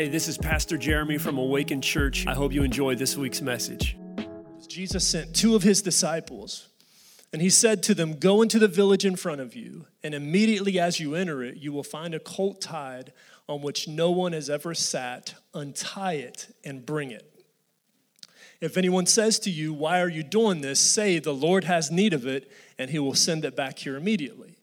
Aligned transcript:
Hey, 0.00 0.08
this 0.08 0.28
is 0.28 0.38
Pastor 0.38 0.78
Jeremy 0.78 1.18
from 1.18 1.36
Awakened 1.36 1.84
Church. 1.84 2.26
I 2.26 2.32
hope 2.32 2.54
you 2.54 2.62
enjoy 2.62 2.94
this 2.94 3.18
week's 3.18 3.42
message. 3.42 3.98
Jesus 4.66 5.06
sent 5.06 5.36
two 5.36 5.54
of 5.54 5.62
his 5.62 5.82
disciples, 5.82 6.68
and 7.34 7.42
he 7.42 7.50
said 7.50 7.82
to 7.82 7.94
them, 7.94 8.14
Go 8.14 8.40
into 8.40 8.58
the 8.58 8.66
village 8.66 9.04
in 9.04 9.14
front 9.14 9.42
of 9.42 9.54
you, 9.54 9.84
and 10.02 10.14
immediately 10.14 10.78
as 10.80 11.00
you 11.00 11.14
enter 11.14 11.44
it, 11.44 11.58
you 11.58 11.70
will 11.70 11.82
find 11.82 12.14
a 12.14 12.18
colt 12.18 12.62
tied 12.62 13.12
on 13.46 13.60
which 13.60 13.88
no 13.88 14.10
one 14.10 14.32
has 14.32 14.48
ever 14.48 14.72
sat. 14.72 15.34
Untie 15.52 16.14
it 16.14 16.48
and 16.64 16.86
bring 16.86 17.10
it. 17.10 17.44
If 18.62 18.78
anyone 18.78 19.04
says 19.04 19.38
to 19.40 19.50
you, 19.50 19.74
Why 19.74 20.00
are 20.00 20.08
you 20.08 20.22
doing 20.22 20.62
this? 20.62 20.80
say, 20.80 21.18
The 21.18 21.34
Lord 21.34 21.64
has 21.64 21.90
need 21.90 22.14
of 22.14 22.26
it, 22.26 22.50
and 22.78 22.88
he 22.88 22.98
will 22.98 23.12
send 23.12 23.44
it 23.44 23.54
back 23.54 23.80
here 23.80 23.96
immediately. 23.96 24.59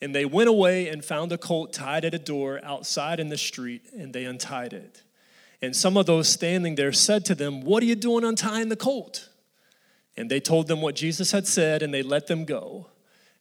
And 0.00 0.14
they 0.14 0.24
went 0.24 0.48
away 0.48 0.88
and 0.88 1.04
found 1.04 1.32
a 1.32 1.38
colt 1.38 1.72
tied 1.72 2.04
at 2.04 2.14
a 2.14 2.18
door 2.18 2.60
outside 2.62 3.18
in 3.18 3.28
the 3.28 3.38
street, 3.38 3.82
and 3.92 4.12
they 4.12 4.24
untied 4.24 4.72
it. 4.72 5.02
And 5.62 5.74
some 5.74 5.96
of 5.96 6.06
those 6.06 6.28
standing 6.28 6.74
there 6.74 6.92
said 6.92 7.24
to 7.26 7.34
them, 7.34 7.62
What 7.62 7.82
are 7.82 7.86
you 7.86 7.94
doing 7.94 8.24
untying 8.24 8.68
the 8.68 8.76
colt? 8.76 9.28
And 10.16 10.30
they 10.30 10.40
told 10.40 10.66
them 10.66 10.80
what 10.80 10.94
Jesus 10.94 11.32
had 11.32 11.46
said, 11.46 11.82
and 11.82 11.92
they 11.92 12.02
let 12.02 12.26
them 12.26 12.44
go. 12.44 12.86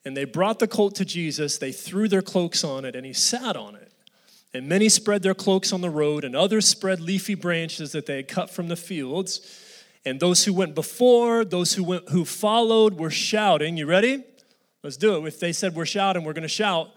And 0.05 0.15
they 0.15 0.25
brought 0.25 0.59
the 0.59 0.67
colt 0.67 0.95
to 0.95 1.05
Jesus, 1.05 1.57
they 1.57 1.71
threw 1.71 2.07
their 2.07 2.21
cloaks 2.21 2.63
on 2.63 2.85
it, 2.85 2.95
and 2.95 3.05
he 3.05 3.13
sat 3.13 3.55
on 3.55 3.75
it. 3.75 3.91
And 4.53 4.69
many 4.69 4.87
spread 4.87 5.23
their 5.23 5.33
cloaks 5.33 5.73
on 5.73 5.81
the 5.81 5.89
road, 5.89 6.23
and 6.23 6.35
others 6.35 6.67
spread 6.67 7.01
leafy 7.01 7.35
branches 7.35 7.91
that 7.91 8.05
they 8.05 8.17
had 8.17 8.27
cut 8.27 8.49
from 8.49 8.69
the 8.69 8.77
fields. 8.77 9.41
And 10.05 10.19
those 10.19 10.45
who 10.45 10.53
went 10.53 10.75
before, 10.75 11.43
those 11.43 11.73
who 11.73 11.83
went 11.83 12.09
who 12.09 12.23
followed 12.23 12.93
were 12.93 13.09
shouting, 13.09 13.75
You 13.75 13.87
ready? 13.87 14.23
Let's 14.85 14.97
do 14.97 15.15
it. 15.15 15.27
If 15.27 15.39
they 15.39 15.51
said 15.51 15.73
we're 15.73 15.87
shouting, 15.87 16.23
we're 16.23 16.33
going 16.33 16.43
to 16.43 16.47
shout, 16.47 16.91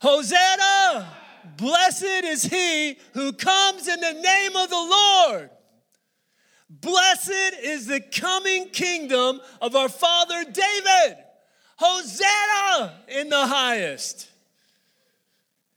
Hosanna! 0.00 1.12
Blessed 1.56 2.04
is 2.04 2.44
he 2.44 2.96
who 3.14 3.32
comes 3.32 3.88
in 3.88 3.98
the 3.98 4.12
name 4.12 4.54
of 4.54 4.70
the 4.70 4.76
Lord. 4.76 5.50
Blessed 6.70 7.56
is 7.60 7.88
the 7.88 7.98
coming 7.98 8.68
kingdom 8.68 9.40
of 9.60 9.74
our 9.74 9.88
father 9.88 10.44
David. 10.44 11.16
Hosanna 11.78 13.00
in 13.08 13.28
the 13.28 13.44
highest. 13.44 14.28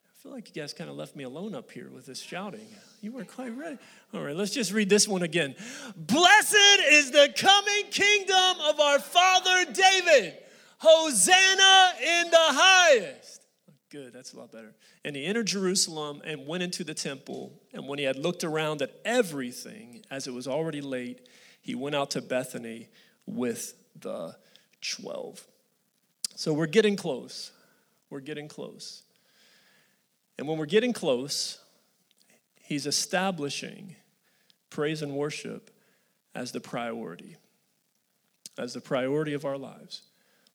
I 0.08 0.21
feel 0.21 0.33
like 0.33 0.55
you 0.55 0.61
guys 0.61 0.71
kind 0.71 0.91
of 0.91 0.95
left 0.95 1.16
me 1.16 1.23
alone 1.23 1.55
up 1.55 1.71
here 1.71 1.89
with 1.89 2.05
this 2.05 2.21
shouting. 2.21 2.67
You 3.02 3.11
weren't 3.11 3.33
quite 3.33 3.58
ready. 3.58 3.80
All 4.13 4.21
right, 4.21 4.36
let's 4.36 4.52
just 4.52 4.71
read 4.71 4.88
this 4.88 5.08
one 5.08 5.23
again. 5.23 5.55
Blessed 5.97 6.83
is 6.91 7.09
the 7.09 7.33
coming 7.36 7.89
kingdom 7.89 8.59
of 8.69 8.80
our 8.80 8.99
father 8.99 9.66
David. 9.73 10.43
Hosanna 10.88 11.94
in 12.00 12.30
the 12.30 12.38
highest. 12.38 13.41
Good, 13.89 14.14
that's 14.14 14.33
a 14.33 14.38
lot 14.38 14.52
better. 14.52 14.73
And 15.03 15.16
he 15.16 15.25
entered 15.25 15.47
Jerusalem 15.47 16.22
and 16.23 16.45
went 16.45 16.64
into 16.64 16.83
the 16.83 16.94
temple. 16.94 17.61
And 17.73 17.88
when 17.88 17.97
he 17.97 18.05
had 18.05 18.17
looked 18.17 18.44
around 18.44 18.81
at 18.81 18.92
everything, 19.03 20.03
as 20.11 20.27
it 20.27 20.33
was 20.33 20.47
already 20.47 20.81
late, 20.81 21.27
he 21.61 21.75
went 21.75 21.95
out 21.95 22.11
to 22.11 22.22
Bethany 22.22 22.89
with 23.25 23.73
the 24.00 24.36
12. 24.81 25.47
So 26.36 26.53
we're 26.53 26.67
getting 26.67 26.95
close. 26.95 27.52
We're 28.09 28.20
getting 28.20 28.47
close. 28.47 29.03
And 30.38 30.47
when 30.47 30.58
we're 30.58 30.66
getting 30.66 30.94
close, 30.94 31.59
he's 32.61 32.86
establishing 32.86 33.95
praise 34.70 35.02
and 35.02 35.14
worship 35.14 35.72
as 36.36 36.52
the 36.52 36.59
priority, 36.59 37.38
as 38.58 38.73
the 38.73 38.81
priority 38.81 39.33
of 39.33 39.45
our 39.45 39.58
lives 39.58 40.02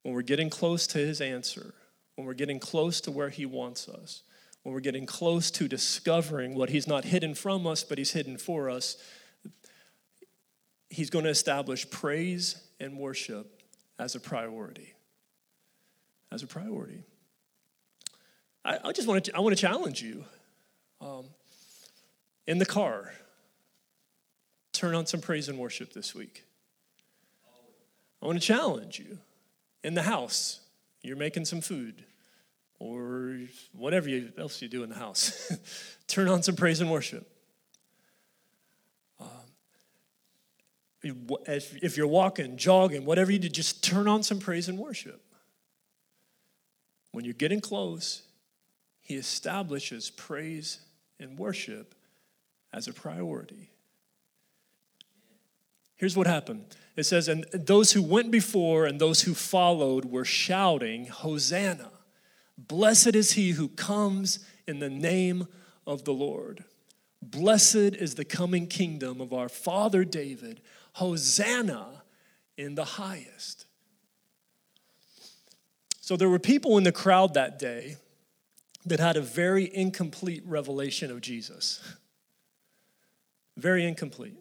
when 0.02 0.14
we're 0.14 0.22
getting 0.22 0.50
close 0.50 0.86
to 0.88 0.98
His 0.98 1.20
answer, 1.20 1.74
when 2.16 2.26
we're 2.26 2.34
getting 2.34 2.58
close 2.58 3.00
to 3.02 3.10
where 3.10 3.28
He 3.28 3.46
wants 3.46 3.88
us, 3.88 4.22
when 4.62 4.74
we're 4.74 4.80
getting 4.80 5.06
close 5.06 5.50
to 5.52 5.68
discovering 5.68 6.54
what 6.54 6.70
He's 6.70 6.86
not 6.86 7.04
hidden 7.04 7.34
from 7.34 7.66
us, 7.66 7.84
but 7.84 7.98
He's 7.98 8.12
hidden 8.12 8.36
for 8.36 8.70
us, 8.70 8.96
He's 10.88 11.10
going 11.10 11.24
to 11.24 11.30
establish 11.30 11.88
praise 11.88 12.60
and 12.80 12.98
worship 12.98 13.62
as 13.98 14.14
a 14.14 14.20
priority. 14.20 14.94
As 16.32 16.42
a 16.42 16.46
priority. 16.46 17.04
I, 18.64 18.78
I 18.84 18.92
just 18.92 19.06
want 19.06 19.24
to, 19.24 19.36
I 19.36 19.40
want 19.40 19.56
to 19.56 19.60
challenge 19.60 20.02
you. 20.02 20.24
Um, 21.00 21.26
in 22.46 22.58
the 22.58 22.66
car, 22.66 23.12
turn 24.72 24.94
on 24.94 25.06
some 25.06 25.20
praise 25.20 25.48
and 25.48 25.58
worship 25.58 25.92
this 25.92 26.14
week. 26.14 26.44
I 28.22 28.26
want 28.26 28.40
to 28.40 28.46
challenge 28.46 28.98
you 28.98 29.18
in 29.82 29.94
the 29.94 30.02
house, 30.02 30.60
you're 31.02 31.16
making 31.16 31.44
some 31.44 31.60
food 31.60 32.04
or 32.78 33.38
whatever 33.72 34.08
you, 34.08 34.32
else 34.38 34.60
you 34.62 34.68
do 34.68 34.82
in 34.82 34.90
the 34.90 34.96
house. 34.96 35.52
Turn 36.06 36.28
on 36.28 36.42
some 36.42 36.56
praise 36.56 36.80
and 36.80 36.90
worship. 36.90 37.30
Um, 39.20 39.26
if 41.02 41.96
you're 41.96 42.06
walking, 42.06 42.56
jogging, 42.56 43.04
whatever 43.04 43.30
you 43.32 43.38
do, 43.38 43.48
just 43.48 43.82
turn 43.82 44.06
on 44.06 44.22
some 44.22 44.38
praise 44.38 44.68
and 44.68 44.78
worship. 44.78 45.22
When 47.12 47.24
you're 47.24 47.34
getting 47.34 47.60
close, 47.60 48.22
he 49.00 49.14
establishes 49.14 50.10
praise 50.10 50.80
and 51.18 51.38
worship 51.38 51.94
as 52.72 52.86
a 52.86 52.92
priority. 52.92 53.70
Here's 56.00 56.16
what 56.16 56.26
happened 56.26 56.64
it 56.96 57.04
says, 57.04 57.28
And 57.28 57.44
those 57.52 57.92
who 57.92 58.02
went 58.02 58.30
before 58.30 58.86
and 58.86 58.98
those 58.98 59.20
who 59.22 59.34
followed 59.34 60.06
were 60.06 60.24
shouting, 60.24 61.04
Hosanna! 61.06 61.90
Blessed 62.56 63.14
is 63.14 63.32
he 63.32 63.50
who 63.50 63.68
comes 63.68 64.38
in 64.66 64.78
the 64.78 64.88
name 64.88 65.46
of 65.86 66.04
the 66.04 66.14
Lord. 66.14 66.64
Blessed 67.20 67.74
is 67.74 68.14
the 68.14 68.24
coming 68.24 68.66
kingdom 68.66 69.20
of 69.20 69.34
our 69.34 69.50
father 69.50 70.02
David. 70.04 70.62
Hosanna 70.94 72.02
in 72.56 72.76
the 72.76 72.84
highest. 72.84 73.66
So 76.00 76.16
there 76.16 76.30
were 76.30 76.38
people 76.38 76.78
in 76.78 76.84
the 76.84 76.92
crowd 76.92 77.34
that 77.34 77.58
day 77.58 77.96
that 78.86 79.00
had 79.00 79.18
a 79.18 79.22
very 79.22 79.70
incomplete 79.74 80.42
revelation 80.46 81.10
of 81.10 81.20
Jesus. 81.20 81.82
Very 83.58 83.86
incomplete. 83.86 84.38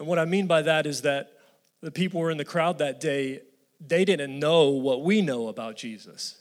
And 0.00 0.08
what 0.08 0.18
I 0.18 0.24
mean 0.24 0.46
by 0.46 0.62
that 0.62 0.86
is 0.86 1.02
that 1.02 1.34
the 1.82 1.90
people 1.90 2.20
were 2.20 2.30
in 2.30 2.38
the 2.38 2.44
crowd 2.44 2.78
that 2.78 3.00
day, 3.00 3.42
they 3.86 4.06
didn't 4.06 4.38
know 4.38 4.70
what 4.70 5.02
we 5.04 5.20
know 5.20 5.48
about 5.48 5.76
Jesus. 5.76 6.40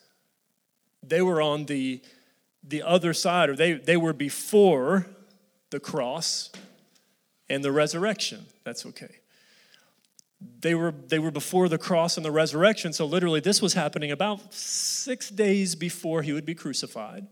They 1.03 1.21
were 1.21 1.41
on 1.41 1.65
the, 1.65 2.01
the 2.63 2.81
other 2.81 3.13
side, 3.13 3.49
or 3.49 3.57
they, 3.57 3.73
they 3.73 3.97
were 3.97 4.13
before 4.13 5.07
the 5.71 5.79
cross 5.79 6.51
and 7.49 7.61
the 7.61 7.71
resurrection. 7.71 8.45
That's 8.63 8.85
okay. 8.85 9.17
They 10.61 10.73
were, 10.73 10.93
they 11.07 11.19
were 11.19 11.31
before 11.31 11.67
the 11.67 11.77
cross 11.77 12.15
and 12.15 12.25
the 12.25 12.31
resurrection, 12.31 12.93
so 12.93 13.05
literally 13.05 13.41
this 13.41 13.61
was 13.61 13.73
happening 13.73 14.09
about 14.09 14.53
six 14.53 15.29
days 15.29 15.75
before 15.75 16.21
he 16.21 16.31
would 16.31 16.45
be 16.45 16.55
crucified. 16.55 17.27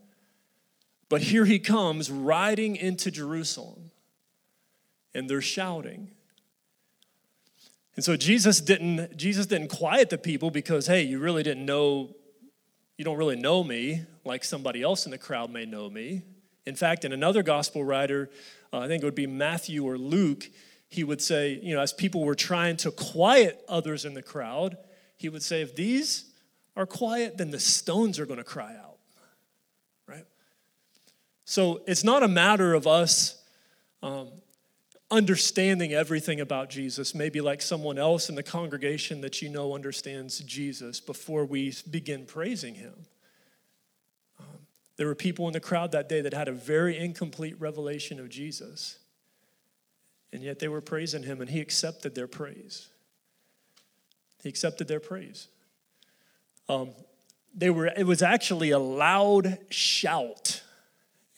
But 1.07 1.21
here 1.21 1.45
he 1.45 1.57
comes 1.57 2.11
riding 2.11 2.75
into 2.75 3.11
Jerusalem, 3.11 3.91
and 5.13 5.29
they're 5.29 5.39
shouting. 5.39 6.11
And 7.97 8.05
so 8.05 8.15
Jesus 8.15 8.61
didn't 8.61 9.17
Jesus 9.17 9.47
didn't 9.47 9.69
quiet 9.69 10.09
the 10.09 10.17
people 10.17 10.51
because 10.51 10.87
hey, 10.87 11.01
you 11.01 11.19
really 11.19 11.43
didn't 11.43 11.65
know 11.65 12.15
you 12.97 13.03
don't 13.03 13.17
really 13.17 13.35
know 13.35 13.63
me 13.63 14.03
like 14.23 14.43
somebody 14.43 14.81
else 14.81 15.05
in 15.05 15.11
the 15.11 15.17
crowd 15.17 15.51
may 15.51 15.65
know 15.65 15.89
me. 15.89 16.21
In 16.65 16.75
fact, 16.75 17.05
in 17.05 17.11
another 17.11 17.43
gospel 17.43 17.83
writer, 17.83 18.29
uh, 18.71 18.79
I 18.79 18.87
think 18.87 19.01
it 19.01 19.05
would 19.05 19.15
be 19.15 19.27
Matthew 19.27 19.83
or 19.83 19.97
Luke, 19.97 20.49
he 20.89 21.03
would 21.03 21.21
say, 21.21 21.59
you 21.61 21.75
know, 21.75 21.81
as 21.81 21.93
people 21.93 22.23
were 22.23 22.35
trying 22.35 22.77
to 22.77 22.91
quiet 22.91 23.63
others 23.67 24.05
in 24.05 24.13
the 24.13 24.21
crowd, 24.21 24.77
he 25.15 25.29
would 25.29 25.43
say, 25.43 25.61
if 25.61 25.75
these 25.75 26.31
are 26.75 26.85
quiet, 26.85 27.37
then 27.37 27.51
the 27.51 27.59
stones 27.59 28.19
are 28.19 28.25
going 28.25 28.37
to 28.37 28.43
cry 28.43 28.75
out. 28.75 28.97
Right? 30.07 30.25
So 31.45 31.81
it's 31.87 32.03
not 32.03 32.23
a 32.23 32.27
matter 32.27 32.73
of 32.73 32.85
us 32.85 33.41
um, 34.03 34.29
understanding 35.09 35.94
everything 35.94 36.42
about 36.42 36.69
Jesus, 36.69 37.15
maybe 37.15 37.39
like 37.39 37.62
someone 37.62 37.98
else 37.98 38.30
in 38.30 38.36
the 38.36 38.44
congregation 38.44 39.21
that 39.21 39.42
you 39.42 39.50
know 39.50 39.74
understands 39.74 40.39
Jesus 40.39 41.00
before 41.00 41.45
we 41.45 41.74
begin 41.89 42.25
praising 42.25 42.75
him. 42.75 42.94
Um, 44.39 44.45
there 44.98 45.07
were 45.07 45.15
people 45.15 45.48
in 45.48 45.54
the 45.54 45.59
crowd 45.59 45.94
that 45.94 46.09
day 46.09 46.21
that 46.21 46.33
had 46.33 46.50
a 46.50 46.54
very 46.54 46.98
incomplete 46.98 47.56
revelation 47.59 48.19
of 48.19 48.30
Jesus, 48.30 49.00
and 50.33 50.44
yet 50.44 50.59
they 50.59 50.68
were 50.68 50.81
praising 50.81 51.24
him, 51.24 51.39
and 51.39 51.50
he 51.50 51.62
accepted 51.62 52.13
their 52.13 52.27
praise. 52.27 52.89
He 54.44 54.50
accepted 54.50 54.89
their 54.89 55.00
praise. 55.00 55.48
Um, 56.68 56.89
they 57.56 57.69
were, 57.69 57.88
it 57.88 58.06
was 58.06 58.21
actually 58.21 58.71
a 58.71 58.80
loud 58.80 59.57
shout 59.69 60.63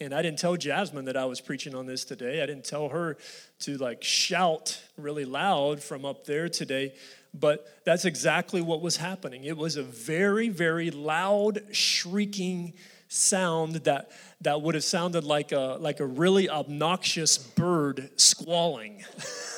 and 0.01 0.13
I 0.13 0.21
didn't 0.21 0.39
tell 0.39 0.55
Jasmine 0.55 1.05
that 1.05 1.17
I 1.17 1.25
was 1.25 1.41
preaching 1.41 1.75
on 1.75 1.85
this 1.85 2.05
today. 2.05 2.41
I 2.41 2.45
didn't 2.45 2.63
tell 2.63 2.89
her 2.89 3.17
to 3.59 3.77
like 3.77 4.03
shout 4.03 4.81
really 4.97 5.25
loud 5.25 5.83
from 5.83 6.05
up 6.05 6.25
there 6.25 6.47
today, 6.47 6.93
but 7.33 7.67
that's 7.83 8.05
exactly 8.05 8.61
what 8.61 8.81
was 8.81 8.97
happening. 8.97 9.43
It 9.43 9.57
was 9.57 9.75
a 9.75 9.83
very, 9.83 10.49
very 10.49 10.89
loud, 10.89 11.63
shrieking 11.71 12.73
sound 13.09 13.75
that, 13.75 14.11
that 14.41 14.61
would 14.61 14.75
have 14.75 14.83
sounded 14.83 15.25
like 15.25 15.51
a, 15.51 15.77
like 15.79 15.99
a 15.99 16.05
really 16.05 16.49
obnoxious 16.49 17.37
bird 17.37 18.09
squalling. 18.15 19.03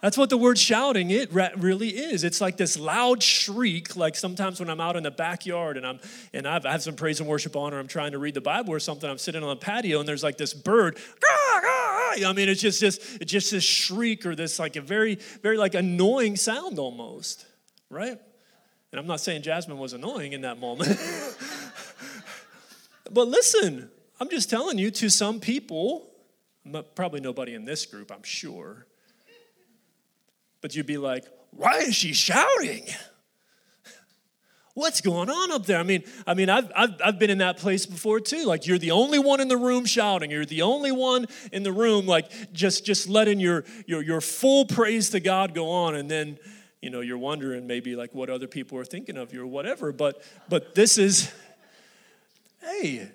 That's 0.00 0.16
what 0.16 0.30
the 0.30 0.38
word 0.38 0.58
shouting 0.58 1.10
it 1.10 1.30
really 1.32 1.90
is. 1.90 2.24
It's 2.24 2.40
like 2.40 2.56
this 2.56 2.78
loud 2.78 3.22
shriek. 3.22 3.96
Like 3.96 4.16
sometimes 4.16 4.58
when 4.58 4.70
I'm 4.70 4.80
out 4.80 4.96
in 4.96 5.02
the 5.02 5.10
backyard 5.10 5.76
and 5.76 5.86
I'm 5.86 6.00
and 6.32 6.48
I've, 6.48 6.64
I 6.64 6.72
have 6.72 6.82
some 6.82 6.94
praise 6.94 7.20
and 7.20 7.28
worship 7.28 7.54
on, 7.54 7.74
or 7.74 7.78
I'm 7.78 7.86
trying 7.86 8.12
to 8.12 8.18
read 8.18 8.34
the 8.34 8.40
Bible 8.40 8.72
or 8.72 8.80
something. 8.80 9.08
I'm 9.08 9.18
sitting 9.18 9.42
on 9.42 9.50
a 9.50 9.56
patio 9.56 10.00
and 10.00 10.08
there's 10.08 10.22
like 10.22 10.38
this 10.38 10.54
bird. 10.54 10.98
I 11.22 12.32
mean, 12.34 12.48
it's 12.48 12.62
just 12.62 12.80
just 12.80 13.02
it's 13.20 13.30
just 13.30 13.50
this 13.50 13.64
shriek 13.64 14.24
or 14.24 14.34
this 14.34 14.58
like 14.58 14.76
a 14.76 14.80
very 14.80 15.16
very 15.42 15.58
like 15.58 15.74
annoying 15.74 16.36
sound 16.36 16.78
almost, 16.78 17.44
right? 17.90 18.18
And 18.92 18.98
I'm 18.98 19.06
not 19.06 19.20
saying 19.20 19.42
Jasmine 19.42 19.78
was 19.78 19.92
annoying 19.92 20.32
in 20.32 20.40
that 20.40 20.58
moment, 20.58 20.98
but 23.10 23.28
listen, 23.28 23.90
I'm 24.18 24.30
just 24.30 24.48
telling 24.48 24.78
you. 24.78 24.90
To 24.90 25.10
some 25.10 25.40
people, 25.40 26.10
probably 26.94 27.20
nobody 27.20 27.54
in 27.54 27.66
this 27.66 27.84
group, 27.84 28.10
I'm 28.10 28.22
sure 28.22 28.86
but 30.60 30.74
you'd 30.74 30.86
be 30.86 30.98
like, 30.98 31.24
why 31.50 31.78
is 31.78 31.94
she 31.94 32.12
shouting? 32.12 32.86
What's 34.74 35.00
going 35.00 35.28
on 35.28 35.50
up 35.50 35.66
there? 35.66 35.78
I 35.78 35.82
mean, 35.82 36.04
I 36.26 36.34
mean, 36.34 36.48
I've, 36.48 36.70
I've, 36.76 36.94
I've 37.04 37.18
been 37.18 37.28
in 37.28 37.38
that 37.38 37.58
place 37.58 37.86
before 37.86 38.20
too. 38.20 38.44
Like 38.46 38.66
you're 38.66 38.78
the 38.78 38.92
only 38.92 39.18
one 39.18 39.40
in 39.40 39.48
the 39.48 39.56
room 39.56 39.84
shouting. 39.84 40.30
You're 40.30 40.46
the 40.46 40.62
only 40.62 40.92
one 40.92 41.26
in 41.52 41.64
the 41.64 41.72
room, 41.72 42.06
like 42.06 42.52
just 42.52 42.86
just 42.86 43.08
letting 43.08 43.40
your 43.40 43.64
your 43.86 44.00
your 44.00 44.20
full 44.20 44.64
praise 44.64 45.10
to 45.10 45.20
God 45.20 45.54
go 45.54 45.68
on, 45.68 45.96
and 45.96 46.08
then 46.08 46.38
you 46.80 46.88
know 46.88 47.00
you're 47.00 47.18
wondering 47.18 47.66
maybe 47.66 47.96
like 47.96 48.14
what 48.14 48.30
other 48.30 48.46
people 48.46 48.78
are 48.78 48.84
thinking 48.84 49.16
of 49.16 49.34
you 49.34 49.42
or 49.42 49.46
whatever. 49.46 49.90
But 49.90 50.22
but 50.48 50.76
this 50.76 50.98
is, 50.98 51.32
hey, 52.62 53.10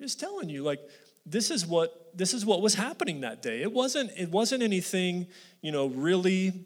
just 0.00 0.18
telling 0.18 0.48
you 0.48 0.62
like 0.62 0.80
this 1.26 1.50
is 1.50 1.66
what 1.66 2.16
this 2.16 2.32
is 2.32 2.46
what 2.46 2.62
was 2.62 2.74
happening 2.74 3.20
that 3.20 3.42
day. 3.42 3.60
It 3.60 3.72
wasn't 3.72 4.10
it 4.16 4.30
wasn't 4.30 4.62
anything 4.62 5.26
you 5.60 5.70
know 5.70 5.86
really 5.86 6.64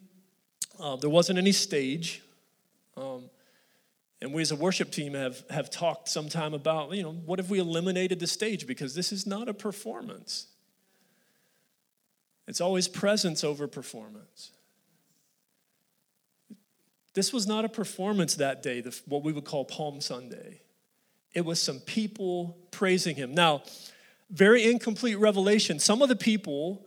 uh, 0.79 0.97
there 0.97 1.11
wasn't 1.11 1.39
any 1.39 1.53
stage. 1.53 2.23
Um, 2.97 3.31
and 4.21 4.33
we 4.33 4.43
as 4.43 4.51
a 4.51 4.57
worship 4.57 4.91
team 4.91 5.15
have, 5.15 5.45
have 5.51 5.71
talked 5.71 6.09
sometime 6.09 6.53
about, 6.53 6.93
you 6.93 7.03
know, 7.03 7.13
what 7.13 7.39
if 7.39 7.49
we 7.49 7.61
eliminated 7.61 8.19
the 8.19 8.27
stage? 8.27 8.67
Because 8.67 8.95
this 8.95 9.13
is 9.13 9.27
not 9.27 9.49
a 9.49 9.55
performance. 9.55 10.49
It's 12.49 12.61
always 12.61 12.89
presence 12.89 13.45
over 13.45 13.69
performance. 13.69 14.51
This 17.15 17.33
was 17.33 17.47
not 17.47 17.65
a 17.65 17.69
performance 17.69 18.37
that 18.37 18.63
day, 18.63 18.81
the, 18.81 18.99
what 19.07 19.23
we 19.23 19.33
would 19.33 19.45
call 19.45 19.65
Palm 19.65 20.01
Sunday. 20.01 20.61
It 21.35 21.45
was 21.45 21.61
some 21.61 21.79
people 21.81 22.57
praising 22.71 23.17
him. 23.17 23.35
Now, 23.35 23.63
very 24.31 24.71
incomplete 24.71 25.19
revelation. 25.19 25.79
Some 25.79 26.03
of 26.03 26.09
the 26.09 26.17
people 26.17 26.87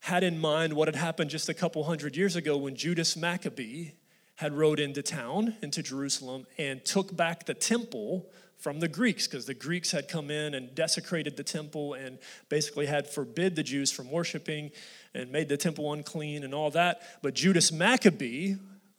had 0.00 0.22
in 0.22 0.38
mind 0.38 0.72
what 0.72 0.88
had 0.88 0.96
happened 0.96 1.30
just 1.30 1.48
a 1.48 1.54
couple 1.54 1.84
hundred 1.84 2.16
years 2.16 2.36
ago 2.36 2.56
when 2.56 2.76
Judas 2.76 3.16
Maccabee 3.16 3.90
had 4.36 4.52
rode 4.52 4.78
into 4.78 5.02
town, 5.02 5.56
into 5.62 5.82
Jerusalem, 5.82 6.46
and 6.56 6.84
took 6.84 7.16
back 7.16 7.46
the 7.46 7.54
temple 7.54 8.30
from 8.56 8.80
the 8.80 8.88
Greeks, 8.88 9.26
because 9.26 9.46
the 9.46 9.54
Greeks 9.54 9.92
had 9.92 10.08
come 10.08 10.30
in 10.30 10.54
and 10.54 10.74
desecrated 10.74 11.36
the 11.36 11.44
temple 11.44 11.94
and 11.94 12.18
basically 12.48 12.86
had 12.86 13.06
forbid 13.06 13.54
the 13.54 13.62
Jews 13.62 13.90
from 13.92 14.10
worshiping 14.10 14.70
and 15.14 15.30
made 15.30 15.48
the 15.48 15.56
temple 15.56 15.92
unclean 15.92 16.42
and 16.42 16.52
all 16.52 16.70
that. 16.70 17.02
But 17.22 17.34
Judas 17.34 17.70
Maccabee, 17.70 18.54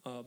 um, 0.05 0.25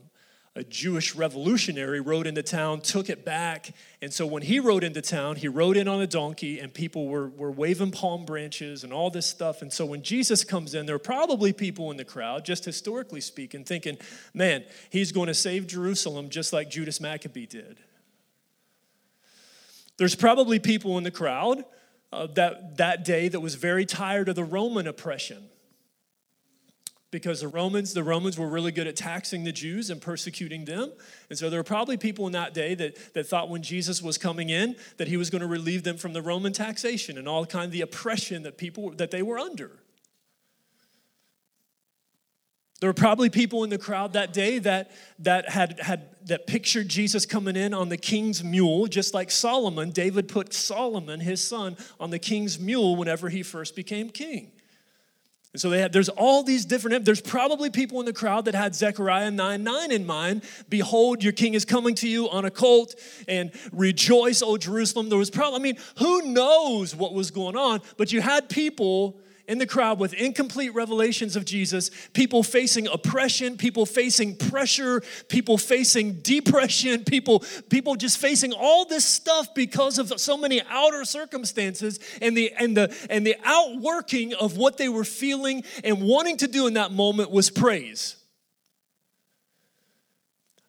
a 0.55 0.63
Jewish 0.63 1.15
revolutionary 1.15 1.99
rode 1.99 2.27
into 2.27 2.43
town, 2.43 2.81
took 2.81 3.09
it 3.09 3.25
back. 3.25 3.73
And 4.03 4.13
so 4.13 4.27
when 4.27 4.43
he 4.43 4.59
rode 4.59 4.83
into 4.83 5.01
town, 5.01 5.35
he 5.35 5.47
rode 5.47 5.77
in 5.77 5.87
on 5.87 5.99
a 5.99 6.05
donkey, 6.05 6.59
and 6.59 6.71
people 6.71 7.07
were, 7.07 7.29
were 7.29 7.51
waving 7.51 7.89
palm 7.89 8.23
branches 8.23 8.83
and 8.83 8.93
all 8.93 9.09
this 9.09 9.25
stuff. 9.25 9.63
And 9.63 9.73
so 9.73 9.83
when 9.83 10.03
Jesus 10.03 10.43
comes 10.43 10.75
in, 10.75 10.85
there 10.85 10.95
are 10.95 10.99
probably 10.99 11.53
people 11.53 11.89
in 11.89 11.97
the 11.97 12.05
crowd, 12.05 12.45
just 12.45 12.65
historically 12.65 13.21
speaking, 13.21 13.63
thinking, 13.63 13.97
man, 14.35 14.63
he's 14.91 15.11
going 15.11 15.27
to 15.27 15.33
save 15.33 15.65
Jerusalem 15.65 16.29
just 16.29 16.53
like 16.53 16.69
Judas 16.69 17.01
Maccabee 17.01 17.47
did. 17.47 17.79
There's 19.97 20.15
probably 20.15 20.59
people 20.59 20.99
in 20.99 21.03
the 21.03 21.11
crowd 21.11 21.65
uh, 22.11 22.27
that, 22.35 22.77
that 22.77 23.03
day 23.03 23.27
that 23.27 23.39
was 23.39 23.55
very 23.55 23.87
tired 23.87 24.29
of 24.29 24.35
the 24.35 24.43
Roman 24.43 24.85
oppression 24.85 25.49
because 27.13 27.39
the 27.41 27.47
Romans, 27.47 27.93
the 27.93 28.03
Romans 28.03 28.39
were 28.39 28.49
really 28.49 28.71
good 28.71 28.87
at 28.87 28.95
taxing 28.95 29.43
the 29.43 29.51
Jews 29.51 29.91
and 29.91 30.01
persecuting 30.01 30.65
them. 30.65 30.91
And 31.29 31.37
so 31.37 31.49
there 31.49 31.59
were 31.59 31.63
probably 31.63 31.95
people 31.95 32.25
in 32.25 32.33
that 32.33 32.55
day 32.55 32.73
that, 32.73 32.97
that 33.13 33.27
thought 33.27 33.49
when 33.49 33.61
Jesus 33.61 34.01
was 34.01 34.17
coming 34.17 34.49
in 34.49 34.75
that 34.97 35.07
he 35.07 35.15
was 35.15 35.29
going 35.29 35.41
to 35.41 35.47
relieve 35.47 35.83
them 35.83 35.95
from 35.95 36.13
the 36.13 36.21
Roman 36.23 36.51
taxation 36.51 37.17
and 37.17 37.27
all 37.27 37.45
kind 37.45 37.65
of 37.65 37.71
the 37.71 37.81
oppression 37.81 38.43
that 38.43 38.57
people 38.57 38.89
that 38.95 39.11
they 39.11 39.21
were 39.21 39.37
under. 39.37 39.71
There 42.79 42.89
were 42.89 42.95
probably 42.95 43.29
people 43.29 43.63
in 43.63 43.69
the 43.69 43.77
crowd 43.77 44.13
that 44.13 44.33
day 44.33 44.57
that, 44.59 44.91
that 45.19 45.49
had, 45.49 45.79
had 45.79 46.09
that 46.25 46.47
pictured 46.47 46.89
Jesus 46.89 47.25
coming 47.27 47.55
in 47.55 47.75
on 47.75 47.89
the 47.89 47.95
king's 47.95 48.43
mule, 48.43 48.87
just 48.87 49.13
like 49.13 49.29
Solomon. 49.29 49.91
David 49.91 50.27
put 50.27 50.51
Solomon, 50.51 51.19
his 51.19 51.41
son, 51.41 51.77
on 51.99 52.09
the 52.09 52.19
king's 52.19 52.59
mule 52.59 52.95
whenever 52.95 53.29
he 53.29 53.43
first 53.43 53.75
became 53.75 54.09
king. 54.09 54.51
And 55.53 55.61
so 55.61 55.69
they 55.69 55.79
had, 55.79 55.93
there's 55.93 56.09
all 56.09 56.41
these 56.41 56.65
different, 56.65 57.05
there's 57.05 57.21
probably 57.21 57.69
people 57.69 57.99
in 57.99 58.07
the 58.07 58.13
crowd 58.13 58.45
that 58.45 58.55
had 58.55 58.73
Zechariah 58.73 59.29
9 59.29 59.63
9 59.63 59.91
in 59.91 60.03
mind. 60.03 60.41
Behold, 60.67 61.23
your 61.23 61.31
king 61.33 61.53
is 61.53 61.63
coming 61.63 61.93
to 61.95 62.07
you 62.07 62.27
on 62.29 62.43
a 62.43 62.49
colt, 62.49 62.95
and 63.27 63.51
rejoice, 63.71 64.41
O 64.41 64.57
Jerusalem. 64.57 65.09
There 65.09 65.19
was 65.19 65.29
probably, 65.29 65.59
I 65.59 65.61
mean, 65.61 65.77
who 65.99 66.23
knows 66.23 66.95
what 66.95 67.13
was 67.13 67.29
going 67.29 67.55
on, 67.55 67.81
but 67.97 68.11
you 68.11 68.19
had 68.19 68.49
people 68.49 69.19
in 69.47 69.57
the 69.57 69.67
crowd 69.67 69.99
with 69.99 70.13
incomplete 70.13 70.73
revelations 70.73 71.35
of 71.35 71.43
Jesus, 71.43 71.91
people 72.13 72.43
facing 72.43 72.87
oppression, 72.87 73.57
people 73.57 73.85
facing 73.85 74.37
pressure, 74.37 75.01
people 75.27 75.57
facing 75.57 76.21
depression, 76.21 77.03
people, 77.05 77.43
people 77.69 77.95
just 77.95 78.17
facing 78.17 78.53
all 78.53 78.85
this 78.85 79.05
stuff 79.05 79.53
because 79.53 79.97
of 79.97 80.19
so 80.19 80.37
many 80.37 80.61
outer 80.69 81.03
circumstances 81.03 81.99
and 82.21 82.37
the 82.37 82.53
and 82.57 82.77
the 82.77 82.95
and 83.09 83.27
the 83.27 83.35
outworking 83.43 84.33
of 84.33 84.57
what 84.57 84.77
they 84.77 84.89
were 84.89 85.03
feeling 85.03 85.63
and 85.83 86.01
wanting 86.01 86.37
to 86.37 86.47
do 86.47 86.67
in 86.67 86.75
that 86.75 86.91
moment 86.91 87.29
was 87.29 87.49
praise. 87.49 88.15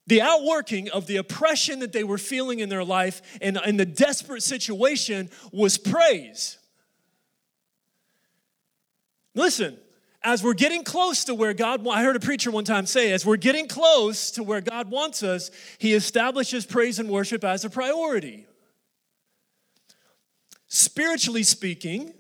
The 0.06 0.20
outworking 0.20 0.90
of 0.90 1.06
the 1.06 1.16
oppression 1.16 1.78
that 1.78 1.92
they 1.92 2.04
were 2.04 2.18
feeling 2.18 2.58
in 2.58 2.68
their 2.68 2.84
life 2.84 3.22
and, 3.40 3.56
and 3.56 3.80
the 3.80 3.86
desperate 3.86 4.42
situation 4.42 5.30
was 5.50 5.78
praise. 5.78 6.58
Listen, 9.34 9.76
as 10.22 10.42
we're 10.42 10.54
getting 10.54 10.84
close 10.84 11.24
to 11.24 11.34
where 11.34 11.52
God, 11.52 11.86
I 11.86 12.02
heard 12.02 12.16
a 12.16 12.20
preacher 12.20 12.50
one 12.50 12.64
time 12.64 12.86
say, 12.86 13.12
as 13.12 13.26
we're 13.26 13.36
getting 13.36 13.68
close 13.68 14.30
to 14.32 14.42
where 14.42 14.60
God 14.60 14.90
wants 14.90 15.22
us, 15.22 15.50
He 15.78 15.92
establishes 15.92 16.64
praise 16.64 16.98
and 16.98 17.10
worship 17.10 17.44
as 17.44 17.64
a 17.64 17.70
priority. 17.70 18.46
Spiritually 20.66 21.42
speaking, 21.42 22.14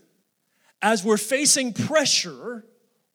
as 0.82 1.02
we're 1.02 1.16
facing 1.16 1.72
pressure, 1.72 2.64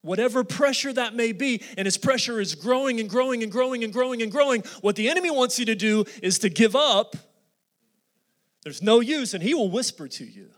whatever 0.01 0.43
pressure 0.43 0.91
that 0.91 1.13
may 1.13 1.31
be, 1.31 1.62
and 1.77 1.88
as 1.88 1.97
pressure 1.97 2.39
is 2.39 2.55
growing 2.55 3.00
and 3.00 3.09
growing 3.09 3.43
and 3.43 3.51
growing 3.51 3.83
and 3.83 3.93
growing 3.93 4.23
and 4.23 4.31
growing, 4.31 4.63
what 4.81 4.95
the 4.95 5.07
enemy 5.07 5.29
wants 5.29 5.59
you 5.59 5.65
to 5.65 5.75
do 5.75 6.05
is 6.23 6.39
to 6.39 6.50
give 6.50 6.75
up. 6.75 7.15
There's 8.63 8.81
no 8.81 9.01
use, 9.01 9.35
and 9.35 9.43
he 9.43 9.53
will 9.53 9.69
whisper 9.69 10.07
to 10.07 10.25
you. 10.25 10.50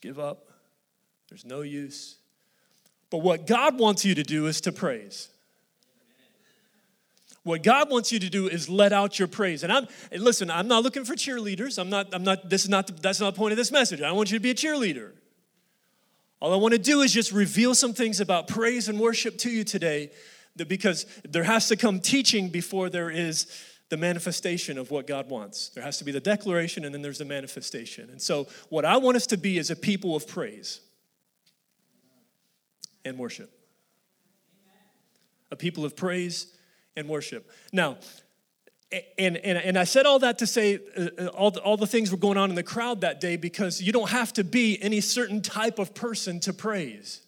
Give 0.00 0.18
up. 0.18 0.48
There's 1.28 1.44
no 1.44 1.62
use. 1.62 2.16
But 3.10 3.18
what 3.18 3.46
God 3.46 3.78
wants 3.78 4.04
you 4.04 4.14
to 4.14 4.22
do 4.22 4.46
is 4.46 4.60
to 4.62 4.72
praise. 4.72 5.28
What 7.42 7.62
God 7.62 7.90
wants 7.90 8.12
you 8.12 8.18
to 8.18 8.28
do 8.28 8.48
is 8.48 8.68
let 8.68 8.92
out 8.92 9.18
your 9.18 9.28
praise. 9.28 9.62
And 9.62 9.72
I'm 9.72 9.86
and 10.12 10.22
listen, 10.22 10.50
I'm 10.50 10.68
not 10.68 10.82
looking 10.82 11.04
for 11.04 11.14
cheerleaders. 11.14 11.78
I'm 11.78 11.88
not, 11.88 12.12
I'm 12.12 12.22
not, 12.22 12.50
this 12.50 12.64
is 12.64 12.68
not 12.68 12.86
the, 12.86 12.92
that's 12.92 13.20
not 13.20 13.34
the 13.34 13.38
point 13.38 13.52
of 13.52 13.56
this 13.56 13.72
message. 13.72 14.02
I 14.02 14.12
want 14.12 14.30
you 14.30 14.38
to 14.38 14.42
be 14.42 14.50
a 14.50 14.54
cheerleader. 14.54 15.12
All 16.40 16.52
I 16.52 16.56
want 16.56 16.72
to 16.72 16.78
do 16.78 17.00
is 17.00 17.12
just 17.12 17.32
reveal 17.32 17.74
some 17.74 17.94
things 17.94 18.20
about 18.20 18.48
praise 18.48 18.88
and 18.88 19.00
worship 19.00 19.38
to 19.38 19.50
you 19.50 19.64
today 19.64 20.10
because 20.56 21.06
there 21.28 21.44
has 21.44 21.68
to 21.68 21.76
come 21.76 22.00
teaching 22.00 22.48
before 22.48 22.90
there 22.90 23.10
is 23.10 23.46
the 23.88 23.96
manifestation 23.96 24.78
of 24.78 24.90
what 24.90 25.06
God 25.06 25.30
wants. 25.30 25.70
There 25.70 25.82
has 25.82 25.98
to 25.98 26.04
be 26.04 26.12
the 26.12 26.20
declaration 26.20 26.84
and 26.84 26.94
then 26.94 27.02
there's 27.02 27.18
the 27.18 27.24
manifestation. 27.24 28.10
And 28.10 28.20
so, 28.20 28.46
what 28.68 28.84
I 28.84 28.96
want 28.98 29.16
us 29.16 29.26
to 29.28 29.36
be 29.36 29.58
is 29.58 29.70
a 29.70 29.76
people 29.76 30.14
of 30.14 30.26
praise 30.26 30.80
and 33.04 33.18
worship. 33.18 33.50
A 35.50 35.56
people 35.56 35.84
of 35.84 35.96
praise 35.96 36.54
and 36.96 37.08
worship. 37.08 37.50
Now, 37.72 37.96
and, 39.18 39.36
and, 39.38 39.58
and 39.58 39.78
I 39.78 39.84
said 39.84 40.06
all 40.06 40.18
that 40.20 40.38
to 40.38 40.46
say 40.46 40.80
uh, 40.96 41.08
uh, 41.18 41.26
all, 41.28 41.50
the, 41.50 41.60
all 41.60 41.76
the 41.76 41.86
things 41.86 42.10
were 42.10 42.18
going 42.18 42.38
on 42.38 42.48
in 42.48 42.56
the 42.56 42.62
crowd 42.62 43.02
that 43.02 43.20
day 43.20 43.36
because 43.36 43.82
you 43.82 43.92
don't 43.92 44.10
have 44.10 44.32
to 44.34 44.44
be 44.44 44.82
any 44.82 45.00
certain 45.00 45.42
type 45.42 45.78
of 45.78 45.94
person 45.94 46.40
to 46.40 46.52
praise. 46.52 47.20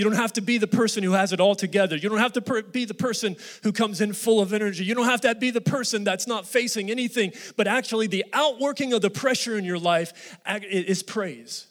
You 0.00 0.04
don't 0.04 0.14
have 0.14 0.32
to 0.32 0.40
be 0.40 0.56
the 0.56 0.66
person 0.66 1.02
who 1.02 1.12
has 1.12 1.34
it 1.34 1.40
all 1.40 1.54
together. 1.54 1.94
You 1.94 2.08
don't 2.08 2.20
have 2.20 2.32
to 2.32 2.40
per- 2.40 2.62
be 2.62 2.86
the 2.86 2.94
person 2.94 3.36
who 3.64 3.70
comes 3.70 4.00
in 4.00 4.14
full 4.14 4.40
of 4.40 4.54
energy. 4.54 4.82
You 4.82 4.94
don't 4.94 5.04
have 5.04 5.20
to 5.20 5.34
be 5.34 5.50
the 5.50 5.60
person 5.60 6.04
that's 6.04 6.26
not 6.26 6.46
facing 6.46 6.90
anything, 6.90 7.34
but 7.54 7.66
actually, 7.66 8.06
the 8.06 8.24
outworking 8.32 8.94
of 8.94 9.02
the 9.02 9.10
pressure 9.10 9.58
in 9.58 9.64
your 9.66 9.78
life 9.78 10.38
is 10.46 11.02
praise, 11.02 11.66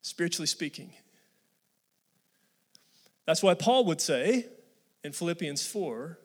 spiritually 0.00 0.46
speaking. 0.46 0.92
That's 3.26 3.42
why 3.42 3.54
Paul 3.54 3.84
would 3.86 4.00
say 4.00 4.46
in 5.02 5.10
Philippians 5.10 5.66
4 5.66 6.20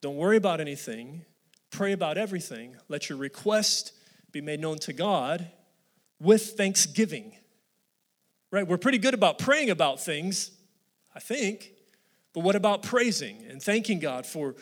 don't 0.00 0.16
worry 0.16 0.36
about 0.36 0.60
anything, 0.60 1.24
pray 1.70 1.92
about 1.92 2.18
everything, 2.18 2.74
let 2.88 3.08
your 3.08 3.18
request 3.18 3.92
be 4.32 4.40
made 4.40 4.58
known 4.58 4.78
to 4.78 4.92
God 4.92 5.48
with 6.18 6.56
thanksgiving. 6.56 7.37
Right? 8.50 8.66
We're 8.66 8.78
pretty 8.78 8.98
good 8.98 9.14
about 9.14 9.38
praying 9.38 9.70
about 9.70 10.00
things, 10.00 10.50
I 11.14 11.20
think, 11.20 11.72
but 12.32 12.40
what 12.40 12.56
about 12.56 12.82
praising 12.82 13.44
and 13.48 13.62
thanking 13.62 13.98
God 13.98 14.24
for 14.24 14.54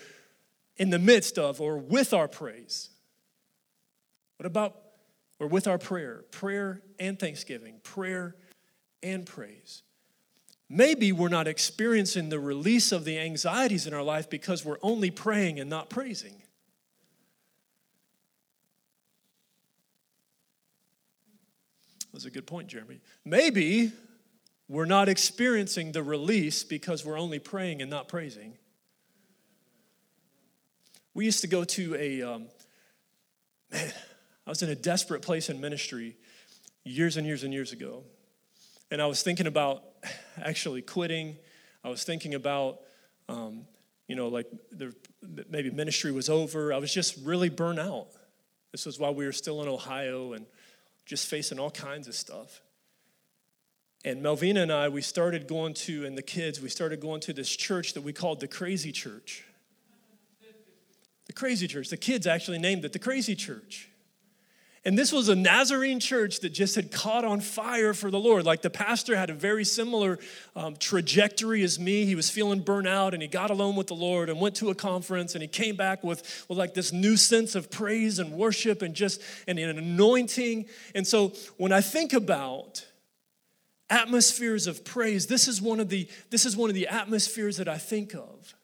in 0.77 0.91
the 0.91 0.99
midst 0.99 1.39
of 1.39 1.61
or 1.61 1.79
with 1.79 2.13
our 2.13 2.29
praise? 2.29 2.91
What 4.39 4.47
about 4.47 4.77
or 5.39 5.47
with 5.47 5.67
our 5.67 5.79
prayer? 5.79 6.25
Prayer 6.31 6.83
and 6.99 7.19
thanksgiving, 7.19 7.81
prayer 7.83 8.37
and 9.03 9.25
praise. 9.25 9.83
Maybe 10.69 11.13
we're 11.13 11.29
not 11.29 11.47
experiencing 11.47 12.29
the 12.29 12.41
release 12.41 12.91
of 12.91 13.05
the 13.05 13.19
anxieties 13.19 13.87
in 13.87 13.95
our 13.95 14.03
life 14.03 14.29
because 14.29 14.65
we're 14.65 14.79
only 14.83 15.11
praying 15.11 15.61
and 15.61 15.71
not 15.71 15.91
praising. 15.91 16.43
That's 22.17 22.25
a 22.25 22.31
good 22.31 22.47
point, 22.47 22.69
Jeremy. 22.69 23.03
Maybe 23.27 23.93
we're 24.69 24.87
not 24.87 25.07
experiencing 25.07 25.93
the 25.93 26.03
release 26.03 26.65
because 26.65 27.05
we're 27.05 27.19
only 27.19 27.39
praying 27.39 27.83
and 27.83 27.91
not 27.91 28.09
praising. 28.09 28.55
We 31.13 31.27
used 31.27 31.43
to 31.43 31.47
go 31.47 31.63
to 31.63 31.95
a, 31.95 32.23
um, 32.23 32.47
man, 33.71 33.93
I 34.47 34.51
was 34.51 34.63
in 34.63 34.71
a 34.71 34.75
desperate 34.75 35.21
place 35.21 35.51
in 35.51 35.61
ministry 35.61 36.17
years 36.85 37.19
and 37.19 37.27
years 37.27 37.45
and 37.45 37.53
years 37.53 37.73
ago. 37.73 38.03
And 38.91 39.03
I 39.03 39.07
was 39.07 39.23
thinking 39.23 39.47
about 39.47 39.83
actually 40.43 40.81
quitting. 40.81 41.37
I 41.85 41.91
was 41.91 42.03
thinking 42.03 42.33
about, 42.33 42.79
um, 43.29 43.67
you 44.09 44.17
know, 44.17 44.29
like 44.29 44.47
maybe 45.51 45.69
ministry 45.69 46.13
was 46.13 46.31
over. 46.31 46.73
I 46.73 46.79
was 46.79 46.95
just 46.95 47.19
really 47.23 47.51
burnt 47.51 47.79
out. 47.79 48.07
This 48.73 48.87
was 48.87 48.99
while 48.99 49.15
we 49.15 49.27
were 49.27 49.33
still 49.33 49.61
in 49.61 49.69
Ohio 49.69 50.33
and 50.33 50.47
just 51.07 51.29
facing 51.29 51.59
all 51.59 51.71
kinds 51.71 52.09
of 52.09 52.15
stuff. 52.15 52.61
And 54.05 54.23
Melvina 54.23 54.63
and 54.63 54.73
I, 54.73 54.89
we 54.89 55.03
started 55.03 55.49
going 55.49 55.75
to, 55.75 56.05
and 56.05 56.17
the 56.17 56.23
kids, 56.23 56.61
we 56.61 56.69
started 56.69 57.01
going 57.01 57.21
to 57.23 57.33
this 57.33 57.49
church 57.49 57.95
that 57.95 58.03
we 58.03 58.13
called 58.13 58.41
the 58.41 58.49
Crazy 58.49 58.93
Church. 58.93 59.45
The 61.27 61.33
Crazy 61.33 61.67
Church. 61.67 61.89
The 61.89 61.97
kids 61.97 62.27
actually 62.27 62.59
named 62.59 62.85
it 62.85 62.93
the 62.93 62.99
Crazy 62.99 63.35
Church. 63.35 63.89
And 64.87 64.97
this 64.97 65.13
was 65.13 65.29
a 65.29 65.35
Nazarene 65.35 65.99
church 65.99 66.39
that 66.41 66.51
just 66.51 66.77
had 66.77 66.93
caught 66.93 67.25
on 67.25 67.41
fire 67.41 67.93
for 67.93 68.09
the 68.09 68.21
Lord. 68.21 68.47
Like 68.47 68.63
the 68.63 68.71
pastor 68.71 69.17
had 69.17 69.31
a 69.31 69.35
very 69.35 69.65
similar 69.65 70.21
um, 70.55 70.77
trajectory 70.77 71.65
as 71.65 71.81
me. 71.81 72.05
He 72.05 72.15
was 72.15 72.31
feeling 72.31 72.61
burnt 72.61 72.87
out 72.87 73.13
and 73.13 73.21
he 73.21 73.27
got 73.27 73.51
alone 73.51 73.75
with 73.75 73.89
the 73.89 73.97
Lord 73.97 74.31
and 74.31 74.41
went 74.41 74.55
to 74.57 74.71
a 74.71 74.77
conference 74.77 75.35
and 75.35 75.43
he 75.43 75.49
came 75.49 75.75
back 75.75 76.05
with, 76.05 76.47
with 76.49 76.57
like 76.57 76.73
this 76.73 76.93
new 76.93 77.17
sense 77.17 77.57
of 77.57 77.69
praise 77.69 78.21
and 78.21 78.31
worship 78.35 78.81
and 78.81 78.95
just 78.95 79.21
and 79.49 79.59
an 79.59 79.77
anointing. 79.77 80.67
And 80.95 81.05
so 81.05 81.33
when 81.57 81.73
I 81.73 81.81
think 81.81 82.13
about 82.13 82.87
atmospheres 83.91 84.69
of 84.69 84.85
praise, 84.85 85.27
this 85.27 85.49
is 85.49 85.61
one 85.61 85.81
of 85.81 85.89
the, 85.89 86.09
this 86.31 86.47
is 86.47 86.57
one 86.57 86.71
of 86.71 86.75
the 86.77 86.87
atmospheres 86.87 87.57
that 87.57 87.69
I 87.69 87.79
think 87.79 88.15
of 88.15 88.55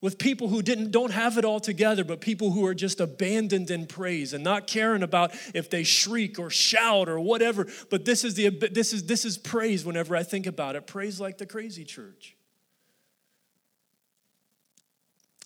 with 0.00 0.18
people 0.18 0.48
who 0.48 0.62
didn't 0.62 0.90
don't 0.90 1.12
have 1.12 1.36
it 1.36 1.44
all 1.44 1.60
together 1.60 2.04
but 2.04 2.20
people 2.20 2.52
who 2.52 2.64
are 2.64 2.74
just 2.74 3.00
abandoned 3.00 3.70
in 3.70 3.86
praise 3.86 4.32
and 4.32 4.42
not 4.42 4.66
caring 4.66 5.02
about 5.02 5.32
if 5.54 5.68
they 5.68 5.82
shriek 5.82 6.38
or 6.38 6.50
shout 6.50 7.08
or 7.08 7.20
whatever. 7.20 7.66
But 7.90 8.04
this 8.04 8.24
is 8.24 8.34
the 8.34 8.48
this 8.48 8.92
is 8.92 9.06
this 9.06 9.24
is 9.24 9.36
praise 9.38 9.84
whenever 9.84 10.16
i 10.16 10.22
think 10.22 10.46
about 10.46 10.76
it. 10.76 10.86
Praise 10.86 11.20
like 11.20 11.38
the 11.38 11.46
crazy 11.46 11.84
church. 11.84 12.36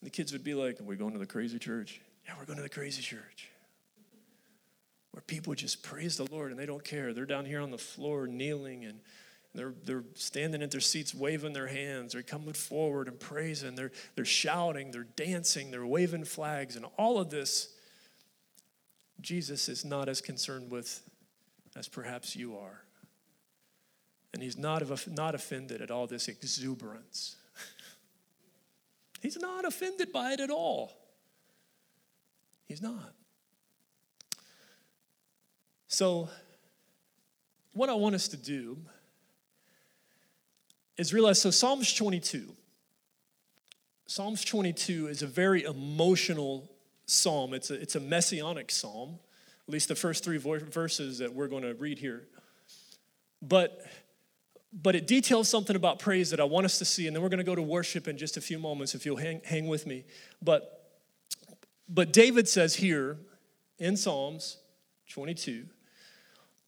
The 0.03 0.11
kids 0.11 0.33
would 0.33 0.45
be 0.45 0.55
like 0.55 0.81
are 0.81 0.85
we 0.85 0.97
going 0.97 1.13
to 1.13 1.19
the 1.19 1.27
crazy 1.27 1.59
church. 1.59 2.01
Yeah 2.27 2.35
we're 2.39 2.47
going 2.47 2.59
to 2.59 2.63
the 2.63 2.69
crazy 2.69 3.03
church. 3.03 3.49
Where 5.11 5.23
people 5.23 5.55
just 5.55 5.83
praise 5.83 6.17
the 6.17 6.27
lord 6.31 6.51
and 6.51 6.59
they 6.59 6.67
don't 6.67 6.85
care. 6.85 7.13
They're 7.13 7.27
down 7.27 7.45
here 7.45 7.61
on 7.61 7.71
the 7.71 7.79
floor 7.79 8.27
kneeling 8.27 8.85
and 8.85 9.01
they're, 9.55 9.75
they're 9.85 10.05
standing 10.15 10.63
in 10.63 10.69
their 10.71 10.81
seats, 10.81 11.15
waving 11.15 11.53
their 11.53 11.69
hands. 11.69 12.13
They're 12.13 12.23
coming 12.23 12.55
forward 12.55 13.07
and 13.07 13.19
praising. 13.21 13.77
They're, 13.77 13.93
they're 14.17 14.25
shouting. 14.25 14.91
They're 14.91 15.07
dancing. 15.17 15.71
They're 15.71 15.87
waving 15.87 16.25
flags. 16.25 16.75
And 16.75 16.87
all 16.99 17.21
of 17.21 17.31
this, 17.31 17.73
Jesus 19.21 19.69
is 19.69 19.85
not 19.85 20.09
as 20.09 20.21
concerned 20.21 20.73
with 20.73 21.09
as 21.77 21.89
perhaps 21.89 22.35
you 22.35 22.57
are. 22.57 22.83
And 24.33 24.43
he's 24.43 24.59
not, 24.59 24.83
of, 24.83 25.07
not 25.07 25.37
offended 25.37 25.81
at 25.81 25.93
all 25.93 26.09
this 26.09 26.27
exuberance. 26.27 27.37
he's 29.23 29.39
not 29.39 29.65
offended 29.65 30.13
by 30.13 30.33
it 30.33 30.41
at 30.41 30.51
all. 30.51 30.93
He's 32.67 32.83
not. 32.83 33.15
So, 35.87 36.29
what 37.73 37.89
I 37.89 37.95
want 37.95 38.17
us 38.17 38.27
to 38.29 38.37
do 38.37 38.79
is 40.97 41.13
realize 41.13 41.41
so 41.41 41.51
Psalms 41.51 41.93
22. 41.93 42.53
Psalms 44.07 44.45
22 44.45 45.09
is 45.09 45.23
a 45.23 45.27
very 45.27 45.65
emotional 45.65 46.71
psalm. 47.07 47.55
It's 47.55 47.71
a, 47.71 47.75
it's 47.75 47.97
a 47.97 48.01
messianic 48.01 48.71
psalm, 48.71 49.19
at 49.67 49.73
least 49.73 49.89
the 49.89 49.95
first 49.95 50.25
three 50.25 50.37
verses 50.37 51.19
that 51.19 51.35
we're 51.35 51.49
going 51.49 51.63
to 51.63 51.75
read 51.75 51.99
here. 51.99 52.25
But, 53.41 53.85
but 54.73 54.95
it 54.95 55.07
details 55.07 55.49
something 55.49 55.75
about 55.75 55.99
praise 55.99 56.31
that 56.31 56.41
I 56.41 56.45
want 56.45 56.67
us 56.67 56.79
to 56.79 56.85
see, 56.85 57.07
and 57.07 57.17
then 57.17 57.23
we're 57.23 57.29
going 57.29 57.39
to 57.39 57.45
go 57.45 57.55
to 57.55 57.63
worship 57.63 58.09
in 58.09 58.19
just 58.19 58.37
a 58.37 58.41
few 58.41 58.59
moments 58.59 58.95
if 58.95 59.07
you'll 59.07 59.17
hang, 59.17 59.41
hang 59.45 59.67
with 59.67 59.87
me. 59.87 60.05
But, 60.43 60.93
but 61.89 62.13
David 62.13 62.49
says 62.49 62.75
here 62.75 63.19
in 63.79 63.97
Psalms 63.97 64.59
22 65.09 65.67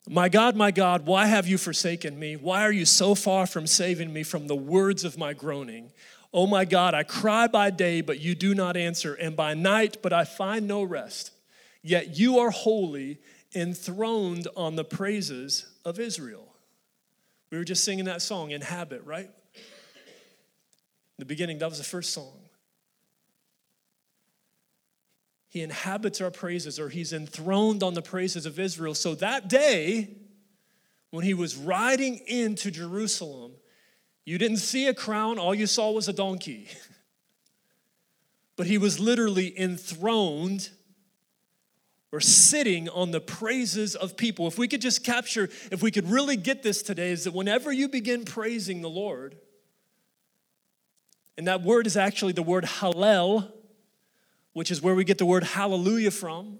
my 0.07 0.29
God, 0.29 0.55
my 0.55 0.71
God, 0.71 1.05
why 1.05 1.25
have 1.25 1.47
you 1.47 1.57
forsaken 1.57 2.17
me? 2.17 2.35
Why 2.35 2.61
are 2.61 2.71
you 2.71 2.85
so 2.85 3.15
far 3.15 3.45
from 3.45 3.67
saving 3.67 4.13
me 4.13 4.23
from 4.23 4.47
the 4.47 4.55
words 4.55 5.03
of 5.03 5.17
my 5.17 5.33
groaning? 5.33 5.91
Oh 6.33 6.47
my 6.47 6.65
God, 6.65 6.93
I 6.93 7.03
cry 7.03 7.47
by 7.47 7.69
day, 7.69 8.01
but 8.01 8.19
you 8.19 8.35
do 8.35 8.53
not 8.53 8.77
answer, 8.77 9.13
and 9.13 9.35
by 9.35 9.53
night, 9.53 9.97
but 10.01 10.13
I 10.13 10.23
find 10.23 10.67
no 10.67 10.83
rest. 10.83 11.31
Yet 11.81 12.17
you 12.17 12.39
are 12.39 12.49
holy, 12.49 13.19
enthroned 13.55 14.47
on 14.55 14.75
the 14.75 14.83
praises 14.83 15.65
of 15.85 15.99
Israel. 15.99 16.53
We 17.49 17.57
were 17.57 17.63
just 17.63 17.83
singing 17.83 18.05
that 18.05 18.21
song, 18.21 18.51
Inhabit, 18.51 19.05
right? 19.05 19.29
In 19.55 21.19
the 21.19 21.25
beginning, 21.25 21.59
that 21.59 21.69
was 21.69 21.77
the 21.77 21.83
first 21.83 22.13
song. 22.13 22.46
He 25.49 25.61
inhabits 25.61 26.19
our 26.21 26.31
praises, 26.31 26.79
or 26.79 26.89
he's 26.89 27.13
enthroned 27.13 27.83
on 27.83 27.93
the 27.93 28.01
praises 28.01 28.45
of 28.45 28.59
Israel. 28.59 28.93
So 28.93 29.15
that 29.15 29.47
day, 29.47 30.09
when 31.11 31.23
he 31.23 31.33
was 31.33 31.55
riding 31.55 32.19
into 32.27 32.69
Jerusalem, 32.69 33.53
you 34.25 34.37
didn't 34.37 34.57
see 34.57 34.87
a 34.87 34.93
crown, 34.93 35.39
all 35.39 35.55
you 35.55 35.67
saw 35.67 35.91
was 35.91 36.09
a 36.09 36.13
donkey. 36.13 36.67
but 38.57 38.67
he 38.67 38.77
was 38.77 38.99
literally 38.99 39.57
enthroned 39.57 40.69
or 42.11 42.19
sitting 42.19 42.89
on 42.89 43.11
the 43.11 43.21
praises 43.21 43.95
of 43.95 44.17
people. 44.17 44.47
If 44.47 44.57
we 44.57 44.67
could 44.67 44.81
just 44.81 45.03
capture, 45.03 45.49
if 45.71 45.81
we 45.81 45.91
could 45.91 46.09
really 46.09 46.35
get 46.35 46.63
this 46.63 46.81
today, 46.81 47.11
is 47.11 47.25
that 47.25 47.33
whenever 47.33 47.71
you 47.71 47.87
begin 47.87 48.25
praising 48.25 48.81
the 48.81 48.89
Lord, 48.89 49.37
and 51.37 51.47
that 51.47 51.61
word 51.61 51.85
is 51.85 51.95
actually 51.95 52.33
the 52.33 52.43
word 52.43 52.63
hallel, 52.65 53.51
which 54.57 54.71
is 54.71 54.81
where 54.81 54.95
we 54.95 55.03
get 55.03 55.19
the 55.19 55.25
word 55.25 55.43
hallelujah 55.43 56.09
from. 56.09 56.57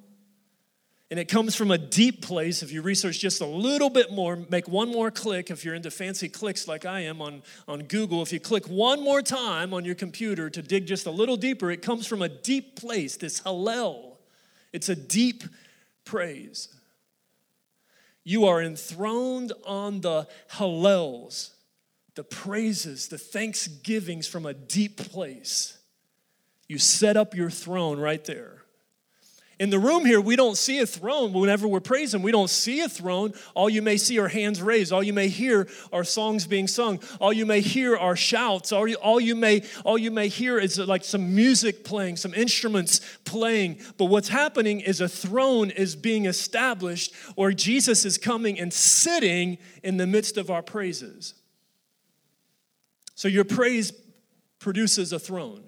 And 1.09 1.19
it 1.19 1.27
comes 1.27 1.55
from 1.55 1.71
a 1.71 1.79
deep 1.79 2.21
place. 2.21 2.61
If 2.61 2.71
you 2.71 2.83
research 2.83 3.17
just 3.17 3.41
a 3.41 3.45
little 3.47 3.89
bit 3.89 4.11
more, 4.11 4.35
make 4.51 4.67
one 4.67 4.91
more 4.91 5.09
click. 5.09 5.49
If 5.49 5.65
you're 5.65 5.73
into 5.73 5.89
fancy 5.89 6.29
clicks 6.29 6.67
like 6.67 6.85
I 6.85 6.99
am 6.99 7.23
on, 7.23 7.41
on 7.67 7.85
Google, 7.85 8.21
if 8.21 8.31
you 8.31 8.39
click 8.39 8.67
one 8.67 9.03
more 9.03 9.23
time 9.23 9.73
on 9.73 9.83
your 9.83 9.95
computer 9.95 10.47
to 10.47 10.61
dig 10.61 10.85
just 10.85 11.07
a 11.07 11.09
little 11.09 11.37
deeper, 11.37 11.71
it 11.71 11.81
comes 11.81 12.05
from 12.05 12.21
a 12.21 12.29
deep 12.29 12.75
place, 12.75 13.17
this 13.17 13.41
hallel. 13.41 14.17
It's 14.73 14.89
a 14.89 14.95
deep 14.95 15.45
praise. 16.05 16.69
You 18.23 18.45
are 18.45 18.61
enthroned 18.61 19.53
on 19.65 20.01
the 20.01 20.27
hallels, 20.51 21.49
the 22.13 22.23
praises, 22.23 23.07
the 23.07 23.17
thanksgivings 23.17 24.27
from 24.27 24.45
a 24.45 24.53
deep 24.53 24.97
place. 24.97 25.76
You 26.67 26.77
set 26.77 27.17
up 27.17 27.33
your 27.33 27.49
throne 27.49 27.99
right 27.99 28.23
there. 28.25 28.57
In 29.59 29.71
the 29.71 29.79
room 29.79 30.05
here, 30.05 30.21
we 30.21 30.35
don't 30.35 30.55
see 30.55 30.79
a 30.79 30.85
throne. 30.85 31.33
Whenever 31.33 31.67
we're 31.67 31.79
praising, 31.79 32.21
we 32.21 32.31
don't 32.31 32.49
see 32.49 32.81
a 32.81 32.89
throne. 32.89 33.33
All 33.55 33.71
you 33.71 33.81
may 33.81 33.97
see 33.97 34.19
are 34.19 34.27
hands 34.27 34.61
raised. 34.61 34.93
All 34.93 35.01
you 35.01 35.13
may 35.13 35.29
hear 35.29 35.67
are 35.91 36.03
songs 36.03 36.45
being 36.45 36.67
sung. 36.67 36.99
All 37.19 37.33
you 37.33 37.43
may 37.43 37.61
hear 37.61 37.97
are 37.97 38.15
shouts. 38.15 38.71
All 38.71 38.87
you, 38.87 38.97
all 38.97 39.19
you, 39.19 39.35
may, 39.35 39.63
all 39.83 39.97
you 39.97 40.11
may 40.11 40.27
hear 40.27 40.59
is 40.59 40.79
uh, 40.79 40.85
like 40.85 41.03
some 41.03 41.33
music 41.33 41.83
playing, 41.83 42.17
some 42.17 42.35
instruments 42.35 43.01
playing. 43.25 43.79
But 43.97 44.05
what's 44.05 44.29
happening 44.29 44.79
is 44.79 45.01
a 45.01 45.09
throne 45.09 45.71
is 45.71 45.95
being 45.95 46.27
established, 46.27 47.15
or 47.35 47.51
Jesus 47.51 48.05
is 48.05 48.19
coming 48.19 48.59
and 48.59 48.71
sitting 48.71 49.57
in 49.81 49.97
the 49.97 50.05
midst 50.05 50.37
of 50.37 50.51
our 50.51 50.61
praises. 50.61 51.33
So 53.15 53.27
your 53.27 53.43
praise 53.43 53.91
produces 54.59 55.13
a 55.13 55.17
throne. 55.17 55.66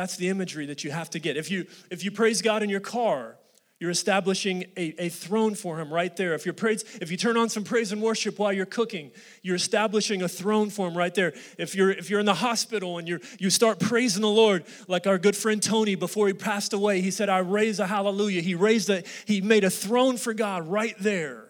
That's 0.00 0.16
the 0.16 0.30
imagery 0.30 0.64
that 0.64 0.82
you 0.82 0.92
have 0.92 1.10
to 1.10 1.18
get. 1.18 1.36
If 1.36 1.50
you 1.50 1.66
if 1.90 2.04
you 2.04 2.10
praise 2.10 2.40
God 2.40 2.62
in 2.62 2.70
your 2.70 2.80
car, 2.80 3.36
you're 3.78 3.90
establishing 3.90 4.64
a, 4.74 4.94
a 4.98 5.08
throne 5.10 5.54
for 5.54 5.78
him 5.78 5.92
right 5.92 6.16
there. 6.16 6.32
If 6.32 6.46
you 6.46 6.54
praise, 6.54 6.86
if 7.02 7.10
you 7.10 7.18
turn 7.18 7.36
on 7.36 7.50
some 7.50 7.64
praise 7.64 7.92
and 7.92 8.00
worship 8.00 8.38
while 8.38 8.50
you're 8.50 8.64
cooking, 8.64 9.10
you're 9.42 9.56
establishing 9.56 10.22
a 10.22 10.28
throne 10.28 10.70
for 10.70 10.88
him 10.88 10.96
right 10.96 11.14
there. 11.14 11.34
If 11.58 11.74
you're 11.74 11.90
if 11.90 12.08
you're 12.08 12.18
in 12.18 12.24
the 12.24 12.32
hospital 12.32 12.96
and 12.96 13.06
you're 13.06 13.20
you 13.38 13.50
start 13.50 13.78
praising 13.78 14.22
the 14.22 14.28
Lord, 14.30 14.64
like 14.88 15.06
our 15.06 15.18
good 15.18 15.36
friend 15.36 15.62
Tony 15.62 15.96
before 15.96 16.28
he 16.28 16.32
passed 16.32 16.72
away, 16.72 17.02
he 17.02 17.10
said, 17.10 17.28
I 17.28 17.40
raise 17.40 17.78
a 17.78 17.86
hallelujah. 17.86 18.40
He 18.40 18.54
raised 18.54 18.88
a, 18.88 19.02
he 19.26 19.42
made 19.42 19.64
a 19.64 19.70
throne 19.70 20.16
for 20.16 20.32
God 20.32 20.66
right 20.66 20.96
there 20.98 21.44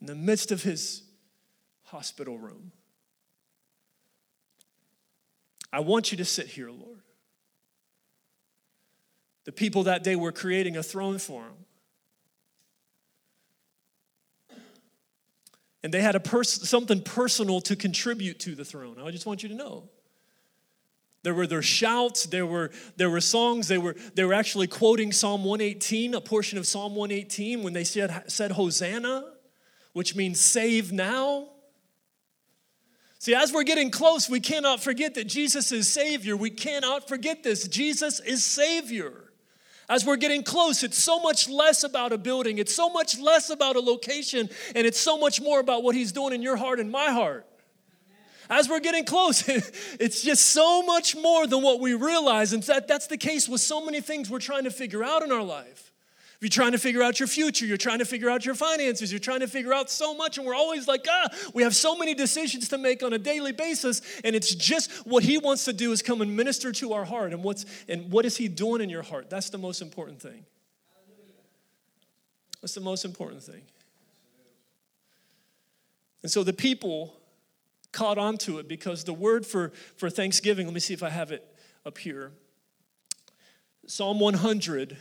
in 0.00 0.06
the 0.06 0.14
midst 0.14 0.52
of 0.52 0.62
his 0.62 1.02
hospital 1.82 2.38
room. 2.38 2.72
I 5.70 5.80
want 5.80 6.12
you 6.12 6.16
to 6.16 6.24
sit 6.24 6.46
here, 6.46 6.70
Lord. 6.70 6.95
The 9.46 9.52
people 9.52 9.84
that 9.84 10.02
day 10.02 10.16
were 10.16 10.32
creating 10.32 10.76
a 10.76 10.82
throne 10.82 11.18
for 11.18 11.42
him. 11.42 11.54
And 15.82 15.94
they 15.94 16.02
had 16.02 16.16
a 16.16 16.20
pers- 16.20 16.68
something 16.68 17.00
personal 17.00 17.60
to 17.62 17.76
contribute 17.76 18.40
to 18.40 18.56
the 18.56 18.64
throne. 18.64 18.96
I 19.00 19.12
just 19.12 19.24
want 19.24 19.44
you 19.44 19.48
to 19.50 19.54
know. 19.54 19.88
There 21.22 21.32
were 21.32 21.46
their 21.46 21.62
shouts, 21.62 22.24
there 22.24 22.44
were, 22.44 22.72
there 22.96 23.08
were 23.08 23.20
songs, 23.20 23.68
they 23.68 23.78
were, 23.78 23.94
they 24.14 24.24
were 24.24 24.34
actually 24.34 24.66
quoting 24.66 25.12
Psalm 25.12 25.44
118, 25.44 26.14
a 26.14 26.20
portion 26.20 26.58
of 26.58 26.66
Psalm 26.66 26.96
118, 26.96 27.62
when 27.62 27.72
they 27.72 27.84
said, 27.84 28.24
said 28.26 28.50
Hosanna, 28.52 29.32
which 29.92 30.16
means 30.16 30.40
save 30.40 30.92
now. 30.92 31.48
See, 33.20 33.34
as 33.34 33.52
we're 33.52 33.62
getting 33.62 33.90
close, 33.92 34.28
we 34.28 34.40
cannot 34.40 34.80
forget 34.80 35.14
that 35.14 35.28
Jesus 35.28 35.70
is 35.70 35.88
Savior. 35.88 36.36
We 36.36 36.50
cannot 36.50 37.08
forget 37.08 37.44
this. 37.44 37.66
Jesus 37.68 38.18
is 38.20 38.44
Savior. 38.44 39.25
As 39.88 40.04
we're 40.04 40.16
getting 40.16 40.42
close, 40.42 40.82
it's 40.82 40.98
so 40.98 41.20
much 41.20 41.48
less 41.48 41.84
about 41.84 42.12
a 42.12 42.18
building, 42.18 42.58
it's 42.58 42.74
so 42.74 42.90
much 42.90 43.18
less 43.18 43.50
about 43.50 43.76
a 43.76 43.80
location, 43.80 44.50
and 44.74 44.86
it's 44.86 44.98
so 44.98 45.16
much 45.16 45.40
more 45.40 45.60
about 45.60 45.84
what 45.84 45.94
He's 45.94 46.12
doing 46.12 46.32
in 46.32 46.42
your 46.42 46.56
heart 46.56 46.80
and 46.80 46.90
my 46.90 47.10
heart. 47.10 47.46
As 48.48 48.68
we're 48.68 48.80
getting 48.80 49.04
close, 49.04 49.48
it's 50.00 50.22
just 50.22 50.46
so 50.46 50.82
much 50.82 51.16
more 51.16 51.46
than 51.46 51.62
what 51.62 51.80
we 51.80 51.94
realize. 51.94 52.52
And 52.52 52.62
that, 52.64 52.88
that's 52.88 53.06
the 53.06 53.16
case 53.16 53.48
with 53.48 53.60
so 53.60 53.84
many 53.84 54.00
things 54.00 54.30
we're 54.30 54.38
trying 54.38 54.64
to 54.64 54.70
figure 54.70 55.02
out 55.02 55.22
in 55.22 55.32
our 55.32 55.42
life. 55.42 55.85
If 56.36 56.42
you're 56.42 56.48
trying 56.50 56.72
to 56.72 56.78
figure 56.78 57.02
out 57.02 57.18
your 57.18 57.26
future, 57.26 57.64
you're 57.64 57.78
trying 57.78 58.00
to 58.00 58.04
figure 58.04 58.28
out 58.28 58.44
your 58.44 58.54
finances, 58.54 59.10
you're 59.10 59.18
trying 59.18 59.40
to 59.40 59.48
figure 59.48 59.72
out 59.72 59.88
so 59.88 60.14
much, 60.14 60.36
and 60.36 60.46
we're 60.46 60.54
always 60.54 60.86
like, 60.86 61.06
ah, 61.08 61.28
we 61.54 61.62
have 61.62 61.74
so 61.74 61.96
many 61.96 62.12
decisions 62.12 62.68
to 62.68 62.78
make 62.78 63.02
on 63.02 63.14
a 63.14 63.18
daily 63.18 63.52
basis, 63.52 64.02
and 64.22 64.36
it's 64.36 64.54
just 64.54 64.92
what 65.06 65.22
he 65.22 65.38
wants 65.38 65.64
to 65.64 65.72
do 65.72 65.92
is 65.92 66.02
come 66.02 66.20
and 66.20 66.36
minister 66.36 66.72
to 66.72 66.92
our 66.92 67.06
heart. 67.06 67.32
And 67.32 67.42
what's 67.42 67.64
and 67.88 68.10
what 68.12 68.26
is 68.26 68.36
he 68.36 68.48
doing 68.48 68.82
in 68.82 68.90
your 68.90 69.02
heart? 69.02 69.30
That's 69.30 69.48
the 69.48 69.58
most 69.58 69.80
important 69.80 70.20
thing. 70.20 70.44
That's 72.60 72.74
the 72.74 72.80
most 72.80 73.04
important 73.04 73.42
thing. 73.42 73.62
And 76.22 76.30
so 76.30 76.42
the 76.42 76.52
people 76.52 77.14
caught 77.92 78.18
on 78.18 78.36
to 78.38 78.58
it 78.58 78.68
because 78.68 79.04
the 79.04 79.12
word 79.12 79.46
for, 79.46 79.70
for 79.96 80.10
Thanksgiving, 80.10 80.66
let 80.66 80.74
me 80.74 80.80
see 80.80 80.92
if 80.92 81.02
I 81.02 81.08
have 81.08 81.30
it 81.30 81.46
up 81.84 81.98
here. 81.98 82.32
Psalm 83.86 84.18
100 84.18 84.96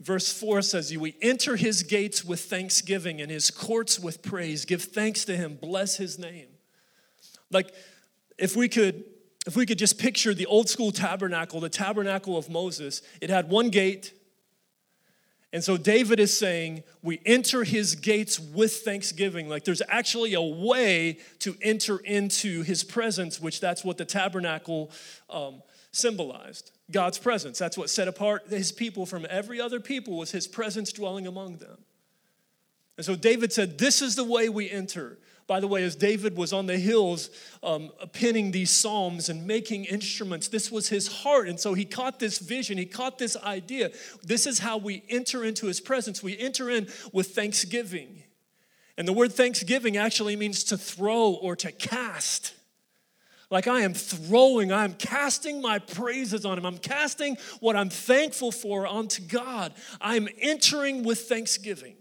Verse 0.00 0.32
4 0.32 0.62
says, 0.62 0.90
you 0.90 0.98
We 0.98 1.14
enter 1.20 1.56
his 1.56 1.82
gates 1.82 2.24
with 2.24 2.40
thanksgiving 2.40 3.20
and 3.20 3.30
his 3.30 3.50
courts 3.50 4.00
with 4.00 4.22
praise. 4.22 4.64
Give 4.64 4.82
thanks 4.82 5.26
to 5.26 5.36
him, 5.36 5.58
bless 5.60 5.96
his 5.96 6.18
name. 6.18 6.48
Like, 7.50 7.72
if 8.38 8.56
we 8.56 8.68
could. 8.68 9.04
If 9.46 9.56
we 9.56 9.64
could 9.64 9.78
just 9.78 9.98
picture 9.98 10.34
the 10.34 10.44
old 10.44 10.68
school 10.68 10.92
tabernacle, 10.92 11.60
the 11.60 11.70
tabernacle 11.70 12.36
of 12.36 12.50
Moses, 12.50 13.00
it 13.22 13.30
had 13.30 13.48
one 13.48 13.70
gate. 13.70 14.12
And 15.50 15.64
so 15.64 15.76
David 15.78 16.20
is 16.20 16.36
saying, 16.36 16.84
we 17.02 17.20
enter 17.24 17.64
his 17.64 17.94
gates 17.94 18.38
with 18.38 18.82
thanksgiving. 18.82 19.48
Like 19.48 19.64
there's 19.64 19.80
actually 19.88 20.34
a 20.34 20.42
way 20.42 21.18
to 21.40 21.56
enter 21.62 21.98
into 21.98 22.62
his 22.62 22.84
presence, 22.84 23.40
which 23.40 23.60
that's 23.60 23.82
what 23.82 23.96
the 23.96 24.04
tabernacle 24.04 24.90
um, 25.30 25.62
symbolized. 25.92 26.72
God's 26.90 27.18
presence. 27.18 27.58
That's 27.58 27.78
what 27.78 27.90
set 27.90 28.08
apart 28.08 28.48
his 28.48 28.72
people 28.72 29.06
from 29.06 29.26
every 29.28 29.60
other 29.60 29.80
people 29.80 30.16
was 30.16 30.30
his 30.30 30.48
presence 30.48 30.92
dwelling 30.92 31.26
among 31.26 31.58
them. 31.58 31.78
And 32.96 33.04
so 33.04 33.16
David 33.16 33.52
said, 33.52 33.78
This 33.78 34.02
is 34.02 34.16
the 34.16 34.24
way 34.24 34.48
we 34.48 34.70
enter. 34.70 35.18
By 35.46 35.58
the 35.58 35.66
way, 35.66 35.82
as 35.82 35.96
David 35.96 36.36
was 36.36 36.52
on 36.52 36.66
the 36.66 36.78
hills 36.78 37.28
um, 37.64 37.90
penning 38.12 38.52
these 38.52 38.70
psalms 38.70 39.28
and 39.28 39.48
making 39.48 39.84
instruments, 39.84 40.46
this 40.46 40.70
was 40.70 40.88
his 40.88 41.08
heart. 41.08 41.48
And 41.48 41.58
so 41.58 41.74
he 41.74 41.84
caught 41.84 42.20
this 42.20 42.38
vision, 42.38 42.78
he 42.78 42.86
caught 42.86 43.18
this 43.18 43.36
idea. 43.36 43.90
This 44.22 44.46
is 44.46 44.60
how 44.60 44.76
we 44.76 45.02
enter 45.08 45.44
into 45.44 45.66
his 45.66 45.80
presence. 45.80 46.22
We 46.22 46.38
enter 46.38 46.70
in 46.70 46.86
with 47.12 47.34
thanksgiving. 47.34 48.22
And 48.96 49.08
the 49.08 49.12
word 49.12 49.32
thanksgiving 49.32 49.96
actually 49.96 50.36
means 50.36 50.62
to 50.64 50.78
throw 50.78 51.32
or 51.32 51.56
to 51.56 51.72
cast. 51.72 52.54
Like 53.50 53.66
I 53.66 53.80
am 53.80 53.94
throwing, 53.94 54.72
I'm 54.72 54.94
casting 54.94 55.60
my 55.60 55.80
praises 55.80 56.44
on 56.44 56.56
Him. 56.56 56.64
I'm 56.64 56.78
casting 56.78 57.36
what 57.58 57.74
I'm 57.74 57.90
thankful 57.90 58.52
for 58.52 58.86
onto 58.86 59.22
God. 59.22 59.74
I'm 60.00 60.28
entering 60.40 61.02
with 61.02 61.22
thanksgiving. 61.22 61.96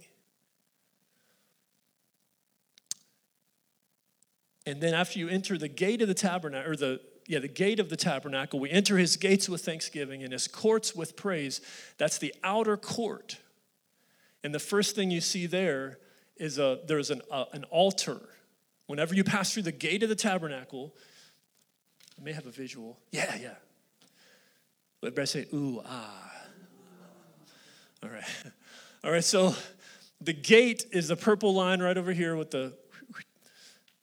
And 4.66 4.80
then 4.80 4.94
after 4.94 5.18
you 5.18 5.28
enter 5.28 5.58
the 5.58 5.68
gate 5.68 6.04
of 6.04 6.08
the 6.08 6.14
tabernacle, 6.14 6.72
or 6.72 6.76
the 6.76 7.02
yeah, 7.30 7.38
the 7.38 7.48
gate 7.48 7.80
of 7.80 7.90
the 7.90 7.96
tabernacle, 7.96 8.60
we 8.60 8.72
enter 8.72 8.98
his 8.98 9.16
gates 9.16 9.48
with 9.48 9.64
thanksgiving 9.64 10.24
and 10.24 10.34
his 10.34 10.48
courts 10.48 10.96
with 10.96 11.16
praise. 11.16 11.62
That's 12.00 12.18
the 12.18 12.34
outer 12.44 12.76
court. 12.76 13.38
And 14.44 14.54
the 14.54 14.60
first 14.60 14.96
thing 14.96 15.12
you 15.12 15.22
see 15.22 15.46
there 15.46 16.00
is 16.38 16.58
a, 16.58 16.80
there's 16.88 17.12
an, 17.12 17.22
a, 17.32 17.46
an 17.54 17.66
altar. 17.66 18.20
Whenever 18.88 19.14
you 19.14 19.24
pass 19.24 19.54
through 19.54 19.62
the 19.62 19.72
gate 19.72 20.02
of 20.02 20.10
the 20.10 20.16
tabernacle, 20.16 20.96
I 22.20 22.24
may 22.24 22.34
have 22.34 22.46
a 22.46 22.52
visual. 22.52 23.00
Yeah, 23.12 23.34
yeah. 23.36 23.54
But 25.02 25.16
better 25.16 25.26
say, 25.26 25.46
ooh, 25.54 25.82
ah. 25.86 26.32
All 28.04 28.10
right. 28.10 28.24
All 29.04 29.12
right, 29.12 29.24
so 29.24 29.56
the 30.20 30.34
gate 30.34 30.86
is 30.92 31.08
the 31.08 31.16
purple 31.16 31.54
line 31.54 31.82
right 31.82 31.98
over 31.98 32.12
here 32.12 32.36
with 32.36 32.52
the 32.52 32.74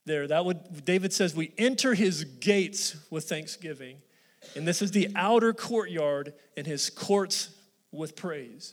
there. 0.07 0.27
That 0.27 0.47
would 0.47 0.85
David 0.87 1.13
says 1.13 1.35
we 1.35 1.53
enter 1.59 1.93
his 1.93 2.25
gates 2.25 2.97
with 3.11 3.29
thanksgiving. 3.29 3.99
And 4.55 4.67
this 4.67 4.81
is 4.81 4.93
the 4.93 5.09
outer 5.15 5.53
courtyard 5.53 6.33
and 6.57 6.67
his 6.67 6.89
courts 6.89 7.51
with 7.93 8.17
praise. 8.17 8.73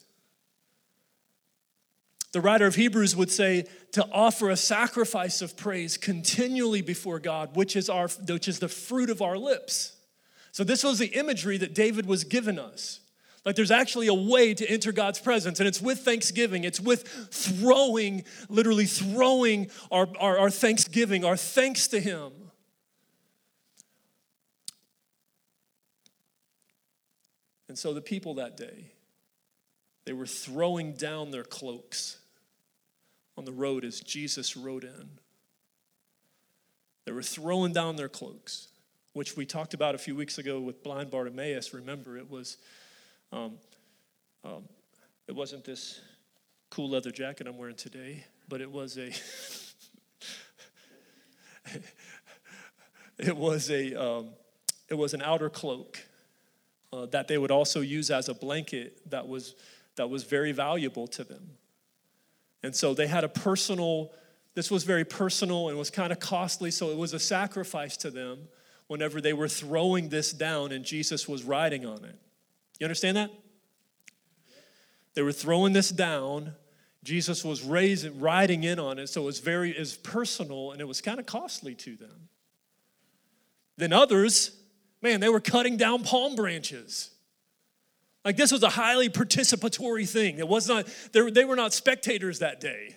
The 2.33 2.41
writer 2.41 2.65
of 2.65 2.73
Hebrews 2.73 3.15
would 3.15 3.29
say 3.31 3.65
to 3.91 4.05
offer 4.11 4.49
a 4.49 4.57
sacrifice 4.57 5.43
of 5.43 5.55
praise 5.55 5.97
continually 5.97 6.81
before 6.81 7.19
God, 7.19 7.55
which 7.55 7.75
is, 7.75 7.89
our, 7.89 8.07
which 8.07 8.47
is 8.47 8.57
the 8.57 8.67
fruit 8.67 9.11
of 9.11 9.21
our 9.21 9.37
lips. 9.37 9.95
So, 10.51 10.63
this 10.63 10.83
was 10.83 10.97
the 10.97 11.07
imagery 11.07 11.57
that 11.59 11.75
David 11.75 12.07
was 12.07 12.23
given 12.23 12.57
us. 12.57 12.99
Like, 13.45 13.55
there's 13.55 13.71
actually 13.71 14.07
a 14.07 14.13
way 14.15 14.55
to 14.55 14.67
enter 14.67 14.91
God's 14.91 15.19
presence, 15.19 15.59
and 15.59 15.67
it's 15.67 15.81
with 15.81 15.99
thanksgiving. 15.99 16.63
It's 16.63 16.79
with 16.79 17.07
throwing, 17.29 18.23
literally 18.49 18.85
throwing 18.85 19.69
our, 19.91 20.07
our, 20.19 20.39
our 20.39 20.49
thanksgiving, 20.49 21.23
our 21.23 21.37
thanks 21.37 21.87
to 21.89 21.99
Him. 21.99 22.31
And 27.67 27.77
so, 27.77 27.93
the 27.93 28.01
people 28.01 28.35
that 28.35 28.57
day, 28.57 28.91
they 30.05 30.13
were 30.13 30.25
throwing 30.25 30.93
down 30.93 31.29
their 31.29 31.43
cloaks 31.43 32.17
on 33.37 33.45
the 33.45 33.51
road 33.51 33.83
as 33.85 33.99
Jesus 33.99 34.55
rode 34.55 34.83
in. 34.83 35.09
They 37.05 37.11
were 37.11 37.23
throwing 37.23 37.73
down 37.73 37.95
their 37.95 38.09
cloaks, 38.09 38.67
which 39.13 39.35
we 39.35 39.45
talked 39.45 39.73
about 39.73 39.95
a 39.95 39.97
few 39.97 40.15
weeks 40.15 40.37
ago 40.37 40.59
with 40.59 40.83
blind 40.83 41.11
Bartimaeus. 41.11 41.73
Remember, 41.73 42.17
it 42.17 42.29
was, 42.29 42.57
um, 43.31 43.53
um, 44.43 44.63
it 45.27 45.35
wasn't 45.35 45.65
this 45.65 45.99
cool 46.69 46.89
leather 46.89 47.11
jacket 47.11 47.47
I'm 47.47 47.57
wearing 47.57 47.75
today, 47.75 48.23
but 48.47 48.61
it 48.61 48.71
was 48.71 48.97
a, 48.97 49.11
it 53.17 53.35
was 53.35 53.69
a, 53.69 53.93
um, 53.95 54.29
it 54.89 54.95
was 54.95 55.13
an 55.13 55.21
outer 55.21 55.49
cloak 55.49 55.99
uh, 56.93 57.05
that 57.07 57.27
they 57.27 57.37
would 57.37 57.51
also 57.51 57.81
use 57.81 58.09
as 58.11 58.29
a 58.29 58.33
blanket 58.33 59.09
that 59.09 59.27
was, 59.27 59.55
that 59.95 60.09
was 60.09 60.23
very 60.23 60.51
valuable 60.51 61.07
to 61.07 61.23
them. 61.23 61.49
And 62.63 62.75
so 62.75 62.93
they 62.93 63.07
had 63.07 63.23
a 63.23 63.29
personal, 63.29 64.11
this 64.55 64.71
was 64.71 64.83
very 64.85 65.03
personal 65.03 65.69
and 65.69 65.77
was 65.77 65.89
kind 65.89 66.11
of 66.11 66.19
costly, 66.19 66.71
so 66.71 66.89
it 66.89 66.97
was 66.97 67.13
a 67.13 67.19
sacrifice 67.19 67.97
to 67.97 68.09
them 68.09 68.47
whenever 68.87 69.19
they 69.19 69.33
were 69.33 69.47
throwing 69.47 70.09
this 70.09 70.31
down 70.31 70.71
and 70.71 70.85
Jesus 70.85 71.27
was 71.27 71.43
riding 71.43 71.85
on 71.85 72.05
it. 72.05 72.17
You 72.79 72.85
understand 72.85 73.17
that? 73.17 73.31
They 75.13 75.21
were 75.21 75.31
throwing 75.31 75.73
this 75.73 75.89
down. 75.89 76.53
Jesus 77.03 77.43
was 77.43 77.63
raising, 77.63 78.19
riding 78.19 78.63
in 78.63 78.79
on 78.79 78.97
it, 78.97 79.07
so 79.07 79.21
it 79.21 79.25
was 79.25 79.39
very 79.39 79.71
it 79.71 79.79
was 79.79 79.97
personal 79.97 80.71
and 80.71 80.79
it 80.79 80.87
was 80.87 81.01
kind 81.01 81.19
of 81.19 81.25
costly 81.25 81.75
to 81.75 81.95
them. 81.95 82.29
Then 83.77 83.91
others, 83.91 84.51
man, 85.01 85.19
they 85.19 85.29
were 85.29 85.41
cutting 85.41 85.75
down 85.75 86.03
palm 86.03 86.35
branches. 86.35 87.12
Like 88.25 88.37
this 88.37 88.51
was 88.51 88.63
a 88.63 88.69
highly 88.69 89.09
participatory 89.09 90.07
thing. 90.07 90.39
It 90.39 90.47
was 90.47 90.67
not, 90.67 90.87
they, 91.11 91.45
were 91.45 91.55
not 91.55 91.73
spectators 91.73 92.39
that 92.39 92.61
day. 92.61 92.95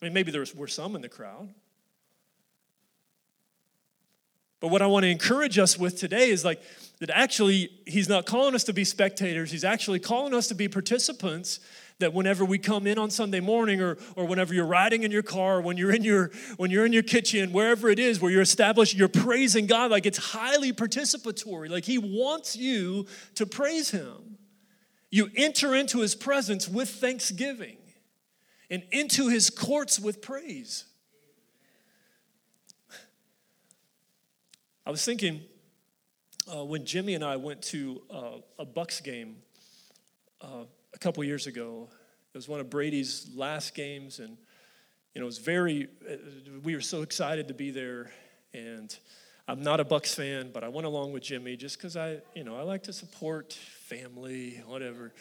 I 0.00 0.04
mean, 0.04 0.14
maybe 0.14 0.30
there 0.30 0.44
were 0.54 0.68
some 0.68 0.94
in 0.94 1.02
the 1.02 1.08
crowd. 1.08 1.52
But 4.60 4.68
what 4.68 4.82
I 4.82 4.86
want 4.86 5.04
to 5.04 5.08
encourage 5.08 5.58
us 5.58 5.78
with 5.78 5.98
today 5.98 6.28
is 6.28 6.44
like 6.44 6.62
that 7.00 7.10
actually, 7.10 7.70
he's 7.86 8.08
not 8.08 8.26
calling 8.26 8.54
us 8.54 8.64
to 8.64 8.74
be 8.74 8.84
spectators, 8.84 9.50
he's 9.50 9.64
actually 9.64 9.98
calling 9.98 10.34
us 10.34 10.48
to 10.48 10.54
be 10.54 10.68
participants. 10.68 11.60
That 11.98 12.14
whenever 12.14 12.46
we 12.46 12.56
come 12.56 12.86
in 12.86 12.96
on 12.96 13.10
Sunday 13.10 13.40
morning, 13.40 13.82
or, 13.82 13.98
or 14.16 14.24
whenever 14.24 14.54
you're 14.54 14.64
riding 14.64 15.02
in 15.02 15.10
your 15.10 15.22
car, 15.22 15.60
when 15.60 15.76
you're 15.76 15.94
in 15.94 16.02
your 16.02 16.30
when 16.56 16.70
you're 16.70 16.86
in 16.86 16.94
your 16.94 17.02
kitchen, 17.02 17.52
wherever 17.52 17.90
it 17.90 17.98
is, 17.98 18.22
where 18.22 18.30
you're 18.30 18.40
established, 18.40 18.94
you're 18.94 19.06
praising 19.06 19.66
God, 19.66 19.90
like 19.90 20.06
it's 20.06 20.16
highly 20.16 20.72
participatory. 20.72 21.68
Like 21.68 21.84
He 21.84 21.98
wants 21.98 22.56
you 22.56 23.04
to 23.34 23.44
praise 23.44 23.90
Him. 23.90 24.29
You 25.10 25.30
enter 25.36 25.74
into 25.74 26.00
His 26.00 26.14
presence 26.14 26.68
with 26.68 26.88
thanksgiving, 26.88 27.78
and 28.70 28.82
into 28.92 29.28
His 29.28 29.50
courts 29.50 29.98
with 29.98 30.22
praise. 30.22 30.84
I 34.86 34.90
was 34.90 35.04
thinking 35.04 35.42
uh, 36.52 36.64
when 36.64 36.84
Jimmy 36.84 37.14
and 37.14 37.24
I 37.24 37.36
went 37.36 37.62
to 37.62 38.02
uh, 38.10 38.38
a 38.58 38.66
Bucs 38.66 39.02
game 39.02 39.36
uh, 40.40 40.64
a 40.94 40.98
couple 40.98 41.22
years 41.24 41.46
ago. 41.46 41.88
It 42.32 42.38
was 42.38 42.48
one 42.48 42.60
of 42.60 42.70
Brady's 42.70 43.28
last 43.34 43.74
games, 43.74 44.20
and 44.20 44.36
you 45.14 45.20
know, 45.20 45.22
it 45.22 45.26
was 45.26 45.38
very. 45.38 45.88
Uh, 46.08 46.16
we 46.62 46.74
were 46.74 46.80
so 46.80 47.02
excited 47.02 47.48
to 47.48 47.54
be 47.54 47.70
there, 47.70 48.10
and 48.54 48.96
I'm 49.50 49.64
not 49.64 49.80
a 49.80 49.84
Bucs 49.84 50.14
fan, 50.14 50.50
but 50.54 50.62
I 50.62 50.68
went 50.68 50.86
along 50.86 51.12
with 51.12 51.24
Jimmy 51.24 51.56
just 51.56 51.76
because 51.76 51.96
I, 51.96 52.18
you 52.36 52.44
know, 52.44 52.54
I 52.54 52.62
like 52.62 52.84
to 52.84 52.92
support 52.92 53.52
family, 53.52 54.62
whatever. 54.64 55.12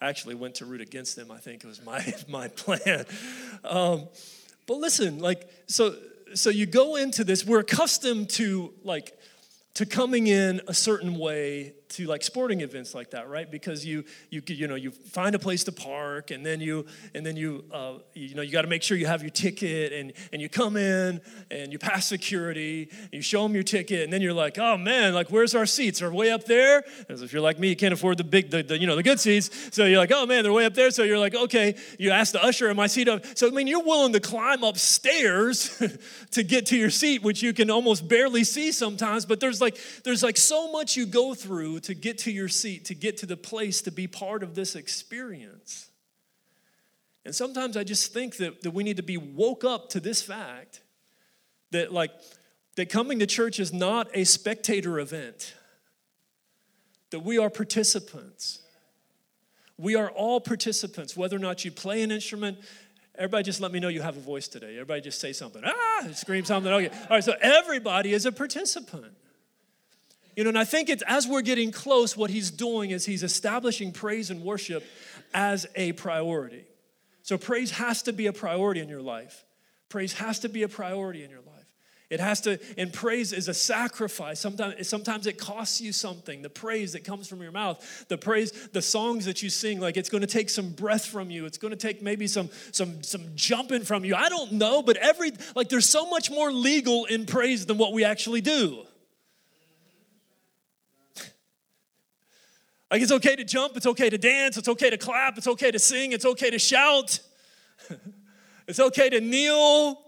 I 0.00 0.08
actually 0.08 0.34
went 0.34 0.54
to 0.56 0.64
root 0.64 0.80
against 0.80 1.14
them. 1.14 1.30
I 1.30 1.36
think 1.36 1.62
it 1.62 1.66
was 1.66 1.84
my 1.84 2.14
my 2.28 2.48
plan. 2.48 3.04
Um, 3.64 4.08
but 4.66 4.78
listen, 4.78 5.18
like 5.18 5.46
so 5.66 5.94
so 6.32 6.48
you 6.48 6.64
go 6.64 6.96
into 6.96 7.22
this. 7.22 7.44
We're 7.44 7.58
accustomed 7.58 8.30
to 8.30 8.72
like 8.82 9.12
to 9.74 9.84
coming 9.84 10.26
in 10.26 10.62
a 10.66 10.72
certain 10.72 11.18
way 11.18 11.74
to 11.88 12.06
like 12.06 12.22
sporting 12.22 12.60
events 12.60 12.94
like 12.94 13.10
that 13.10 13.28
right? 13.28 13.50
Because 13.50 13.84
you 13.84 14.04
you 14.30 14.42
you 14.46 14.66
know 14.66 14.74
you 14.74 14.90
find 14.90 15.34
a 15.34 15.38
place 15.38 15.64
to 15.64 15.72
park 15.72 16.30
and 16.30 16.44
then 16.44 16.60
you 16.60 16.86
and 17.14 17.24
then 17.24 17.36
you 17.36 17.64
uh, 17.72 17.94
you 18.14 18.34
know 18.34 18.42
you 18.42 18.52
got 18.52 18.62
to 18.62 18.68
make 18.68 18.82
sure 18.82 18.96
you 18.96 19.06
have 19.06 19.22
your 19.22 19.30
ticket 19.30 19.92
and 19.92 20.12
and 20.32 20.42
you 20.42 20.48
come 20.48 20.76
in 20.76 21.20
and 21.50 21.72
you 21.72 21.78
pass 21.78 22.06
security 22.06 22.88
and 22.90 23.12
you 23.12 23.22
show 23.22 23.42
them 23.42 23.54
your 23.54 23.62
ticket 23.62 24.02
and 24.02 24.12
then 24.12 24.20
you're 24.20 24.32
like 24.32 24.58
oh 24.58 24.76
man 24.76 25.14
like 25.14 25.28
where's 25.28 25.54
our 25.54 25.66
seats? 25.66 26.02
Are 26.02 26.12
way 26.12 26.30
up 26.30 26.44
there. 26.44 26.84
As 27.08 27.22
if 27.22 27.32
you're 27.32 27.42
like 27.42 27.58
me 27.58 27.68
you 27.68 27.76
can't 27.76 27.94
afford 27.94 28.18
the 28.18 28.24
big 28.24 28.50
the, 28.50 28.62
the, 28.62 28.78
you 28.78 28.86
know 28.86 28.96
the 28.96 29.02
good 29.02 29.20
seats. 29.20 29.50
So 29.72 29.84
you're 29.84 29.98
like 29.98 30.12
oh 30.12 30.26
man 30.26 30.42
they're 30.42 30.52
way 30.52 30.66
up 30.66 30.74
there. 30.74 30.90
So 30.90 31.02
you're 31.02 31.18
like 31.18 31.34
okay 31.34 31.76
you 31.98 32.10
ask 32.10 32.32
the 32.32 32.42
usher 32.42 32.68
am 32.68 32.80
I 32.80 32.86
seat 32.86 33.08
up? 33.08 33.24
So 33.34 33.46
i 33.46 33.50
mean 33.50 33.66
you're 33.66 33.84
willing 33.84 34.12
to 34.12 34.20
climb 34.20 34.64
upstairs 34.64 35.80
to 36.32 36.42
get 36.42 36.66
to 36.66 36.76
your 36.76 36.90
seat 36.90 37.22
which 37.22 37.42
you 37.42 37.52
can 37.52 37.70
almost 37.70 38.08
barely 38.08 38.44
see 38.44 38.72
sometimes 38.72 39.24
but 39.24 39.40
there's 39.40 39.60
like 39.60 39.78
there's 40.04 40.22
like 40.22 40.36
so 40.36 40.70
much 40.72 40.96
you 40.96 41.06
go 41.06 41.34
through 41.34 41.75
to 41.80 41.94
get 41.94 42.18
to 42.18 42.30
your 42.30 42.48
seat, 42.48 42.84
to 42.86 42.94
get 42.94 43.16
to 43.18 43.26
the 43.26 43.36
place, 43.36 43.82
to 43.82 43.90
be 43.90 44.06
part 44.06 44.42
of 44.42 44.54
this 44.54 44.74
experience. 44.76 45.90
And 47.24 47.34
sometimes 47.34 47.76
I 47.76 47.84
just 47.84 48.12
think 48.12 48.36
that, 48.36 48.62
that 48.62 48.70
we 48.70 48.84
need 48.84 48.98
to 48.98 49.02
be 49.02 49.16
woke 49.16 49.64
up 49.64 49.88
to 49.90 50.00
this 50.00 50.22
fact 50.22 50.80
that, 51.72 51.92
like, 51.92 52.12
that 52.76 52.88
coming 52.88 53.18
to 53.18 53.26
church 53.26 53.58
is 53.58 53.72
not 53.72 54.08
a 54.14 54.24
spectator 54.24 55.00
event, 55.00 55.54
that 57.10 57.20
we 57.20 57.38
are 57.38 57.50
participants. 57.50 58.60
We 59.78 59.96
are 59.96 60.10
all 60.10 60.40
participants, 60.40 61.16
whether 61.16 61.36
or 61.36 61.40
not 61.40 61.64
you 61.64 61.70
play 61.70 62.02
an 62.02 62.10
instrument. 62.10 62.58
Everybody 63.16 63.44
just 63.44 63.60
let 63.60 63.72
me 63.72 63.80
know 63.80 63.88
you 63.88 64.02
have 64.02 64.16
a 64.16 64.20
voice 64.20 64.46
today. 64.46 64.74
Everybody 64.74 65.00
just 65.00 65.20
say 65.20 65.32
something. 65.32 65.62
Ah, 65.64 66.08
scream 66.12 66.44
something. 66.44 66.72
Okay. 66.72 66.88
All 66.88 67.06
right, 67.10 67.24
so 67.24 67.34
everybody 67.40 68.12
is 68.12 68.24
a 68.24 68.32
participant. 68.32 69.12
You 70.36 70.44
know, 70.44 70.50
and 70.50 70.58
I 70.58 70.64
think 70.64 70.90
it's 70.90 71.02
as 71.06 71.26
we're 71.26 71.42
getting 71.42 71.72
close, 71.72 72.16
what 72.16 72.30
he's 72.30 72.50
doing 72.50 72.90
is 72.90 73.06
he's 73.06 73.22
establishing 73.22 73.90
praise 73.90 74.30
and 74.30 74.42
worship 74.42 74.84
as 75.32 75.66
a 75.74 75.92
priority. 75.92 76.66
So 77.22 77.38
praise 77.38 77.72
has 77.72 78.02
to 78.02 78.12
be 78.12 78.26
a 78.26 78.32
priority 78.32 78.80
in 78.80 78.88
your 78.88 79.02
life. 79.02 79.44
Praise 79.88 80.12
has 80.12 80.40
to 80.40 80.48
be 80.48 80.62
a 80.62 80.68
priority 80.68 81.24
in 81.24 81.30
your 81.30 81.40
life. 81.40 81.56
It 82.08 82.20
has 82.20 82.42
to, 82.42 82.60
and 82.78 82.92
praise 82.92 83.32
is 83.32 83.48
a 83.48 83.54
sacrifice. 83.54 84.38
Sometimes, 84.38 84.86
sometimes 84.86 85.26
it 85.26 85.38
costs 85.38 85.80
you 85.80 85.92
something. 85.92 86.42
The 86.42 86.50
praise 86.50 86.92
that 86.92 87.02
comes 87.02 87.26
from 87.26 87.42
your 87.42 87.50
mouth, 87.50 88.06
the 88.08 88.16
praise, 88.16 88.52
the 88.68 88.82
songs 88.82 89.24
that 89.24 89.42
you 89.42 89.50
sing, 89.50 89.80
like 89.80 89.96
it's 89.96 90.08
going 90.08 90.20
to 90.20 90.28
take 90.28 90.48
some 90.48 90.70
breath 90.70 91.06
from 91.06 91.30
you. 91.30 91.46
It's 91.46 91.58
going 91.58 91.72
to 91.72 91.76
take 91.76 92.02
maybe 92.02 92.28
some 92.28 92.50
some 92.70 93.02
some 93.02 93.22
jumping 93.34 93.82
from 93.82 94.04
you. 94.04 94.14
I 94.14 94.28
don't 94.28 94.52
know, 94.52 94.82
but 94.82 94.96
every 94.98 95.32
like 95.56 95.68
there's 95.68 95.88
so 95.88 96.08
much 96.08 96.30
more 96.30 96.52
legal 96.52 97.06
in 97.06 97.26
praise 97.26 97.66
than 97.66 97.76
what 97.78 97.92
we 97.92 98.04
actually 98.04 98.40
do. 98.40 98.86
Like 102.90 103.02
it's 103.02 103.12
okay 103.12 103.34
to 103.34 103.44
jump, 103.44 103.76
it's 103.76 103.86
okay 103.86 104.08
to 104.08 104.18
dance, 104.18 104.56
it's 104.56 104.68
okay 104.68 104.90
to 104.90 104.96
clap, 104.96 105.38
it's 105.38 105.48
okay 105.48 105.70
to 105.70 105.78
sing, 105.78 106.12
it's 106.12 106.24
okay 106.24 106.50
to 106.50 106.58
shout, 106.58 107.18
it's 108.68 108.78
okay 108.78 109.10
to 109.10 109.20
kneel, 109.20 110.00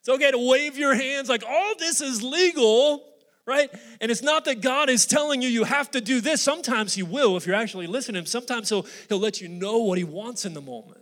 it's 0.00 0.08
okay 0.08 0.30
to 0.30 0.38
wave 0.38 0.76
your 0.76 0.94
hands. 0.94 1.28
Like 1.28 1.42
all 1.48 1.74
this 1.78 2.00
is 2.00 2.22
legal, 2.22 3.04
right? 3.46 3.70
And 4.00 4.10
it's 4.10 4.22
not 4.22 4.44
that 4.44 4.60
God 4.60 4.90
is 4.90 5.06
telling 5.06 5.40
you 5.40 5.48
you 5.48 5.64
have 5.64 5.90
to 5.92 6.02
do 6.02 6.20
this. 6.20 6.42
Sometimes 6.42 6.94
He 6.94 7.02
will 7.02 7.36
if 7.38 7.46
you're 7.46 7.56
actually 7.56 7.86
listening. 7.86 8.26
Sometimes 8.26 8.68
He'll, 8.68 8.86
he'll 9.08 9.18
let 9.18 9.40
you 9.40 9.48
know 9.48 9.78
what 9.78 9.96
He 9.96 10.04
wants 10.04 10.44
in 10.44 10.52
the 10.52 10.60
moment. 10.60 11.00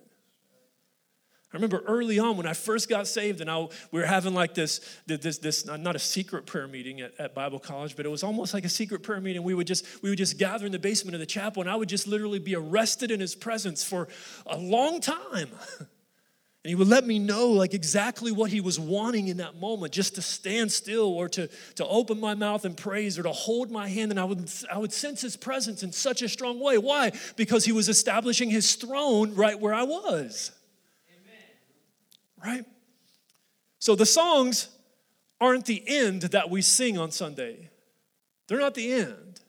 I 1.56 1.58
remember 1.58 1.82
early 1.86 2.18
on 2.18 2.36
when 2.36 2.46
I 2.46 2.52
first 2.52 2.86
got 2.86 3.06
saved, 3.06 3.40
and 3.40 3.50
I, 3.50 3.58
we 3.90 3.98
were 3.98 4.04
having 4.04 4.34
like 4.34 4.52
this, 4.52 4.82
this, 5.06 5.38
this, 5.38 5.64
not 5.64 5.96
a 5.96 5.98
secret 5.98 6.44
prayer 6.44 6.68
meeting 6.68 7.00
at, 7.00 7.18
at, 7.18 7.34
Bible 7.34 7.58
college, 7.58 7.96
but 7.96 8.04
it 8.04 8.10
was 8.10 8.22
almost 8.22 8.52
like 8.52 8.66
a 8.66 8.68
secret 8.68 9.02
prayer 9.02 9.22
meeting. 9.22 9.42
We 9.42 9.54
would 9.54 9.66
just, 9.66 9.86
we 10.02 10.10
would 10.10 10.18
just 10.18 10.36
gather 10.36 10.66
in 10.66 10.72
the 10.72 10.78
basement 10.78 11.14
of 11.14 11.20
the 11.20 11.26
chapel, 11.26 11.62
and 11.62 11.70
I 11.70 11.74
would 11.74 11.88
just 11.88 12.06
literally 12.06 12.40
be 12.40 12.54
arrested 12.54 13.10
in 13.10 13.20
His 13.20 13.34
presence 13.34 13.82
for 13.82 14.06
a 14.46 14.58
long 14.58 15.00
time. 15.00 15.48
And 16.64 16.70
he 16.70 16.74
would 16.74 16.88
let 16.88 17.06
me 17.06 17.20
know 17.20 17.50
like 17.50 17.74
exactly 17.74 18.32
what 18.32 18.50
he 18.50 18.60
was 18.60 18.80
wanting 18.80 19.28
in 19.28 19.36
that 19.36 19.60
moment, 19.60 19.92
just 19.92 20.16
to 20.16 20.20
stand 20.20 20.72
still 20.72 21.14
or 21.14 21.28
to, 21.28 21.48
to 21.76 21.86
open 21.86 22.18
my 22.18 22.34
mouth 22.34 22.64
and 22.64 22.76
praise 22.76 23.20
or 23.20 23.22
to 23.22 23.30
hold 23.30 23.70
my 23.70 23.86
hand. 23.86 24.10
And 24.10 24.18
I 24.18 24.24
would, 24.24 24.50
I 24.68 24.76
would 24.76 24.92
sense 24.92 25.20
his 25.20 25.36
presence 25.36 25.84
in 25.84 25.92
such 25.92 26.22
a 26.22 26.28
strong 26.28 26.58
way. 26.58 26.76
Why? 26.76 27.12
Because 27.36 27.64
he 27.64 27.70
was 27.70 27.88
establishing 27.88 28.50
his 28.50 28.74
throne 28.74 29.36
right 29.36 29.60
where 29.60 29.74
I 29.74 29.84
was 29.84 30.50
right? 32.44 32.64
So 33.78 33.94
the 33.94 34.06
songs 34.06 34.68
aren't 35.40 35.66
the 35.66 35.82
end 35.86 36.22
that 36.22 36.50
we 36.50 36.62
sing 36.62 36.98
on 36.98 37.10
Sunday, 37.10 37.70
they're 38.48 38.60
not 38.60 38.74
the 38.74 38.92
end. 38.92 39.40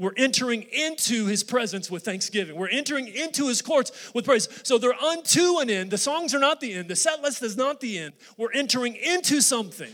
We're 0.00 0.14
entering 0.16 0.62
into 0.62 1.26
his 1.26 1.42
presence 1.42 1.90
with 1.90 2.04
thanksgiving. 2.04 2.54
We're 2.54 2.68
entering 2.68 3.08
into 3.08 3.48
his 3.48 3.60
courts 3.60 4.12
with 4.14 4.24
praise. 4.24 4.48
So 4.62 4.78
they're 4.78 4.94
unto 4.94 5.58
an 5.58 5.68
end. 5.68 5.90
The 5.90 5.98
songs 5.98 6.36
are 6.36 6.38
not 6.38 6.60
the 6.60 6.72
end. 6.72 6.88
The 6.88 6.94
set 6.94 7.20
list 7.20 7.42
is 7.42 7.56
not 7.56 7.80
the 7.80 7.98
end. 7.98 8.12
We're 8.36 8.52
entering 8.52 8.94
into 8.94 9.40
something. 9.40 9.90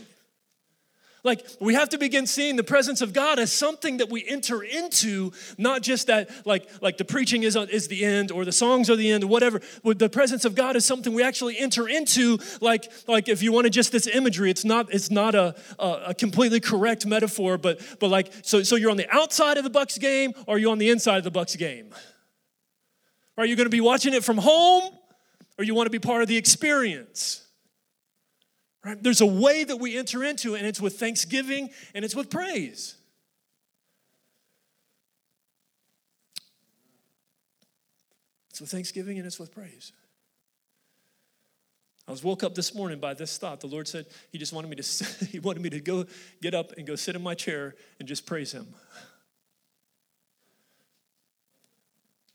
Like 1.25 1.43
we 1.59 1.73
have 1.73 1.89
to 1.89 1.97
begin 1.97 2.27
seeing 2.27 2.55
the 2.55 2.63
presence 2.63 3.01
of 3.01 3.11
God 3.11 3.39
as 3.39 3.51
something 3.51 3.97
that 3.97 4.11
we 4.11 4.23
enter 4.27 4.61
into, 4.61 5.31
not 5.57 5.81
just 5.81 6.05
that 6.05 6.29
like 6.45 6.69
like 6.81 6.97
the 6.97 7.03
preaching 7.03 7.41
is 7.41 7.57
uh, 7.57 7.65
is 7.71 7.87
the 7.87 8.05
end 8.05 8.31
or 8.31 8.45
the 8.45 8.51
songs 8.51 8.91
are 8.91 8.95
the 8.95 9.11
end 9.11 9.23
or 9.23 9.27
whatever. 9.27 9.59
The 9.83 10.07
presence 10.07 10.45
of 10.45 10.53
God 10.53 10.75
is 10.75 10.85
something 10.85 11.15
we 11.15 11.23
actually 11.23 11.57
enter 11.57 11.89
into. 11.89 12.37
Like 12.61 12.91
like 13.07 13.27
if 13.27 13.41
you 13.41 13.51
want 13.51 13.65
to 13.65 13.71
just 13.71 13.91
this 13.91 14.05
imagery, 14.05 14.51
it's 14.51 14.63
not 14.63 14.93
it's 14.93 15.09
not 15.09 15.33
a, 15.33 15.55
a 15.79 16.13
completely 16.13 16.59
correct 16.59 17.07
metaphor, 17.07 17.57
but 17.57 17.81
but 17.99 18.11
like 18.11 18.31
so 18.43 18.61
so 18.61 18.75
you're 18.75 18.91
on 18.91 18.97
the 18.97 19.09
outside 19.09 19.57
of 19.57 19.63
the 19.63 19.71
Bucs 19.71 19.99
game 19.99 20.31
or 20.45 20.59
you're 20.59 20.71
on 20.71 20.77
the 20.77 20.91
inside 20.91 21.17
of 21.17 21.23
the 21.23 21.37
Bucs 21.37 21.57
game. 21.57 21.89
Are 23.35 23.47
you 23.47 23.55
going 23.55 23.65
to 23.65 23.71
be 23.71 23.81
watching 23.81 24.13
it 24.13 24.23
from 24.23 24.37
home 24.37 24.93
or 25.57 25.65
you 25.65 25.73
want 25.73 25.87
to 25.87 25.91
be 25.91 25.97
part 25.97 26.21
of 26.21 26.27
the 26.27 26.37
experience? 26.37 27.44
Right? 28.85 29.01
There's 29.01 29.21
a 29.21 29.25
way 29.25 29.63
that 29.63 29.77
we 29.77 29.97
enter 29.97 30.23
into, 30.23 30.53
and 30.53 30.65
it's 30.67 30.79
with 30.79 30.99
thanksgiving 30.99 31.71
and 31.95 32.05
it's 32.05 32.15
with 32.15 32.29
praise. 32.29 32.95
It's 38.51 38.61
with 38.61 38.69
thanksgiving 38.69 39.17
and 39.17 39.25
it's 39.25 39.39
with 39.39 39.51
praise. 39.51 39.91
I 42.07 42.11
was 42.11 42.23
woke 42.23 42.43
up 42.43 42.53
this 42.53 42.75
morning 42.75 42.99
by 42.99 43.15
this 43.15 43.39
thought. 43.39 43.59
The 43.59 43.67
Lord 43.67 43.87
said 43.87 44.05
He 44.31 44.37
just 44.37 44.53
wanted 44.53 44.69
me 44.69 44.75
to 44.75 45.25
He 45.31 45.39
wanted 45.39 45.63
me 45.63 45.71
to 45.71 45.81
go 45.81 46.05
get 46.39 46.53
up 46.53 46.73
and 46.77 46.85
go 46.85 46.95
sit 46.95 47.15
in 47.15 47.23
my 47.23 47.33
chair 47.33 47.73
and 47.99 48.07
just 48.07 48.27
praise 48.27 48.51
Him. 48.51 48.67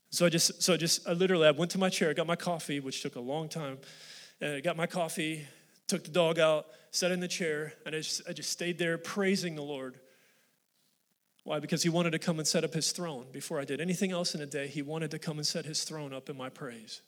So 0.09 0.25
I 0.25 0.29
just 0.29 0.61
so 0.61 0.73
I 0.73 0.77
just 0.77 1.07
I 1.07 1.13
literally 1.13 1.47
I 1.47 1.51
went 1.51 1.71
to 1.71 1.77
my 1.77 1.87
chair, 1.87 2.13
got 2.13 2.27
my 2.27 2.35
coffee, 2.35 2.81
which 2.81 3.01
took 3.01 3.15
a 3.15 3.21
long 3.21 3.47
time, 3.47 3.77
and 4.41 4.55
I 4.55 4.59
got 4.59 4.75
my 4.75 4.85
coffee 4.85 5.47
took 5.91 6.05
the 6.05 6.09
dog 6.09 6.39
out, 6.39 6.67
sat 6.91 7.11
in 7.11 7.19
the 7.19 7.27
chair, 7.27 7.73
and 7.85 7.93
I 7.93 7.99
just, 7.99 8.21
I 8.27 8.31
just 8.31 8.49
stayed 8.49 8.77
there 8.77 8.97
praising 8.97 9.55
the 9.55 9.61
Lord. 9.61 9.99
Why? 11.43 11.59
Because 11.59 11.83
he 11.83 11.89
wanted 11.89 12.11
to 12.11 12.19
come 12.19 12.39
and 12.39 12.47
set 12.47 12.63
up 12.63 12.73
his 12.73 12.93
throne. 12.93 13.25
Before 13.33 13.59
I 13.59 13.65
did 13.65 13.81
anything 13.81 14.13
else 14.13 14.33
in 14.33 14.39
a 14.39 14.45
day, 14.45 14.67
he 14.67 14.81
wanted 14.81 15.11
to 15.11 15.19
come 15.19 15.37
and 15.37 15.45
set 15.45 15.65
his 15.65 15.83
throne 15.83 16.13
up 16.13 16.29
in 16.29 16.37
my 16.37 16.47
praise. 16.47 17.01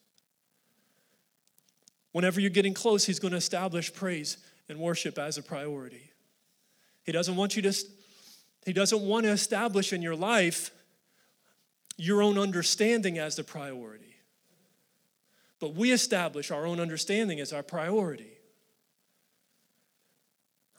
Whenever 2.11 2.41
you're 2.41 2.49
getting 2.49 2.73
close, 2.73 3.05
he's 3.05 3.19
going 3.19 3.31
to 3.31 3.37
establish 3.37 3.93
praise 3.93 4.37
and 4.67 4.79
worship 4.79 5.17
as 5.17 5.37
a 5.37 5.41
priority. 5.41 6.11
He 7.05 7.13
doesn't 7.13 7.37
want 7.37 7.55
you 7.55 7.61
to, 7.61 7.73
he 8.65 8.73
doesn't 8.73 9.01
want 9.01 9.23
to 9.23 9.31
establish 9.31 9.93
in 9.93 10.01
your 10.01 10.15
life 10.15 10.71
your 11.95 12.21
own 12.21 12.37
understanding 12.37 13.17
as 13.17 13.37
the 13.37 13.45
priority. 13.45 14.17
But 15.61 15.73
we 15.73 15.93
establish 15.93 16.51
our 16.51 16.65
own 16.65 16.81
understanding 16.81 17.39
as 17.39 17.53
our 17.53 17.63
priority. 17.63 18.33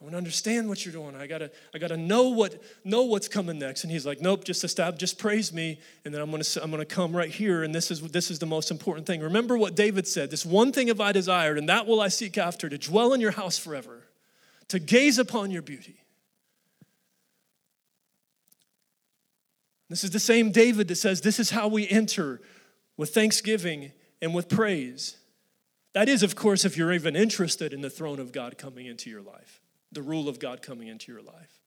I 0.05 0.07
want 0.07 0.13
to 0.13 0.19
understand 0.19 0.69
what 0.69 0.85
you're 0.85 0.93
doing. 0.93 1.17
I 1.17 1.27
gotta, 1.27 1.51
I 1.75 1.79
gotta 1.79 1.97
know 1.97 2.29
what 2.29 2.63
know 2.85 3.05
what's 3.05 3.27
coming 3.27 3.59
next. 3.59 3.85
And 3.85 3.91
he's 3.91 4.05
like, 4.05 4.21
Nope, 4.21 4.45
just 4.45 4.63
establish, 4.63 5.01
just 5.01 5.19
praise 5.19 5.51
me, 5.51 5.81
and 6.05 6.13
then 6.13 6.21
I'm 6.21 6.31
gonna 6.31 6.45
I'm 6.63 6.71
gonna 6.71 6.85
come 6.85 7.17
right 7.17 7.31
here, 7.31 7.63
and 7.63 7.75
this 7.75 7.91
is 7.91 8.03
this 8.11 8.31
is 8.31 8.39
the 8.39 8.45
most 8.45 8.71
important 8.71 9.07
thing. 9.07 9.23
Remember 9.23 9.57
what 9.57 9.75
David 9.75 10.07
said: 10.07 10.31
This 10.31 10.45
one 10.45 10.73
thing 10.73 10.89
have 10.89 11.01
I 11.01 11.13
desired, 11.13 11.57
and 11.57 11.71
that 11.71 11.87
will 11.87 12.03
I 12.03 12.09
seek 12.09 12.37
after, 12.37 12.69
to 12.69 12.77
dwell 12.77 13.15
in 13.15 13.23
your 13.23 13.31
house 13.31 13.57
forever, 13.57 14.03
to 14.69 14.79
gaze 14.79 15.19
upon 15.19 15.51
your 15.51 15.63
beauty. 15.63 16.05
This 19.89 20.05
is 20.05 20.11
the 20.11 20.21
same 20.21 20.51
David 20.51 20.89
that 20.89 20.97
says, 20.97 21.23
This 21.23 21.39
is 21.39 21.51
how 21.51 21.69
we 21.69 21.89
enter 21.89 22.43
with 22.99 23.15
thanksgiving 23.15 23.93
and 24.21 24.35
with 24.35 24.51
praise. 24.51 25.17
That 25.95 26.09
is, 26.09 26.23
of 26.23 26.35
course, 26.35 26.65
if 26.65 26.77
you're 26.77 26.93
even 26.93 27.15
interested 27.15 27.73
in 27.73 27.81
the 27.81 27.89
throne 27.89 28.19
of 28.19 28.33
God 28.33 28.59
coming 28.59 28.87
into 28.87 29.09
your 29.09 29.23
life, 29.23 29.61
the 29.95 30.03
rule 30.03 30.29
of 30.29 30.39
God 30.39 30.63
coming 30.63 30.89
into 30.89 31.11
your 31.13 31.23
life. 31.23 31.61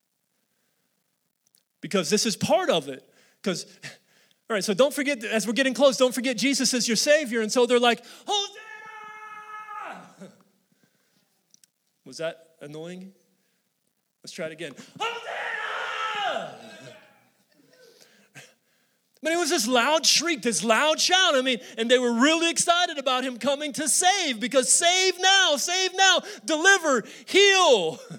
Because 1.81 2.09
this 2.09 2.25
is 2.25 2.35
part 2.35 2.69
of 2.69 2.87
it. 2.89 3.03
Because, 3.41 3.65
all 4.49 4.55
right, 4.55 4.63
so 4.63 4.73
don't 4.73 4.93
forget, 4.93 5.23
as 5.23 5.47
we're 5.47 5.53
getting 5.53 5.73
close, 5.73 5.97
don't 5.97 6.13
forget 6.13 6.37
Jesus 6.37 6.73
is 6.73 6.87
your 6.87 6.97
Savior. 6.97 7.41
And 7.41 7.51
so 7.51 7.65
they're 7.65 7.79
like, 7.79 8.03
Hosanna! 8.25 8.61
Was 12.05 12.17
that 12.17 12.55
annoying? 12.61 13.13
Let's 14.23 14.33
try 14.33 14.47
it 14.47 14.51
again. 14.51 14.73
Hosanna! 14.99 16.76
But 19.23 19.33
it 19.33 19.37
was 19.37 19.49
this 19.49 19.67
loud 19.67 20.05
shriek, 20.05 20.41
this 20.41 20.63
loud 20.63 20.99
shout. 20.99 21.35
I 21.35 21.41
mean, 21.41 21.59
and 21.77 21.89
they 21.89 21.99
were 21.99 22.13
really 22.13 22.49
excited 22.49 22.97
about 22.97 23.23
him 23.23 23.37
coming 23.37 23.73
to 23.73 23.89
save 23.89 24.39
because 24.39 24.71
save 24.71 25.19
now, 25.19 25.55
save 25.57 25.95
now, 25.95 26.21
deliver, 26.45 27.03
heal. 27.25 27.99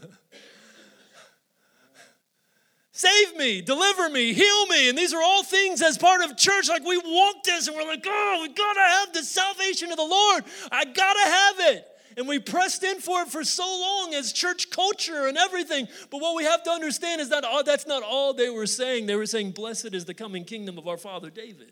Save 2.91 3.37
me, 3.37 3.61
deliver 3.61 4.11
me, 4.11 4.33
heal 4.33 4.67
me. 4.67 4.89
And 4.89 4.99
these 4.99 5.15
are 5.15 5.23
all 5.23 5.45
things 5.45 5.81
as 5.83 5.97
part 5.97 6.21
of 6.21 6.37
church. 6.37 6.69
Like 6.69 6.85
we 6.85 6.99
walk 6.99 7.45
this 7.45 7.69
and 7.69 7.77
we're 7.77 7.87
like, 7.87 8.05
oh, 8.05 8.39
we 8.43 8.53
gotta 8.53 8.81
have 8.81 9.13
the 9.13 9.23
salvation 9.23 9.93
of 9.93 9.99
the 9.99 10.03
Lord. 10.03 10.43
I 10.73 10.85
gotta 10.85 11.31
have 11.31 11.77
it. 11.77 11.87
And 12.19 12.27
we 12.27 12.41
pressed 12.41 12.83
in 12.83 12.99
for 12.99 13.23
it 13.23 13.29
for 13.29 13.45
so 13.45 13.63
long 13.63 14.13
as 14.13 14.33
church 14.33 14.71
culture 14.71 15.29
and 15.29 15.39
everything. 15.39 15.87
But 16.11 16.21
what 16.21 16.35
we 16.35 16.43
have 16.43 16.65
to 16.65 16.71
understand 16.71 17.21
is 17.21 17.29
that 17.29 17.45
oh, 17.47 17.63
that's 17.65 17.87
not 17.87 18.03
all 18.03 18.35
they 18.35 18.51
were 18.51 18.67
saying. 18.67 19.07
They 19.07 19.15
were 19.15 19.25
saying, 19.25 19.53
Blessed 19.53 19.95
is 19.95 20.05
the 20.05 20.15
coming 20.15 20.45
kingdom 20.45 20.79
of 20.79 20.89
our 20.89 20.97
father 20.97 21.31
David. 21.31 21.71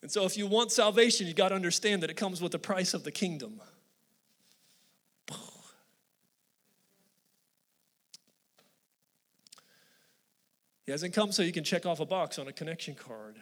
And 0.00 0.10
so, 0.10 0.24
if 0.24 0.38
you 0.38 0.46
want 0.46 0.72
salvation, 0.72 1.26
you 1.26 1.34
got 1.34 1.50
to 1.50 1.54
understand 1.54 2.02
that 2.02 2.08
it 2.08 2.16
comes 2.16 2.40
with 2.40 2.52
the 2.52 2.58
price 2.58 2.94
of 2.94 3.04
the 3.04 3.12
kingdom. 3.12 3.60
He 10.86 10.92
hasn't 10.92 11.12
come 11.12 11.30
so 11.30 11.42
you 11.42 11.52
can 11.52 11.64
check 11.64 11.84
off 11.84 12.00
a 12.00 12.06
box 12.06 12.38
on 12.38 12.48
a 12.48 12.52
connection 12.52 12.94
card. 12.94 13.34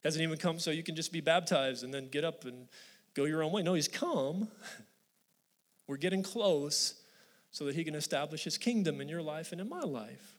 He 0.00 0.08
hasn't 0.08 0.24
even 0.24 0.38
come 0.38 0.58
so 0.58 0.72
you 0.72 0.82
can 0.82 0.96
just 0.96 1.12
be 1.12 1.20
baptized 1.20 1.84
and 1.84 1.94
then 1.94 2.08
get 2.08 2.24
up 2.24 2.44
and 2.44 2.66
go 3.18 3.24
your 3.24 3.42
own 3.42 3.52
way. 3.52 3.62
No, 3.62 3.74
he's 3.74 3.88
come. 3.88 4.48
We're 5.86 5.96
getting 5.96 6.22
close 6.22 6.94
so 7.50 7.64
that 7.64 7.74
he 7.74 7.84
can 7.84 7.94
establish 7.94 8.44
his 8.44 8.58
kingdom 8.58 9.00
in 9.00 9.08
your 9.08 9.22
life 9.22 9.52
and 9.52 9.60
in 9.60 9.68
my 9.68 9.80
life. 9.80 10.34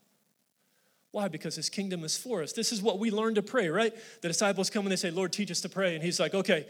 Why? 1.11 1.27
Because 1.27 1.55
his 1.55 1.69
kingdom 1.69 2.03
is 2.03 2.15
for 2.15 2.43
us. 2.43 2.53
This 2.53 2.71
is 2.71 2.81
what 2.81 2.99
we 2.99 3.09
learn 3.09 3.35
to 3.35 3.41
pray, 3.41 3.69
right? 3.69 3.93
The 4.21 4.27
disciples 4.27 4.69
come 4.69 4.85
and 4.85 4.91
they 4.91 4.95
say, 4.95 5.09
Lord, 5.09 5.33
teach 5.33 5.49
us 5.49 5.61
to 5.61 5.69
pray. 5.69 5.95
And 5.95 6.03
he's 6.03 6.19
like, 6.19 6.35
okay, 6.35 6.67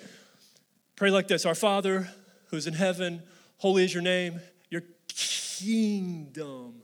pray 0.96 1.12
like 1.12 1.28
this 1.28 1.46
Our 1.46 1.56
Father 1.56 2.10
who's 2.48 2.66
in 2.66 2.74
heaven, 2.74 3.22
holy 3.58 3.84
is 3.84 3.94
your 3.94 4.02
name, 4.02 4.40
your 4.70 4.84
kingdom 5.08 6.82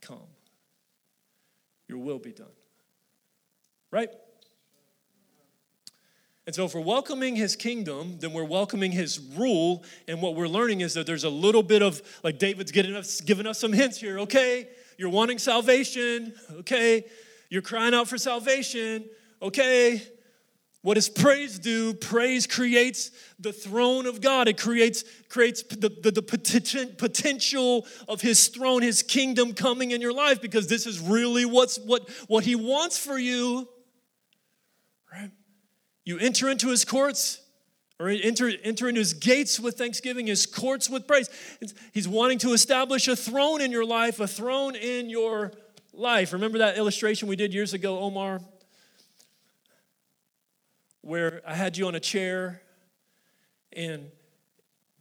come, 0.00 0.18
your 1.88 1.98
will 1.98 2.18
be 2.18 2.32
done. 2.32 2.46
Right? 3.90 4.10
And 6.46 6.54
so, 6.54 6.66
if 6.66 6.74
we're 6.74 6.82
welcoming 6.82 7.36
his 7.36 7.56
kingdom, 7.56 8.18
then 8.18 8.34
we're 8.34 8.44
welcoming 8.44 8.92
his 8.92 9.18
rule. 9.18 9.82
And 10.06 10.20
what 10.20 10.34
we're 10.34 10.48
learning 10.48 10.82
is 10.82 10.92
that 10.94 11.06
there's 11.06 11.24
a 11.24 11.30
little 11.30 11.62
bit 11.62 11.82
of, 11.82 12.02
like 12.22 12.38
David's 12.38 12.70
getting 12.70 12.94
us, 12.94 13.22
giving 13.22 13.46
us 13.46 13.58
some 13.58 13.72
hints 13.72 13.98
here. 13.98 14.18
Okay, 14.20 14.68
you're 14.98 15.08
wanting 15.08 15.38
salvation. 15.38 16.34
Okay, 16.52 17.04
you're 17.48 17.62
crying 17.62 17.94
out 17.94 18.08
for 18.08 18.18
salvation. 18.18 19.06
Okay, 19.40 20.02
what 20.84 20.94
does 20.94 21.08
praise 21.08 21.58
do? 21.58 21.94
Praise 21.94 22.46
creates 22.46 23.10
the 23.38 23.54
throne 23.54 24.04
of 24.04 24.20
God. 24.20 24.48
It 24.48 24.58
creates, 24.58 25.02
creates 25.30 25.62
the, 25.62 25.88
the, 25.88 26.10
the 26.10 26.22
potential 26.22 27.86
of 28.06 28.20
his 28.20 28.48
throne, 28.48 28.82
his 28.82 29.02
kingdom 29.02 29.54
coming 29.54 29.92
in 29.92 30.02
your 30.02 30.12
life 30.12 30.42
because 30.42 30.66
this 30.66 30.86
is 30.86 31.00
really 31.00 31.46
what's, 31.46 31.78
what, 31.78 32.10
what 32.26 32.44
he 32.44 32.54
wants 32.54 32.98
for 32.98 33.18
you. 33.18 33.66
You 36.04 36.18
enter 36.18 36.50
into 36.50 36.68
his 36.68 36.84
courts, 36.84 37.40
or 37.98 38.08
enter, 38.08 38.50
enter 38.62 38.88
into 38.88 38.98
his 38.98 39.14
gates 39.14 39.58
with 39.58 39.76
thanksgiving, 39.76 40.26
his 40.26 40.46
courts 40.46 40.90
with 40.90 41.06
praise. 41.06 41.28
He's 41.92 42.08
wanting 42.08 42.38
to 42.38 42.52
establish 42.52 43.08
a 43.08 43.16
throne 43.16 43.60
in 43.60 43.70
your 43.70 43.84
life, 43.84 44.20
a 44.20 44.26
throne 44.26 44.74
in 44.74 45.08
your 45.08 45.52
life. 45.92 46.32
Remember 46.32 46.58
that 46.58 46.76
illustration 46.76 47.28
we 47.28 47.36
did 47.36 47.54
years 47.54 47.72
ago, 47.72 48.00
Omar? 48.00 48.40
Where 51.02 51.40
I 51.46 51.54
had 51.54 51.76
you 51.76 51.86
on 51.86 51.94
a 51.94 52.00
chair 52.00 52.62
and 53.72 54.10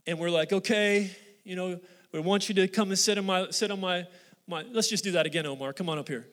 and 0.05 0.19
we're 0.19 0.29
like, 0.29 0.51
okay, 0.51 1.11
you 1.45 1.55
know, 1.55 1.79
we 2.11 2.19
want 2.19 2.49
you 2.49 2.55
to 2.55 2.67
come 2.67 2.89
and 2.89 2.99
sit 2.99 3.17
on 3.17 3.25
my 3.25 3.49
sit 3.51 3.71
on 3.71 3.79
my 3.79 4.05
my 4.47 4.63
let's 4.71 4.89
just 4.89 5.03
do 5.03 5.11
that 5.13 5.25
again, 5.25 5.45
Omar. 5.45 5.73
Come 5.73 5.89
on 5.89 5.97
up 5.97 6.07
here. 6.07 6.27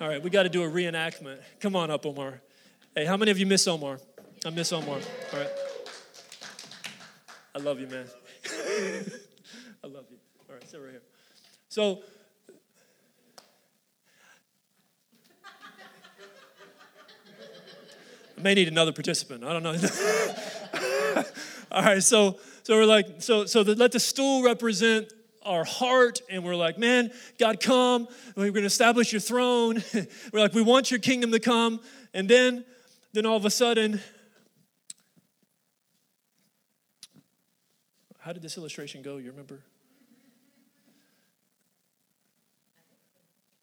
All 0.00 0.08
right, 0.08 0.22
we 0.22 0.30
got 0.30 0.44
to 0.44 0.48
do 0.48 0.62
a 0.62 0.68
reenactment. 0.68 1.38
Come 1.60 1.76
on 1.76 1.90
up, 1.90 2.06
Omar. 2.06 2.40
Hey, 2.94 3.06
how 3.06 3.16
many 3.16 3.30
of 3.30 3.38
you 3.38 3.46
miss 3.46 3.66
Omar? 3.66 3.98
I 4.44 4.50
miss 4.50 4.70
Omar. 4.70 4.96
All 5.32 5.38
right. 5.38 5.48
I 7.54 7.58
love 7.58 7.80
you, 7.80 7.86
man. 7.86 8.04
I 9.82 9.86
love 9.86 10.04
you. 10.10 10.18
All 10.46 10.56
right, 10.56 10.68
sit 10.68 10.78
right 10.78 10.90
here. 10.90 11.02
So, 11.70 12.02
I 18.36 18.42
may 18.42 18.52
need 18.52 18.68
another 18.68 18.92
participant. 18.92 19.42
I 19.42 19.54
don't 19.54 19.62
know. 19.62 19.74
All 21.72 21.82
right, 21.82 22.02
so 22.02 22.38
so 22.62 22.76
we're 22.76 22.84
like, 22.84 23.22
so 23.22 23.46
so 23.46 23.62
the, 23.62 23.74
let 23.74 23.92
the 23.92 24.00
stool 24.00 24.42
represent 24.42 25.10
our 25.46 25.64
heart, 25.64 26.20
and 26.28 26.44
we're 26.44 26.56
like, 26.56 26.76
man, 26.76 27.10
God, 27.38 27.58
come. 27.58 28.06
We're 28.36 28.50
going 28.50 28.64
to 28.64 28.64
establish 28.64 29.14
your 29.14 29.20
throne. 29.20 29.82
we're 30.30 30.40
like, 30.40 30.52
we 30.52 30.60
want 30.60 30.90
your 30.90 31.00
kingdom 31.00 31.32
to 31.32 31.40
come, 31.40 31.80
and 32.12 32.28
then 32.28 32.66
then 33.12 33.26
all 33.26 33.36
of 33.36 33.44
a 33.44 33.50
sudden, 33.50 34.00
how 38.20 38.32
did 38.32 38.42
this 38.42 38.56
illustration 38.56 39.02
go? 39.02 39.16
You 39.16 39.30
remember? 39.30 39.60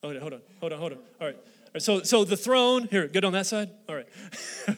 Oh, 0.01 0.17
hold 0.19 0.33
on, 0.33 0.41
hold 0.59 0.73
on, 0.73 0.79
hold 0.79 0.91
on. 0.93 0.97
All 1.19 1.27
right. 1.27 1.35
All 1.35 1.71
right 1.73 1.81
so, 1.81 2.03
so 2.03 2.23
the 2.23 2.37
throne, 2.37 2.87
here, 2.89 3.07
good 3.07 3.25
on 3.25 3.33
that 3.33 3.45
side? 3.45 3.69
All 3.87 3.95
right. 3.95 4.07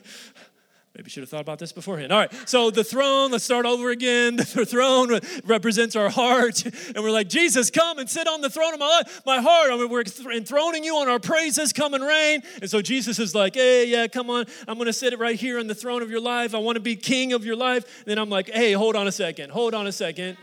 Maybe 0.96 1.10
should 1.10 1.24
have 1.24 1.30
thought 1.30 1.42
about 1.42 1.58
this 1.58 1.72
beforehand. 1.72 2.12
All 2.12 2.20
right, 2.20 2.34
so 2.46 2.70
the 2.70 2.84
throne, 2.84 3.32
let's 3.32 3.46
start 3.46 3.66
over 3.66 3.92
again. 3.92 4.36
The 4.52 4.66
throne 4.66 5.20
represents 5.46 5.96
our 5.96 6.10
heart. 6.10 6.64
And 6.94 7.04
we're 7.04 7.12
like, 7.12 7.30
Jesus, 7.30 7.70
come 7.70 8.00
and 8.00 8.10
sit 8.10 8.28
on 8.28 8.42
the 8.42 8.50
throne 8.50 8.74
of 8.74 8.80
my 8.80 8.88
life, 8.88 9.22
my 9.26 9.40
heart. 9.40 9.72
I 9.72 9.78
mean, 9.78 9.90
we're 9.90 10.04
enthroning 10.34 10.84
you 10.84 10.98
on 10.98 11.08
our 11.08 11.20
praises, 11.20 11.72
come 11.72 11.94
and 11.94 12.04
reign. 12.04 12.42
And 12.62 12.70
so 12.70 12.82
Jesus 12.82 13.18
is 13.18 13.34
like, 13.34 13.56
hey, 13.56 13.88
yeah, 13.88 14.08
come 14.08 14.30
on. 14.30 14.46
I'm 14.68 14.76
going 14.76 14.88
to 14.88 14.94
sit 14.94 15.18
right 15.18 15.40
here 15.40 15.58
on 15.58 15.68
the 15.68 15.76
throne 15.76 16.02
of 16.02 16.10
your 16.10 16.20
life. 16.20 16.54
I 16.54 16.58
want 16.58 16.76
to 16.76 16.82
be 16.82 16.98
king 16.98 17.32
of 17.32 17.46
your 17.46 17.56
life. 17.56 18.00
And 18.00 18.08
then 18.08 18.18
I'm 18.18 18.30
like, 18.30 18.50
hey, 18.50 18.74
hold 18.74 18.96
on 18.98 19.08
a 19.08 19.12
second. 19.12 19.52
Hold 19.52 19.74
on 19.74 19.88
a 19.88 19.92
second 19.92 20.38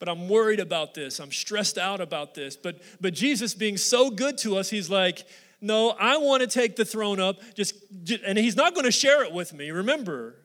but 0.00 0.08
I'm 0.08 0.30
worried 0.30 0.60
about 0.60 0.94
this. 0.94 1.20
I'm 1.20 1.30
stressed 1.30 1.76
out 1.76 2.00
about 2.00 2.34
this. 2.34 2.56
But 2.56 2.80
but 3.02 3.12
Jesus 3.12 3.54
being 3.54 3.76
so 3.76 4.10
good 4.10 4.38
to 4.38 4.56
us, 4.56 4.70
he's 4.70 4.88
like, 4.88 5.26
no, 5.60 5.90
I 5.90 6.16
want 6.16 6.42
to 6.42 6.46
take 6.46 6.76
the 6.76 6.84
throne 6.84 7.20
up. 7.20 7.40
Just, 7.54 7.74
and 8.24 8.38
he's 8.38 8.56
not 8.56 8.74
going 8.74 8.86
to 8.86 8.92
share 8.92 9.22
it 9.24 9.32
with 9.32 9.52
me. 9.52 9.70
Remember, 9.70 10.36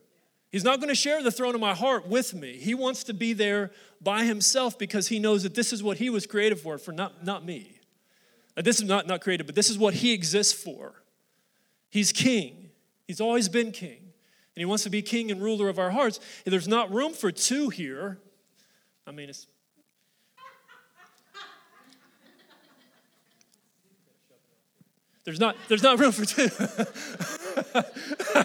he's 0.51 0.63
not 0.63 0.79
going 0.79 0.89
to 0.89 0.95
share 0.95 1.23
the 1.23 1.31
throne 1.31 1.55
of 1.55 1.61
my 1.61 1.73
heart 1.73 2.07
with 2.07 2.33
me. 2.33 2.57
He 2.57 2.73
wants 2.73 3.03
to 3.05 3.13
be 3.13 3.33
there 3.33 3.71
by 4.01 4.23
himself 4.23 4.77
because 4.77 5.07
he 5.07 5.19
knows 5.19 5.43
that 5.43 5.55
this 5.55 5.71
is 5.71 5.81
what 5.81 5.97
he 5.97 6.09
was 6.09 6.25
created 6.25 6.59
for, 6.59 6.77
for 6.77 6.91
not, 6.91 7.23
not 7.23 7.45
me. 7.45 7.79
this 8.55 8.79
is 8.79 8.87
not, 8.87 9.07
not 9.07 9.21
created, 9.21 9.45
but 9.45 9.55
this 9.55 9.69
is 9.69 9.77
what 9.77 9.93
he 9.93 10.13
exists 10.13 10.53
for. 10.53 11.01
He's 11.89 12.11
king. 12.11 12.71
He's 13.07 13.21
always 13.21 13.47
been 13.47 13.71
king. 13.71 13.99
And 13.99 14.61
he 14.61 14.65
wants 14.65 14.83
to 14.83 14.89
be 14.89 15.01
king 15.01 15.31
and 15.31 15.41
ruler 15.41 15.69
of 15.69 15.79
our 15.79 15.91
hearts. 15.91 16.19
If 16.45 16.51
there's 16.51 16.67
not 16.67 16.91
room 16.91 17.13
for 17.13 17.31
two 17.31 17.69
here, 17.69 18.19
I 19.07 19.11
mean, 19.11 19.29
it's 19.29 19.47
There's 25.25 25.39
not, 25.39 25.57
there's 25.67 25.81
not 25.81 25.99
room 25.99 26.11
for 26.11 26.23
two. 26.23 26.43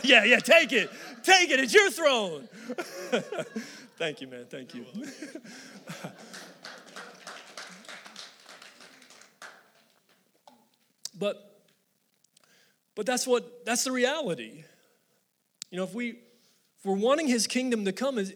yeah, 0.02 0.24
yeah, 0.24 0.38
take 0.38 0.72
it. 0.72 0.90
Take 1.22 1.50
it. 1.50 1.60
It's 1.60 1.74
your 1.74 1.90
throne. 1.90 2.48
Thank 3.98 4.22
you, 4.22 4.28
man. 4.28 4.46
Thank 4.46 4.74
you. 4.74 4.86
but 11.18 11.46
but 12.94 13.04
that's 13.04 13.26
what 13.26 13.66
that's 13.66 13.84
the 13.84 13.92
reality. 13.92 14.64
You 15.70 15.76
know, 15.76 15.84
if 15.84 15.92
we 15.92 16.08
if 16.08 16.84
we're 16.84 16.94
wanting 16.96 17.26
his 17.28 17.46
kingdom 17.46 17.84
to 17.84 17.92
come, 17.92 18.16
is 18.16 18.32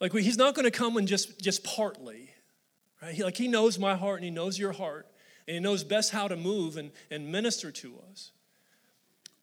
like 0.00 0.12
he's 0.12 0.36
not 0.36 0.56
going 0.56 0.64
to 0.64 0.72
come 0.72 0.96
and 0.96 1.06
just 1.06 1.40
just 1.40 1.62
partly, 1.62 2.30
right? 3.00 3.14
He, 3.14 3.22
like 3.22 3.36
he 3.36 3.46
knows 3.46 3.78
my 3.78 3.94
heart 3.94 4.16
and 4.16 4.24
he 4.24 4.32
knows 4.32 4.58
your 4.58 4.72
heart 4.72 5.06
and 5.46 5.54
he 5.54 5.60
knows 5.60 5.84
best 5.84 6.10
how 6.12 6.28
to 6.28 6.36
move 6.36 6.76
and, 6.76 6.90
and 7.10 7.30
minister 7.30 7.70
to 7.70 7.94
us. 8.10 8.30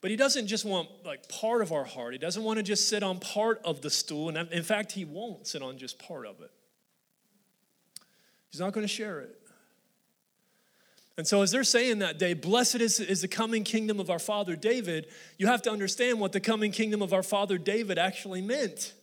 But 0.02 0.12
he 0.12 0.18
doesn't 0.18 0.48
just 0.48 0.64
want 0.64 0.88
like 1.06 1.28
part 1.28 1.62
of 1.62 1.72
our 1.72 1.84
heart. 1.84 2.14
He 2.14 2.20
doesn't 2.20 2.44
want 2.44 2.58
to 2.58 2.64
just 2.64 2.88
sit 2.88 3.04
on 3.04 3.20
part 3.20 3.62
of 3.66 3.82
the 3.82 3.90
stool. 3.90 4.30
And 4.30 4.52
in 4.52 4.64
fact, 4.64 4.94
he 4.94 5.04
won't 5.04 5.46
sit 5.46 5.62
on 5.62 5.78
just 5.78 6.00
part 6.00 6.26
of 6.26 6.40
it. 6.42 6.52
He's 8.50 8.62
not 8.62 8.72
going 8.74 8.86
to 8.86 8.92
share 8.92 9.20
it. 9.20 9.36
And 11.18 11.28
so, 11.28 11.42
as 11.42 11.52
they're 11.52 11.66
saying 11.66 12.00
that 12.00 12.18
day, 12.18 12.34
blessed 12.34 12.76
is, 12.76 13.02
is 13.02 13.22
the 13.22 13.28
coming 13.28 13.66
kingdom 13.66 14.00
of 14.00 14.10
our 14.10 14.20
father 14.20 14.56
David, 14.56 15.08
you 15.38 15.48
have 15.48 15.62
to 15.64 15.70
understand 15.70 16.18
what 16.18 16.32
the 16.32 16.40
coming 16.40 16.72
kingdom 16.72 17.02
of 17.02 17.12
our 17.12 17.24
father 17.24 17.58
David 17.58 17.98
actually 17.98 18.42
meant. 18.42 18.94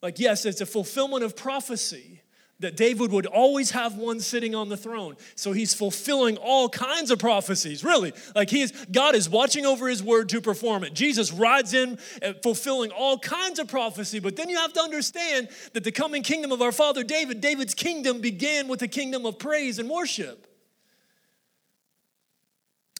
Like, 0.00 0.18
yes, 0.18 0.46
it's 0.46 0.62
a 0.62 0.66
fulfillment 0.66 1.22
of 1.22 1.36
prophecy 1.36 2.22
that 2.60 2.76
David 2.76 3.12
would 3.12 3.26
always 3.26 3.72
have 3.72 3.96
one 3.96 4.18
sitting 4.18 4.54
on 4.54 4.68
the 4.68 4.76
throne. 4.76 5.16
So 5.34 5.52
he's 5.52 5.74
fulfilling 5.74 6.38
all 6.38 6.68
kinds 6.68 7.10
of 7.10 7.18
prophecies, 7.18 7.84
really. 7.84 8.14
Like 8.34 8.48
he 8.48 8.62
is, 8.62 8.72
God 8.90 9.14
is 9.14 9.28
watching 9.28 9.66
over 9.66 9.88
his 9.88 10.02
word 10.02 10.30
to 10.30 10.40
perform 10.40 10.82
it. 10.82 10.94
Jesus 10.94 11.32
rides 11.32 11.74
in 11.74 11.98
uh, 12.22 12.32
fulfilling 12.42 12.90
all 12.92 13.18
kinds 13.18 13.58
of 13.58 13.68
prophecy. 13.68 14.20
But 14.20 14.36
then 14.36 14.48
you 14.48 14.56
have 14.56 14.72
to 14.72 14.80
understand 14.80 15.48
that 15.74 15.84
the 15.84 15.92
coming 15.92 16.22
kingdom 16.22 16.50
of 16.50 16.62
our 16.62 16.72
father 16.72 17.04
David, 17.04 17.42
David's 17.42 17.74
kingdom 17.74 18.20
began 18.20 18.68
with 18.68 18.80
the 18.80 18.88
kingdom 18.88 19.26
of 19.26 19.38
praise 19.38 19.78
and 19.78 19.90
worship. 19.90 20.46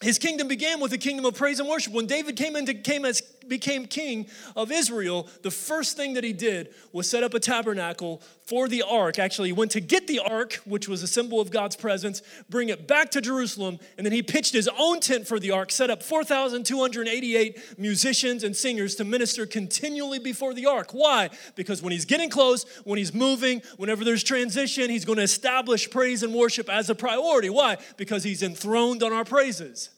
His 0.02 0.18
kingdom 0.18 0.46
began 0.46 0.80
with 0.80 0.90
the 0.90 0.98
kingdom 0.98 1.24
of 1.24 1.34
praise 1.34 1.58
and 1.58 1.68
worship. 1.68 1.94
When 1.94 2.06
David 2.06 2.36
came 2.36 2.54
into 2.54 2.74
came 2.74 3.06
as 3.06 3.22
became 3.48 3.86
king 3.86 4.26
of 4.54 4.70
Israel, 4.72 5.28
the 5.42 5.50
first 5.50 5.96
thing 5.96 6.14
that 6.14 6.24
he 6.24 6.32
did 6.32 6.74
was 6.92 7.08
set 7.08 7.22
up 7.22 7.34
a 7.34 7.40
tabernacle 7.40 8.22
for 8.46 8.68
the 8.68 8.82
ark. 8.82 9.18
Actually, 9.18 9.48
he 9.48 9.52
went 9.52 9.72
to 9.72 9.80
get 9.80 10.06
the 10.06 10.20
ark, 10.20 10.60
which 10.64 10.88
was 10.88 11.02
a 11.02 11.06
symbol 11.06 11.40
of 11.40 11.50
God's 11.50 11.74
presence, 11.76 12.22
bring 12.48 12.68
it 12.68 12.86
back 12.86 13.10
to 13.10 13.20
Jerusalem, 13.20 13.78
and 13.96 14.06
then 14.06 14.12
he 14.12 14.22
pitched 14.22 14.52
his 14.52 14.68
own 14.78 15.00
tent 15.00 15.26
for 15.26 15.40
the 15.40 15.50
ark, 15.50 15.72
set 15.72 15.90
up 15.90 16.02
4,288 16.02 17.78
musicians 17.78 18.44
and 18.44 18.56
singers 18.56 18.94
to 18.96 19.04
minister 19.04 19.46
continually 19.46 20.18
before 20.18 20.54
the 20.54 20.66
ark. 20.66 20.92
Why? 20.92 21.30
Because 21.56 21.82
when 21.82 21.92
he's 21.92 22.04
getting 22.04 22.30
close, 22.30 22.64
when 22.84 22.98
he's 22.98 23.12
moving, 23.12 23.62
whenever 23.76 24.04
there's 24.04 24.22
transition, 24.22 24.90
he's 24.90 25.04
going 25.04 25.18
to 25.18 25.24
establish 25.24 25.90
praise 25.90 26.22
and 26.22 26.32
worship 26.32 26.70
as 26.70 26.88
a 26.88 26.94
priority. 26.94 27.50
Why? 27.50 27.78
Because 27.96 28.22
he's 28.22 28.42
enthroned 28.42 29.02
on 29.02 29.12
our 29.12 29.24
praises. 29.24 29.90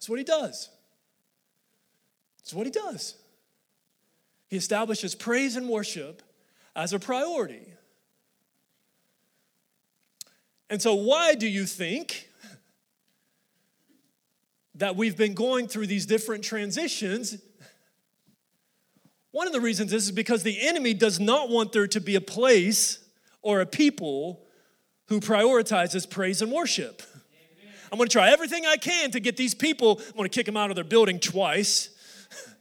That's 0.00 0.08
what 0.08 0.18
he 0.18 0.24
does. 0.24 0.70
That's 2.38 2.54
what 2.54 2.66
he 2.66 2.72
does. 2.72 3.16
He 4.48 4.56
establishes 4.56 5.14
praise 5.14 5.56
and 5.56 5.68
worship 5.68 6.22
as 6.74 6.94
a 6.94 6.98
priority. 6.98 7.74
And 10.70 10.80
so, 10.80 10.94
why 10.94 11.34
do 11.34 11.46
you 11.46 11.66
think 11.66 12.30
that 14.76 14.96
we've 14.96 15.18
been 15.18 15.34
going 15.34 15.68
through 15.68 15.88
these 15.88 16.06
different 16.06 16.44
transitions? 16.44 17.36
One 19.32 19.46
of 19.46 19.52
the 19.52 19.60
reasons 19.60 19.92
is 19.92 20.10
because 20.10 20.44
the 20.44 20.62
enemy 20.62 20.94
does 20.94 21.20
not 21.20 21.50
want 21.50 21.72
there 21.72 21.86
to 21.88 22.00
be 22.00 22.14
a 22.14 22.22
place 22.22 23.00
or 23.42 23.60
a 23.60 23.66
people 23.66 24.46
who 25.08 25.20
prioritizes 25.20 26.08
praise 26.08 26.40
and 26.40 26.50
worship. 26.50 27.02
I'm 27.92 27.98
going 27.98 28.08
to 28.08 28.12
try 28.12 28.30
everything 28.30 28.66
I 28.66 28.76
can 28.76 29.10
to 29.12 29.20
get 29.20 29.36
these 29.36 29.54
people, 29.54 30.00
I'm 30.08 30.16
going 30.16 30.28
to 30.28 30.34
kick 30.34 30.46
them 30.46 30.56
out 30.56 30.70
of 30.70 30.76
their 30.76 30.84
building 30.84 31.18
twice. 31.18 31.90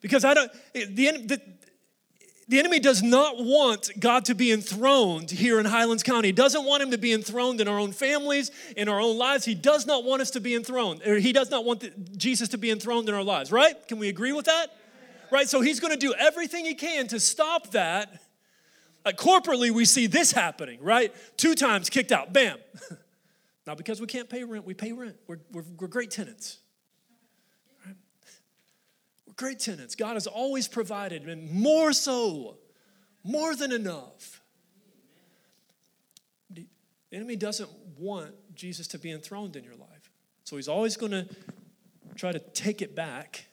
because 0.00 0.24
I 0.24 0.34
don't, 0.34 0.50
the, 0.72 0.86
the, 0.86 1.40
the 2.46 2.58
enemy 2.58 2.78
does 2.78 3.02
not 3.02 3.36
want 3.38 3.90
God 3.98 4.26
to 4.26 4.34
be 4.34 4.52
enthroned 4.52 5.30
here 5.30 5.58
in 5.58 5.66
Highlands 5.66 6.02
County. 6.02 6.28
He 6.28 6.32
doesn't 6.32 6.64
want 6.64 6.82
him 6.82 6.90
to 6.90 6.98
be 6.98 7.12
enthroned 7.12 7.60
in 7.60 7.68
our 7.68 7.78
own 7.78 7.92
families, 7.92 8.50
in 8.76 8.88
our 8.88 9.00
own 9.00 9.16
lives. 9.16 9.44
He 9.44 9.54
does 9.54 9.86
not 9.86 10.04
want 10.04 10.22
us 10.22 10.30
to 10.32 10.40
be 10.40 10.54
enthroned. 10.54 11.02
Or 11.06 11.16
he 11.16 11.32
does 11.32 11.50
not 11.50 11.64
want 11.64 11.80
the, 11.80 11.90
Jesus 12.16 12.50
to 12.50 12.58
be 12.58 12.70
enthroned 12.70 13.08
in 13.08 13.14
our 13.14 13.22
lives, 13.22 13.50
right? 13.50 13.74
Can 13.88 13.98
we 13.98 14.08
agree 14.08 14.32
with 14.32 14.44
that? 14.44 14.66
Right? 15.30 15.48
So 15.48 15.62
he's 15.62 15.80
going 15.80 15.92
to 15.92 15.98
do 15.98 16.14
everything 16.14 16.64
he 16.64 16.74
can 16.74 17.06
to 17.08 17.18
stop 17.18 17.70
that 17.70 18.20
like 19.04 19.16
corporately, 19.16 19.70
we 19.70 19.84
see 19.84 20.06
this 20.06 20.32
happening, 20.32 20.80
right? 20.80 21.14
Two 21.36 21.54
times 21.54 21.90
kicked 21.90 22.12
out, 22.12 22.32
bam. 22.32 22.58
Not 23.66 23.78
because 23.78 24.00
we 24.00 24.06
can't 24.06 24.28
pay 24.28 24.44
rent, 24.44 24.64
we 24.64 24.74
pay 24.74 24.92
rent. 24.92 25.16
We're, 25.26 25.40
we're, 25.52 25.64
we're 25.78 25.88
great 25.88 26.10
tenants. 26.10 26.58
Right? 27.86 27.96
We're 29.26 29.34
great 29.34 29.58
tenants. 29.58 29.94
God 29.94 30.14
has 30.14 30.26
always 30.26 30.68
provided, 30.68 31.26
and 31.28 31.50
more 31.50 31.92
so, 31.92 32.58
more 33.22 33.54
than 33.54 33.72
enough. 33.72 34.42
The 36.50 36.66
enemy 37.12 37.36
doesn't 37.36 37.70
want 37.98 38.34
Jesus 38.54 38.86
to 38.88 38.98
be 38.98 39.10
enthroned 39.10 39.56
in 39.56 39.64
your 39.64 39.76
life. 39.76 40.10
So 40.44 40.56
he's 40.56 40.68
always 40.68 40.96
going 40.96 41.12
to 41.12 41.28
try 42.16 42.32
to 42.32 42.38
take 42.38 42.82
it 42.82 42.94
back. 42.94 43.46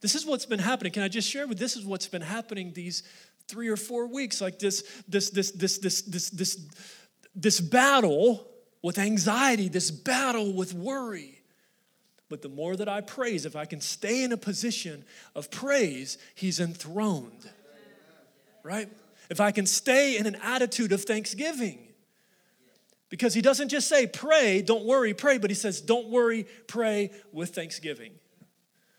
This 0.00 0.14
is 0.14 0.26
what's 0.26 0.46
been 0.46 0.58
happening. 0.58 0.92
Can 0.92 1.02
I 1.02 1.08
just 1.08 1.28
share 1.28 1.46
with 1.46 1.58
this 1.58 1.76
is 1.76 1.84
what's 1.84 2.08
been 2.08 2.22
happening 2.22 2.72
these 2.72 3.02
three 3.48 3.68
or 3.68 3.76
four 3.76 4.06
weeks, 4.06 4.40
like 4.40 4.58
this, 4.58 4.82
this, 5.08 5.30
this, 5.30 5.52
this, 5.52 5.78
this, 5.78 6.02
this, 6.02 6.30
this, 6.30 6.58
this 7.34 7.60
battle 7.60 8.46
with 8.82 8.98
anxiety, 8.98 9.68
this 9.68 9.90
battle 9.90 10.52
with 10.52 10.74
worry. 10.74 11.42
But 12.28 12.42
the 12.42 12.48
more 12.48 12.74
that 12.76 12.88
I 12.88 13.02
praise, 13.02 13.46
if 13.46 13.54
I 13.54 13.64
can 13.66 13.80
stay 13.80 14.24
in 14.24 14.32
a 14.32 14.36
position 14.36 15.04
of 15.34 15.50
praise, 15.50 16.18
He's 16.34 16.58
enthroned. 16.58 17.48
Right? 18.62 18.88
If 19.30 19.40
I 19.40 19.52
can 19.52 19.66
stay 19.66 20.16
in 20.16 20.26
an 20.26 20.36
attitude 20.42 20.92
of 20.92 21.04
thanksgiving. 21.04 21.78
Because 23.10 23.32
He 23.34 23.42
doesn't 23.42 23.68
just 23.68 23.88
say, 23.88 24.08
pray, 24.08 24.60
don't 24.62 24.84
worry, 24.84 25.14
pray, 25.14 25.38
but 25.38 25.50
He 25.50 25.54
says, 25.54 25.80
don't 25.80 26.08
worry, 26.08 26.46
pray 26.66 27.12
with 27.32 27.54
thanksgiving. 27.54 28.12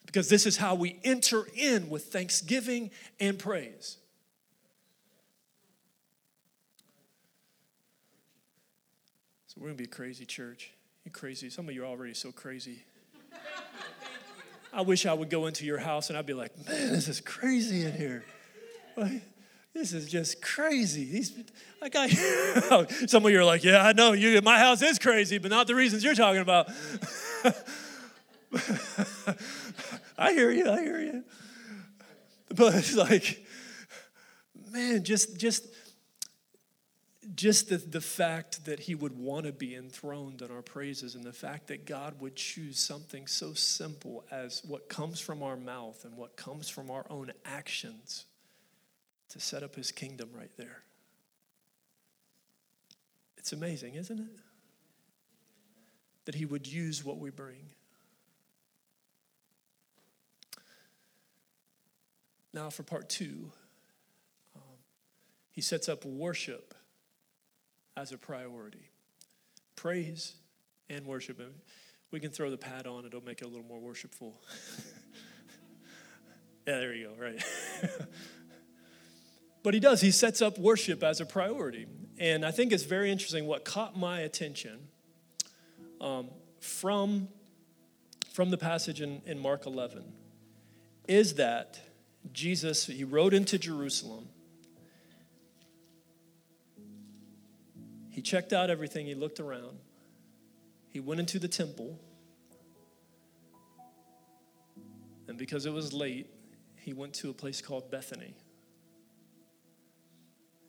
Because 0.05 0.29
this 0.29 0.45
is 0.45 0.55
how 0.55 0.75
we 0.75 0.97
enter 1.03 1.45
in 1.53 1.89
with 1.89 2.05
thanksgiving 2.05 2.91
and 3.19 3.37
praise. 3.37 3.97
We're 9.59 9.67
going 9.67 9.77
to 9.77 9.83
be 9.83 9.85
a 9.85 9.87
crazy 9.87 10.25
church. 10.25 10.71
You 11.03 11.11
crazy. 11.11 11.49
Some 11.49 11.67
of 11.67 11.73
you 11.73 11.83
are 11.83 11.87
already 11.87 12.13
so 12.13 12.31
crazy. 12.31 12.83
I 14.71 14.81
wish 14.81 15.07
I 15.07 15.13
would 15.13 15.31
go 15.31 15.47
into 15.47 15.65
your 15.65 15.79
house 15.79 16.09
and 16.09 16.17
I'd 16.17 16.27
be 16.27 16.33
like, 16.35 16.55
man, 16.67 16.91
this 16.91 17.07
is 17.07 17.19
crazy 17.19 17.83
in 17.85 17.93
here. 17.93 18.23
this 19.73 19.93
is 19.93 20.07
just 20.07 20.43
crazy. 20.43 21.05
These, 21.05 21.43
like 21.81 21.95
I, 21.95 22.07
some 23.07 23.25
of 23.25 23.31
you 23.31 23.39
are 23.39 23.45
like, 23.45 23.63
yeah, 23.63 23.83
I 23.83 23.93
know 23.93 24.13
you. 24.13 24.39
My 24.41 24.59
house 24.59 24.83
is 24.83 24.99
crazy, 24.99 25.39
but 25.39 25.49
not 25.49 25.65
the 25.65 25.73
reasons 25.73 26.03
you're 26.03 26.13
talking 26.13 26.41
about. 26.41 26.69
I 30.17 30.33
hear 30.33 30.51
you. 30.51 30.69
I 30.69 30.81
hear 30.81 30.99
you. 30.99 31.23
But 32.53 32.75
it's 32.75 32.95
like, 32.95 33.43
man, 34.71 35.03
just 35.03 35.39
just 35.39 35.65
just 37.37 37.69
the, 37.69 37.77
the 37.77 38.01
fact 38.01 38.65
that 38.65 38.79
he 38.79 38.95
would 38.95 39.15
want 39.15 39.45
to 39.45 39.51
be 39.51 39.75
enthroned 39.75 40.41
in 40.41 40.49
our 40.49 40.63
praises 40.63 41.13
and 41.13 41.23
the 41.23 41.31
fact 41.31 41.67
that 41.67 41.85
God 41.85 42.19
would 42.19 42.35
choose 42.35 42.79
something 42.79 43.27
so 43.27 43.53
simple 43.53 44.25
as 44.31 44.63
what 44.67 44.89
comes 44.89 45.19
from 45.19 45.43
our 45.43 45.55
mouth 45.55 46.03
and 46.03 46.17
what 46.17 46.35
comes 46.35 46.67
from 46.67 46.89
our 46.89 47.05
own 47.11 47.31
actions 47.45 48.25
to 49.29 49.39
set 49.39 49.61
up 49.61 49.75
his 49.75 49.91
kingdom 49.91 50.29
right 50.33 50.49
there. 50.57 50.81
It's 53.37 53.53
amazing, 53.53 53.93
isn't 53.95 54.19
it? 54.19 54.39
That 56.25 56.35
he 56.35 56.45
would 56.45 56.67
use 56.67 57.05
what 57.05 57.19
we 57.19 57.29
bring. 57.29 57.69
Now, 62.51 62.71
for 62.71 62.81
part 62.81 63.09
two, 63.09 63.51
um, 64.55 64.79
he 65.51 65.61
sets 65.61 65.87
up 65.87 66.03
worship 66.03 66.73
as 67.97 68.11
a 68.11 68.17
priority. 68.17 68.91
Praise 69.75 70.35
and 70.89 71.05
worship. 71.05 71.41
We 72.11 72.19
can 72.19 72.31
throw 72.31 72.49
the 72.51 72.57
pad 72.57 72.87
on, 72.87 73.05
it'll 73.05 73.23
make 73.23 73.41
it 73.41 73.45
a 73.45 73.47
little 73.47 73.65
more 73.65 73.79
worshipful. 73.79 74.39
yeah, 76.67 76.77
there 76.79 76.93
you 76.93 77.07
go, 77.07 77.21
right. 77.21 77.43
but 79.63 79.73
he 79.73 79.79
does, 79.79 79.99
he 79.99 80.11
sets 80.11 80.41
up 80.41 80.57
worship 80.59 81.03
as 81.03 81.19
a 81.19 81.25
priority. 81.25 81.87
And 82.19 82.45
I 82.45 82.51
think 82.51 82.71
it's 82.71 82.83
very 82.83 83.11
interesting 83.11 83.47
what 83.47 83.65
caught 83.65 83.97
my 83.97 84.21
attention 84.21 84.79
um, 85.99 86.29
from, 86.61 87.27
from 88.31 88.51
the 88.51 88.57
passage 88.57 89.01
in, 89.01 89.21
in 89.25 89.39
Mark 89.39 89.65
11 89.65 90.03
is 91.07 91.35
that 91.35 91.79
Jesus, 92.31 92.85
he 92.85 93.03
rode 93.03 93.33
into 93.33 93.57
Jerusalem 93.57 94.29
He 98.17 98.23
checked 98.23 98.51
out 98.51 98.71
everything, 98.71 99.05
he 99.05 99.13
looked 99.13 99.39
around, 99.39 99.77
he 100.89 100.99
went 100.99 101.19
into 101.19 101.37
the 101.37 101.47
temple, 101.47 101.99
and 105.27 105.37
because 105.37 105.67
it 105.67 105.69
was 105.71 105.93
late, 105.93 106.27
he 106.77 106.93
went 106.93 107.13
to 107.13 107.29
a 107.29 107.33
place 107.33 107.61
called 107.61 107.91
Bethany. 107.91 108.33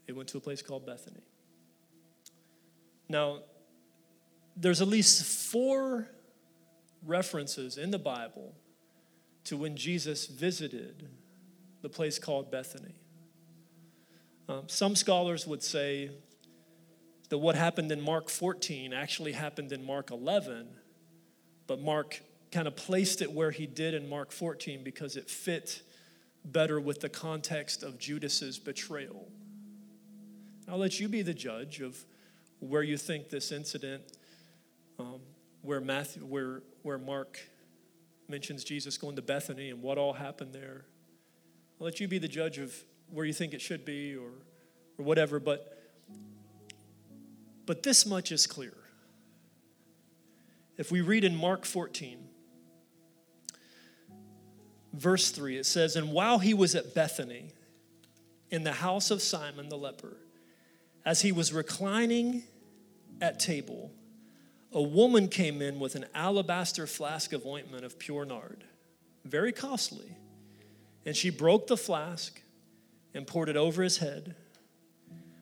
He 0.07 0.13
went 0.13 0.29
to 0.29 0.37
a 0.37 0.43
place 0.43 0.61
called 0.61 0.85
Bethany. 0.85 1.23
Now, 3.09 3.39
there's 4.55 4.83
at 4.83 4.89
least 4.89 5.25
four 5.25 6.07
references 7.03 7.79
in 7.79 7.91
the 7.91 7.99
Bible 7.99 8.55
to 9.45 9.57
when 9.57 9.75
Jesus 9.75 10.27
visited 10.27 11.09
the 11.81 11.89
place 11.89 12.19
called 12.19 12.51
Bethany. 12.51 12.97
Um, 14.51 14.65
some 14.67 14.95
scholars 14.95 15.47
would 15.47 15.63
say 15.63 16.11
that 17.29 17.39
what 17.39 17.55
happened 17.55 17.93
in 17.93 18.01
Mark 18.01 18.29
14 18.29 18.93
actually 18.93 19.33
happened 19.33 19.73
in 19.73 19.85
Mark 19.85 20.11
11, 20.11 20.69
but 21.67 21.81
Mark 21.81 22.23
kind 22.51 22.67
of 22.67 22.77
placed 22.77 23.21
it 23.21 23.31
where 23.31 23.51
he 23.51 23.67
did 23.67 23.95
in 23.95 24.09
Mark 24.09 24.33
14 24.33 24.83
because 24.83 25.17
it 25.17 25.29
fit 25.29 25.83
better 26.45 26.81
with 26.81 27.01
the 27.01 27.09
context 27.09 27.83
of 27.83 27.99
Judas's 27.99 28.59
betrayal. 28.59 29.29
I'll 30.67 30.79
let 30.79 31.01
you 31.01 31.09
be 31.09 31.23
the 31.23 31.35
judge 31.35 31.81
of 31.81 31.99
where 32.61 32.83
you 32.83 32.97
think 32.97 33.29
this 33.29 33.53
incident, 33.53 34.03
um, 34.99 35.21
where 35.63 35.81
Matthew, 35.81 36.23
where 36.23 36.63
where 36.83 36.99
Mark 36.99 37.39
mentions 38.29 38.65
Jesus 38.65 38.99
going 38.99 39.17
to 39.17 39.23
Bethany 39.23 39.71
and 39.71 39.83
what 39.83 39.99
all 39.99 40.13
happened 40.13 40.53
there. 40.53 40.85
I'll 41.81 41.85
let 41.87 42.01
you 42.01 42.09
be 42.09 42.19
the 42.19 42.29
judge 42.29 42.59
of 42.59 42.75
where 43.11 43.25
you 43.25 43.33
think 43.33 43.55
it 43.55 43.61
should 43.61 43.85
be 43.85 44.15
or 44.17 44.31
or 44.99 45.05
whatever. 45.05 45.41
But 45.41 45.78
but 47.69 47.83
this 47.83 48.07
much 48.07 48.33
is 48.33 48.47
clear. 48.47 48.73
If 50.79 50.91
we 50.91 51.03
read 51.03 51.23
in 51.23 51.37
Mark 51.37 51.67
14, 51.67 52.19
verse 54.95 55.31
3, 55.31 55.59
it 55.59 55.67
says, 55.67 55.95
And 55.95 56.11
while 56.11 56.39
he 56.39 56.55
was 56.55 56.75
at 56.75 56.95
Bethany, 56.95 57.53
in 58.51 58.65
the 58.65 58.73
house 58.73 59.11
of 59.11 59.21
Simon 59.21 59.69
the 59.69 59.77
leper, 59.77 60.17
as 61.05 61.21
he 61.21 61.31
was 61.31 61.53
reclining 61.53 62.43
at 63.21 63.39
table, 63.39 63.91
a 64.73 64.81
woman 64.81 65.29
came 65.29 65.61
in 65.61 65.79
with 65.79 65.95
an 65.95 66.07
alabaster 66.15 66.87
flask 66.87 67.35
of 67.35 67.45
ointment 67.45 67.85
of 67.85 67.99
pure 67.99 68.25
nard, 68.25 68.65
very 69.27 69.53
costly. 69.53 70.17
And 71.05 71.15
she 71.15 71.29
broke 71.29 71.67
the 71.67 71.77
flask 71.77 72.41
and 73.13 73.27
poured 73.27 73.51
it 73.51 73.59
over 73.59 73.83
his 73.83 73.99
head 73.99 74.37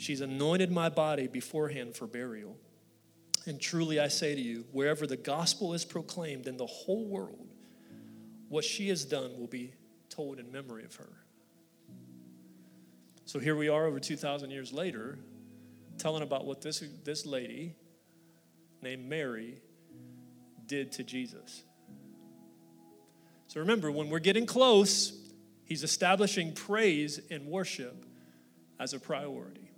She's 0.00 0.22
anointed 0.22 0.72
my 0.72 0.88
body 0.88 1.26
beforehand 1.26 1.94
for 1.94 2.06
burial. 2.06 2.56
And 3.44 3.60
truly 3.60 4.00
I 4.00 4.08
say 4.08 4.34
to 4.34 4.40
you, 4.40 4.64
wherever 4.72 5.06
the 5.06 5.18
gospel 5.18 5.74
is 5.74 5.84
proclaimed 5.84 6.46
in 6.46 6.56
the 6.56 6.64
whole 6.64 7.06
world, 7.06 7.46
what 8.48 8.64
she 8.64 8.88
has 8.88 9.04
done 9.04 9.38
will 9.38 9.46
be 9.46 9.74
told 10.08 10.38
in 10.38 10.50
memory 10.50 10.84
of 10.84 10.94
her. 10.94 11.10
So 13.26 13.38
here 13.38 13.54
we 13.54 13.68
are 13.68 13.84
over 13.84 14.00
2,000 14.00 14.50
years 14.50 14.72
later, 14.72 15.18
telling 15.98 16.22
about 16.22 16.46
what 16.46 16.62
this, 16.62 16.82
this 17.04 17.26
lady 17.26 17.76
named 18.80 19.06
Mary 19.06 19.60
did 20.64 20.92
to 20.92 21.04
Jesus. 21.04 21.62
So 23.48 23.60
remember, 23.60 23.92
when 23.92 24.08
we're 24.08 24.18
getting 24.20 24.46
close, 24.46 25.12
he's 25.66 25.84
establishing 25.84 26.54
praise 26.54 27.20
and 27.30 27.48
worship 27.48 28.06
as 28.78 28.94
a 28.94 28.98
priority. 28.98 29.69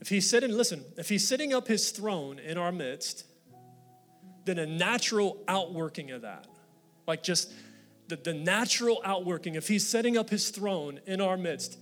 If 0.00 0.08
he's 0.08 0.28
sitting, 0.28 0.52
listen, 0.52 0.84
if 0.96 1.08
he's 1.08 1.26
sitting 1.26 1.52
up 1.52 1.66
his 1.66 1.90
throne 1.90 2.38
in 2.38 2.56
our 2.56 2.72
midst, 2.72 3.24
then 4.44 4.58
a 4.58 4.66
natural 4.66 5.42
outworking 5.48 6.10
of 6.12 6.22
that, 6.22 6.46
like 7.06 7.22
just 7.22 7.52
the, 8.08 8.16
the 8.16 8.34
natural 8.34 9.02
outworking, 9.04 9.54
if 9.54 9.68
he's 9.68 9.86
setting 9.86 10.16
up 10.16 10.30
his 10.30 10.50
throne 10.50 11.00
in 11.06 11.20
our 11.20 11.36
midst, 11.36 11.78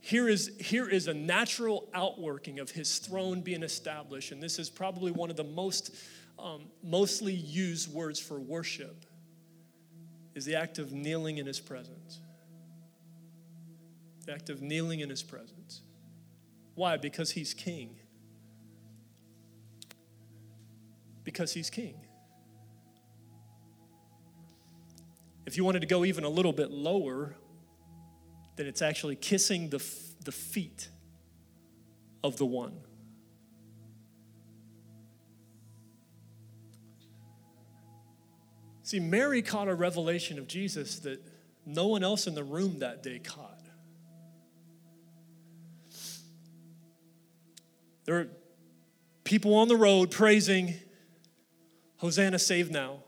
here 0.00 0.28
is, 0.28 0.52
here 0.60 0.86
is 0.86 1.08
a 1.08 1.14
natural 1.14 1.88
outworking 1.94 2.58
of 2.58 2.70
his 2.70 2.98
throne 2.98 3.40
being 3.40 3.62
established. 3.62 4.32
And 4.32 4.42
this 4.42 4.58
is 4.58 4.68
probably 4.68 5.10
one 5.10 5.30
of 5.30 5.36
the 5.36 5.44
most 5.44 5.94
um, 6.38 6.64
mostly 6.82 7.32
used 7.32 7.92
words 7.92 8.20
for 8.20 8.38
worship 8.38 9.06
is 10.34 10.44
the 10.44 10.56
act 10.56 10.78
of 10.78 10.92
kneeling 10.92 11.38
in 11.38 11.46
his 11.46 11.60
presence. 11.60 12.20
The 14.26 14.32
act 14.32 14.50
of 14.50 14.60
kneeling 14.60 15.00
in 15.00 15.08
his 15.08 15.22
presence. 15.22 15.80
Why? 16.74 16.96
Because 16.96 17.30
he's 17.30 17.54
king. 17.54 17.96
Because 21.22 21.52
he's 21.52 21.70
king. 21.70 21.96
If 25.46 25.56
you 25.56 25.64
wanted 25.64 25.80
to 25.80 25.86
go 25.86 26.04
even 26.04 26.24
a 26.24 26.28
little 26.28 26.52
bit 26.52 26.70
lower, 26.70 27.36
then 28.56 28.66
it's 28.66 28.82
actually 28.82 29.16
kissing 29.16 29.70
the, 29.70 29.84
the 30.24 30.32
feet 30.32 30.88
of 32.22 32.36
the 32.38 32.46
one. 32.46 32.80
See, 38.82 39.00
Mary 39.00 39.42
caught 39.42 39.68
a 39.68 39.74
revelation 39.74 40.38
of 40.38 40.46
Jesus 40.46 40.98
that 41.00 41.22
no 41.64 41.86
one 41.86 42.04
else 42.04 42.26
in 42.26 42.34
the 42.34 42.44
room 42.44 42.80
that 42.80 43.02
day 43.02 43.18
caught. 43.18 43.53
There 48.04 48.20
are 48.20 48.28
people 49.24 49.54
on 49.54 49.68
the 49.68 49.76
road 49.76 50.10
praising, 50.10 50.74
Hosanna, 51.96 52.38
save 52.38 52.70
now. 52.70 52.98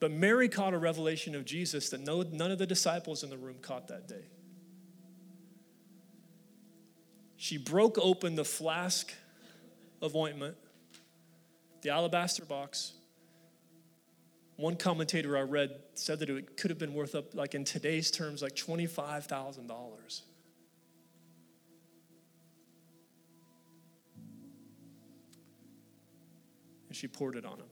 But 0.00 0.12
Mary 0.12 0.48
caught 0.48 0.74
a 0.74 0.78
revelation 0.78 1.34
of 1.34 1.44
Jesus 1.44 1.90
that 1.90 2.00
no, 2.00 2.22
none 2.22 2.52
of 2.52 2.58
the 2.58 2.66
disciples 2.66 3.24
in 3.24 3.30
the 3.30 3.36
room 3.36 3.56
caught 3.60 3.88
that 3.88 4.06
day. 4.06 4.26
She 7.36 7.56
broke 7.56 7.98
open 7.98 8.36
the 8.36 8.44
flask 8.44 9.12
of 10.00 10.14
ointment, 10.14 10.56
the 11.82 11.90
alabaster 11.90 12.44
box. 12.44 12.92
One 14.56 14.76
commentator 14.76 15.36
I 15.36 15.42
read 15.42 15.70
said 15.94 16.18
that 16.20 16.30
it 16.30 16.56
could 16.56 16.70
have 16.70 16.78
been 16.78 16.94
worth 16.94 17.14
up, 17.14 17.34
like 17.34 17.54
in 17.54 17.64
today's 17.64 18.10
terms, 18.10 18.42
like 18.42 18.54
$25,000. 18.54 20.22
She 26.98 27.06
poured 27.06 27.36
it 27.36 27.44
on 27.44 27.58
him. 27.58 27.66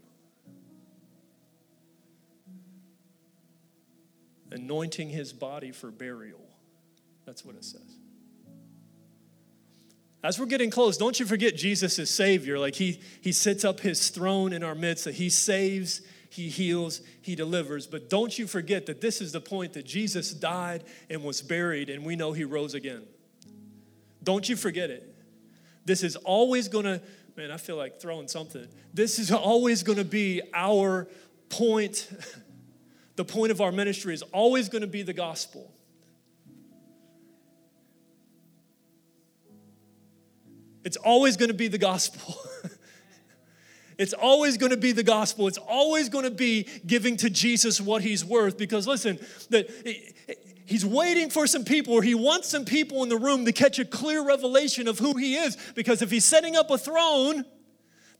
Anointing 4.53 5.11
his 5.11 5.33
body 5.33 5.73
for 5.73 5.91
burial. 5.91 6.41
That's 7.25 7.45
what 7.45 7.57
it 7.57 7.65
says. 7.65 7.99
As 10.23 10.39
we're 10.39 10.47
getting 10.47 10.71
close, 10.71 10.97
don't 10.97 11.19
you 11.19 11.27
forget 11.27 11.57
Jesus 11.57 11.99
is 11.99 12.09
Savior. 12.09 12.59
Like 12.59 12.77
he, 12.77 13.01
he 13.21 13.33
sits 13.33 13.65
up 13.65 13.81
his 13.81 14.11
throne 14.11 14.53
in 14.53 14.63
our 14.63 14.77
midst, 14.77 15.05
that 15.05 15.17
he 15.17 15.29
saves, 15.29 16.03
he 16.31 16.49
heals, 16.49 17.01
he 17.21 17.35
delivers. 17.35 17.89
But 17.89 18.09
don't 18.09 18.39
you 18.39 18.47
forget 18.47 18.87
that 18.87 19.01
this 19.01 19.21
is 19.21 19.33
the 19.33 19.41
point 19.41 19.73
that 19.73 19.85
Jesus 19.85 20.33
died 20.33 20.85
and 21.11 21.25
was 21.25 21.43
buried, 21.43 21.91
and 21.91 22.05
we 22.05 22.15
know 22.15 22.33
he 22.33 22.45
rose 22.45 22.75
again. 22.75 23.03
Don't 24.23 24.49
you 24.49 24.55
forget 24.55 24.91
it. 24.91 25.13
This 25.85 26.03
is 26.03 26.17
always 26.17 26.69
gonna, 26.69 27.01
man, 27.37 27.51
I 27.51 27.57
feel 27.57 27.77
like 27.77 28.01
throwing 28.01 28.29
something. 28.29 28.67
This 28.95 29.19
is 29.19 29.31
always 29.31 29.83
gonna 29.83 30.05
be 30.05 30.43
our 30.55 31.07
point. 31.49 32.09
the 33.17 33.25
point 33.25 33.51
of 33.51 33.61
our 33.61 33.73
ministry 33.73 34.15
is 34.15 34.23
always 34.23 34.69
gonna 34.69 34.87
be 34.87 35.03
the 35.03 35.13
gospel. 35.13 35.73
It's 40.87 40.97
always 40.97 41.37
going 41.37 41.49
to 41.49 41.55
be 41.65 41.67
the 41.67 41.79
gospel. 41.79 42.37
it's 43.99 44.13
always 44.13 44.57
going 44.57 44.71
to 44.71 44.77
be 44.77 44.93
the 44.93 45.03
gospel. 45.03 45.49
It's 45.49 45.59
always 45.59 46.09
going 46.09 46.25
to 46.25 46.31
be 46.31 46.69
giving 46.87 47.17
to 47.19 47.29
Jesus 47.29 47.81
what 47.81 48.03
he's 48.03 48.25
worth 48.25 48.57
because 48.57 48.87
listen, 48.87 49.19
that 49.51 49.69
he's 50.67 50.85
waiting 50.85 51.31
for 51.31 51.47
some 51.47 51.65
people 51.65 51.95
or 51.95 52.03
he 52.03 52.15
wants 52.15 52.49
some 52.49 52.65
people 52.65 53.03
in 53.03 53.09
the 53.09 53.17
room 53.17 53.45
to 53.47 53.53
catch 53.53 53.79
a 53.79 53.85
clear 53.85 54.23
revelation 54.23 54.89
of 54.89 54.99
who 54.99 55.17
he 55.17 55.37
is 55.37 55.57
because 55.75 56.03
if 56.03 56.11
he's 56.11 56.25
setting 56.25 56.57
up 56.57 56.71
a 56.71 56.77
throne, 56.77 57.45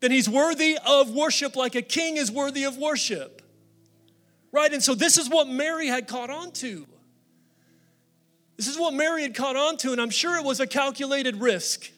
then 0.01 0.11
he's 0.11 0.29
worthy 0.29 0.79
of 0.87 1.11
worship 1.11 1.57
like 1.57 1.75
a 1.75 1.83
king 1.83 2.17
is 2.17 2.31
worthy 2.31 2.65
of 2.65 2.79
worship. 2.79 3.43
Right? 4.53 4.73
And 4.73 4.83
so 4.83 4.95
this 4.95 5.19
is 5.19 5.29
what 5.29 5.49
Mary 5.49 5.89
had 5.89 6.09
caught 6.09 6.31
on 6.31 6.53
to. 6.53 6.87
This 8.57 8.69
is 8.69 8.79
what 8.79 8.95
Mary 8.95 9.23
had 9.23 9.35
caught 9.35 9.57
on 9.57 9.77
to, 9.79 9.93
and 9.93 10.01
I'm 10.01 10.11
sure 10.11 10.39
it 10.39 10.45
was 10.45 10.61
a 10.61 10.67
calculated 10.67 11.37
risk. 11.37 11.91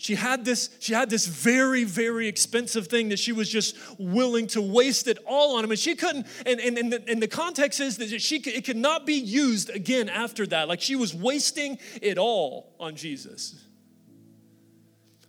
She 0.00 0.14
had 0.14 0.44
this, 0.44 0.70
she 0.78 0.94
had 0.94 1.10
this 1.10 1.26
very, 1.26 1.82
very 1.82 2.28
expensive 2.28 2.86
thing 2.86 3.08
that 3.08 3.18
she 3.18 3.32
was 3.32 3.48
just 3.48 3.76
willing 3.98 4.46
to 4.48 4.62
waste 4.62 5.08
it 5.08 5.18
all 5.26 5.56
on 5.56 5.64
him. 5.64 5.72
And 5.72 5.78
she 5.78 5.96
couldn't, 5.96 6.26
and, 6.46 6.60
and, 6.60 6.78
and, 6.78 6.92
the, 6.92 7.02
and 7.08 7.20
the 7.20 7.26
context 7.26 7.80
is 7.80 7.96
that 7.96 8.22
she 8.22 8.36
it 8.36 8.64
could 8.64 8.76
not 8.76 9.06
be 9.06 9.14
used 9.14 9.70
again 9.70 10.08
after 10.08 10.46
that. 10.46 10.68
Like 10.68 10.80
she 10.80 10.94
was 10.94 11.12
wasting 11.12 11.80
it 12.00 12.16
all 12.16 12.76
on 12.78 12.94
Jesus. 12.94 13.56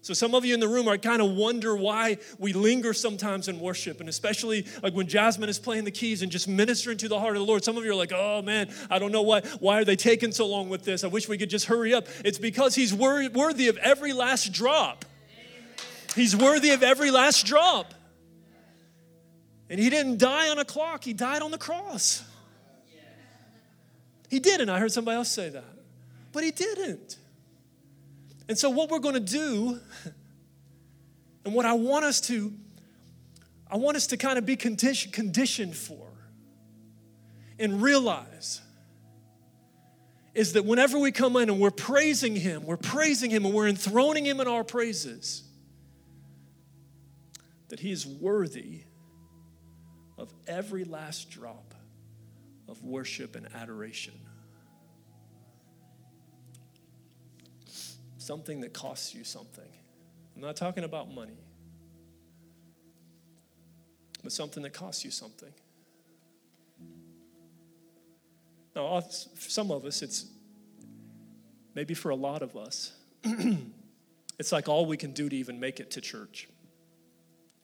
So, 0.02 0.14
some 0.14 0.34
of 0.34 0.46
you 0.46 0.54
in 0.54 0.62
the 0.62 0.68
room 0.68 0.88
are 0.88 0.98
kind 0.98 1.22
of 1.22 1.32
wonder 1.32 1.76
why 1.76 2.20
we 2.38 2.54
linger 2.54 2.94
sometimes 2.94 3.50
in 3.50 3.60
worship, 3.60 4.00
and 4.00 4.08
especially 4.08 4.66
like 4.82 4.94
when 4.94 5.08
Jasmine 5.08 5.50
is 5.50 5.60
playing 5.60 5.84
the 5.84 5.92
keys 5.92 6.22
and 6.22 6.32
just 6.32 6.48
ministering 6.48 6.98
to 7.00 7.10
the 7.10 7.20
heart 7.20 7.36
of 7.36 7.42
the 7.42 7.46
Lord. 7.46 7.66
Some 7.66 7.78
of 7.78 7.84
you 7.84 7.92
are 7.92 7.96
like, 7.96 8.14
oh 8.14 8.42
man, 8.42 8.74
I 8.90 8.98
don't 8.98 9.12
know 9.12 9.24
why, 9.24 9.42
why 9.60 9.80
are 9.80 9.86
they 9.86 9.98
taking 9.98 10.32
so 10.32 10.48
long 10.48 10.70
with 10.70 10.86
this? 10.86 11.04
I 11.04 11.08
wish 11.08 11.28
we 11.28 11.38
could 11.38 11.50
just 11.50 11.66
hurry 11.66 11.94
up. 11.94 12.08
It's 12.24 12.38
because 12.38 12.76
He's 12.76 12.94
wor- 12.94 13.30
worthy 13.30 13.68
of 13.68 13.78
every 13.78 14.14
last 14.14 14.54
drop. 14.54 15.04
He's 16.16 16.36
worthy 16.36 16.72
of 16.72 16.82
every 16.82 17.12
last 17.12 17.46
drop. 17.46 17.94
And 19.70 19.82
He 19.82 19.90
didn't 19.90 20.18
die 20.18 20.50
on 20.50 20.60
a 20.60 20.66
clock, 20.66 21.04
He 21.04 21.12
died 21.12 21.42
on 21.42 21.52
the 21.52 21.58
cross. 21.58 22.24
He 24.30 24.40
didn't. 24.40 24.70
I 24.70 24.80
heard 24.80 24.92
somebody 24.92 25.18
else 25.18 25.30
say 25.30 25.50
that. 25.50 25.76
But 26.32 26.46
He 26.46 26.52
didn't. 26.52 27.18
And 28.50 28.58
so, 28.58 28.72
what 28.72 28.90
we're 28.90 29.00
going 29.00 29.14
to 29.14 29.20
do, 29.20 29.80
and 31.46 31.54
what 31.54 31.68
I 31.68 31.74
want 31.74 32.04
us 32.04 32.20
to, 32.22 32.52
I 33.70 33.78
want 33.78 33.96
us 33.96 34.08
to 34.08 34.18
kind 34.18 34.40
of 34.40 34.46
be 34.46 34.56
condition, 34.56 35.12
conditioned 35.12 35.78
for 35.78 36.08
and 37.60 37.80
realize 37.80 38.62
is 40.34 40.54
that 40.54 40.66
whenever 40.66 40.98
we 40.98 41.12
come 41.12 41.36
in 41.36 41.50
and 41.50 41.60
we're 41.60 41.70
praising 41.70 42.36
Him, 42.36 42.66
we're 42.66 42.78
praising 42.78 43.30
Him 43.30 43.46
and 43.46 43.54
we're 43.54 43.68
enthroning 43.68 44.26
Him 44.26 44.40
in 44.40 44.48
our 44.48 44.64
praises, 44.64 45.44
that 47.68 47.80
He 47.80 47.92
is 47.92 48.08
worthy 48.08 48.82
of 50.18 50.34
every 50.48 50.86
last 50.86 51.30
drop 51.30 51.76
of 52.68 52.84
worship 52.84 53.36
and 53.36 53.48
adoration. 53.54 54.14
Something 58.30 58.62
that 58.62 58.74
costs 58.74 59.16
you 59.16 59.24
something. 59.24 59.72
I'm 60.36 60.42
not 60.44 60.56
talking 60.56 60.84
about 60.84 61.12
money, 61.12 61.40
but 64.22 64.32
something 64.32 64.62
that 64.62 64.72
costs 64.72 65.04
you 65.04 65.10
something. 65.10 65.52
Now, 68.76 69.02
for 69.02 69.50
some 69.50 69.72
of 69.72 69.84
us, 69.84 70.04
it's 70.04 70.28
maybe 71.74 71.96
for 71.96 72.12
a 72.12 72.16
lot 72.16 72.44
of 72.44 72.56
us, 72.56 72.92
it's 74.38 74.52
like 74.52 74.70
all 74.70 74.86
we 74.86 74.96
can 74.96 75.12
do 75.12 75.28
to 75.28 75.36
even 75.36 75.60
make 75.60 75.80
it 75.80 75.90
to 75.90 76.00
church 76.00 76.48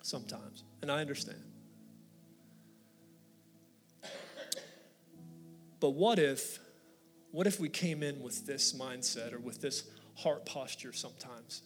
sometimes. 0.01 0.63
And 0.81 0.91
I 0.91 0.99
understand. 0.99 1.43
But 5.79 5.91
what 5.91 6.17
if, 6.17 6.57
what 7.29 7.45
if 7.45 7.59
we 7.59 7.69
came 7.69 8.01
in 8.01 8.23
with 8.23 8.47
this 8.47 8.73
mindset 8.73 9.31
or 9.31 9.37
with 9.37 9.61
this 9.61 9.83
heart 10.15 10.45
posture 10.45 10.93
sometimes. 10.93 11.61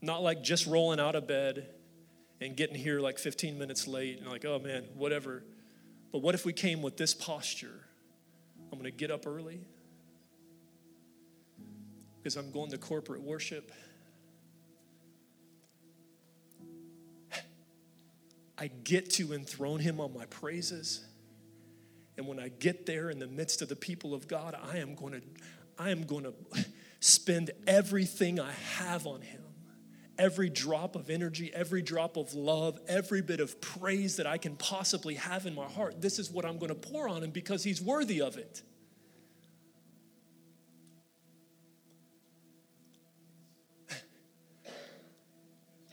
Not 0.00 0.22
like 0.22 0.42
just 0.42 0.66
rolling 0.66 1.00
out 1.00 1.14
of 1.14 1.26
bed 1.26 1.66
and 2.40 2.56
getting 2.56 2.76
here 2.76 3.00
like 3.00 3.18
15 3.18 3.58
minutes 3.58 3.88
late 3.88 4.18
and 4.18 4.28
like, 4.28 4.44
oh 4.44 4.58
man, 4.58 4.84
whatever. 4.94 5.42
But 6.12 6.22
what 6.22 6.34
if 6.34 6.44
we 6.44 6.52
came 6.52 6.82
with 6.82 6.96
this 6.96 7.14
posture? 7.14 7.84
I'm 8.70 8.78
going 8.78 8.90
to 8.90 8.96
get 8.96 9.10
up 9.10 9.26
early 9.26 9.60
because 12.18 12.36
I'm 12.36 12.50
going 12.52 12.70
to 12.70 12.78
corporate 12.78 13.22
worship. 13.22 13.72
I 18.58 18.68
get 18.84 19.10
to 19.14 19.32
enthrone 19.32 19.80
him 19.80 20.00
on 20.00 20.12
my 20.12 20.26
praises. 20.26 21.04
And 22.16 22.26
when 22.26 22.40
I 22.40 22.48
get 22.48 22.86
there 22.86 23.10
in 23.10 23.20
the 23.20 23.28
midst 23.28 23.62
of 23.62 23.68
the 23.68 23.76
people 23.76 24.14
of 24.14 24.26
God, 24.26 24.56
I 24.70 24.78
am 24.78 24.94
going 24.94 25.12
to 25.12 25.22
I 25.78 25.90
am 25.90 26.02
going 26.02 26.24
to 26.24 26.34
spend 27.00 27.50
everything 27.66 28.40
I 28.40 28.52
have 28.78 29.06
on 29.06 29.20
Him. 29.20 29.42
Every 30.18 30.50
drop 30.50 30.96
of 30.96 31.10
energy, 31.10 31.52
every 31.54 31.80
drop 31.80 32.16
of 32.16 32.34
love, 32.34 32.80
every 32.88 33.22
bit 33.22 33.38
of 33.38 33.60
praise 33.60 34.16
that 34.16 34.26
I 34.26 34.36
can 34.36 34.56
possibly 34.56 35.14
have 35.14 35.46
in 35.46 35.54
my 35.54 35.66
heart. 35.66 36.00
This 36.00 36.18
is 36.18 36.28
what 36.28 36.44
I'm 36.44 36.58
going 36.58 36.70
to 36.70 36.74
pour 36.74 37.08
on 37.08 37.22
Him 37.22 37.30
because 37.30 37.62
He's 37.62 37.80
worthy 37.80 38.20
of 38.20 38.36
it. 38.36 38.62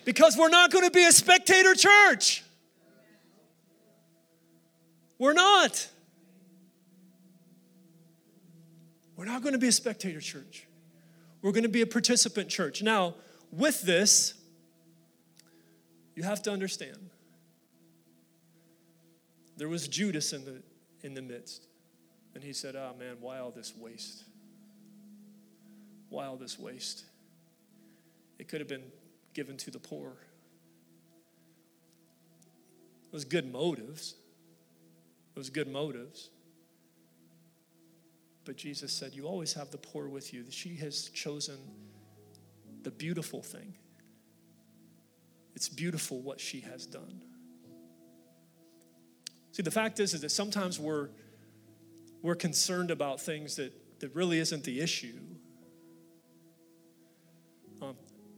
because 0.05 0.35
we're 0.35 0.49
not 0.49 0.71
going 0.71 0.85
to 0.85 0.91
be 0.91 1.05
a 1.05 1.11
spectator 1.11 1.75
church. 1.75 2.43
We're 5.19 5.33
not. 5.33 5.87
We're 9.15 9.25
not 9.25 9.43
going 9.43 9.53
to 9.53 9.59
be 9.59 9.67
a 9.67 9.71
spectator 9.71 10.19
church. 10.19 10.67
We're 11.45 11.51
going 11.51 11.61
to 11.61 11.69
be 11.69 11.83
a 11.83 11.85
participant 11.85 12.49
church. 12.49 12.81
Now, 12.81 13.13
with 13.51 13.83
this, 13.83 14.33
you 16.15 16.23
have 16.23 16.41
to 16.41 16.51
understand 16.51 16.97
there 19.55 19.69
was 19.69 19.87
Judas 19.87 20.33
in 20.33 20.43
the, 20.43 20.63
in 21.03 21.13
the 21.13 21.21
midst. 21.21 21.67
And 22.33 22.43
he 22.43 22.51
said, 22.51 22.75
Oh 22.75 22.95
man, 22.97 23.17
why 23.21 23.37
all 23.37 23.51
this 23.51 23.75
waste? 23.77 24.23
Why 26.09 26.25
all 26.25 26.35
this 26.35 26.57
waste? 26.57 27.05
It 28.39 28.47
could 28.47 28.59
have 28.59 28.67
been 28.67 28.91
given 29.35 29.55
to 29.57 29.69
the 29.69 29.77
poor. 29.77 30.17
It 33.05 33.13
was 33.13 33.23
good 33.23 33.53
motives. 33.53 34.15
It 35.35 35.37
was 35.37 35.51
good 35.51 35.67
motives. 35.67 36.31
But 38.45 38.57
Jesus 38.57 38.93
said, 38.93 39.13
You 39.13 39.27
always 39.27 39.53
have 39.53 39.71
the 39.71 39.77
poor 39.77 40.07
with 40.07 40.33
you. 40.33 40.45
She 40.49 40.75
has 40.75 41.09
chosen 41.09 41.57
the 42.83 42.91
beautiful 42.91 43.41
thing. 43.41 43.73
It's 45.55 45.69
beautiful 45.69 46.21
what 46.21 46.39
she 46.39 46.61
has 46.61 46.85
done. 46.85 47.21
See, 49.51 49.63
the 49.63 49.71
fact 49.71 49.99
is, 49.99 50.13
is 50.13 50.21
that 50.21 50.31
sometimes 50.31 50.79
we're 50.79 51.09
we're 52.25 52.33
concerned 52.33 52.89
about 52.89 53.21
things 53.21 53.57
that, 53.57 53.71
that 53.99 54.15
really 54.15 54.39
isn't 54.39 54.63
the 54.63 54.81
issue. 54.81 55.19
Um, 57.79 57.95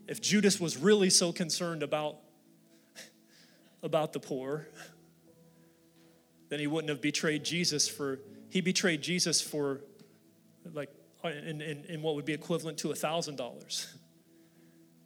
if 0.10 0.20
Judas 0.20 0.60
was 0.60 0.76
really 0.76 1.10
so 1.10 1.32
concerned 1.32 1.84
about, 1.84 2.18
about 3.82 4.12
the 4.12 4.20
poor, 4.20 4.68
then 6.49 6.60
he 6.60 6.68
wouldn't 6.68 6.89
have 6.89 7.01
betrayed 7.01 7.45
Jesus 7.45 7.88
for, 7.88 8.20
he 8.49 8.60
betrayed 8.60 9.01
Jesus 9.01 9.39
for 9.39 9.80
like, 10.74 10.89
uh, 11.24 11.30
in, 11.30 11.61
in, 11.61 11.86
in 11.86 12.01
what 12.01 12.15
would 12.15 12.26
be 12.26 12.34
equivalent 12.34 12.78
to 12.80 12.89
$1,000. 12.89 13.88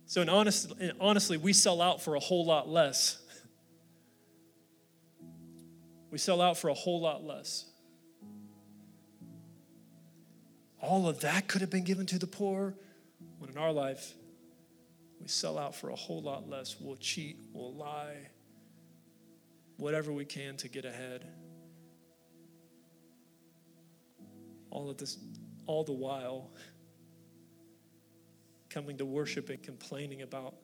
So, 0.06 0.22
in 0.22 0.30
honest, 0.30 0.74
in 0.80 0.92
honestly, 1.00 1.38
we 1.38 1.54
sell 1.54 1.82
out 1.82 2.02
for 2.02 2.16
a 2.16 2.20
whole 2.20 2.46
lot 2.46 2.68
less. 2.68 3.18
We 6.10 6.18
sell 6.18 6.42
out 6.42 6.58
for 6.58 6.70
a 6.70 6.74
whole 6.74 7.00
lot 7.00 7.24
less. 7.24 7.66
All 10.82 11.08
of 11.08 11.22
that 11.22 11.48
could 11.48 11.62
have 11.62 11.70
been 11.70 11.86
given 11.86 12.06
to 12.08 12.20
the 12.20 12.28
poor, 12.28 12.76
when 13.38 13.50
in 13.50 13.58
our 13.58 13.72
life, 13.72 14.14
we 15.22 15.28
sell 15.28 15.58
out 15.58 15.76
for 15.76 15.90
a 15.90 15.96
whole 15.96 16.22
lot 16.22 16.50
less. 16.50 16.76
We'll 16.80 16.98
cheat, 16.98 17.38
we'll 17.54 17.76
lie, 17.76 18.18
whatever 19.78 20.12
we 20.12 20.26
can 20.26 20.58
to 20.58 20.68
get 20.68 20.84
ahead. 20.84 21.26
All 24.72 24.90
of 24.90 24.98
this, 24.98 25.18
all 25.68 25.84
the 25.84 25.92
while, 25.92 26.50
coming 28.70 28.98
to 28.98 29.06
worship 29.06 29.50
and 29.50 29.62
complaining 29.62 30.22
about 30.22 30.56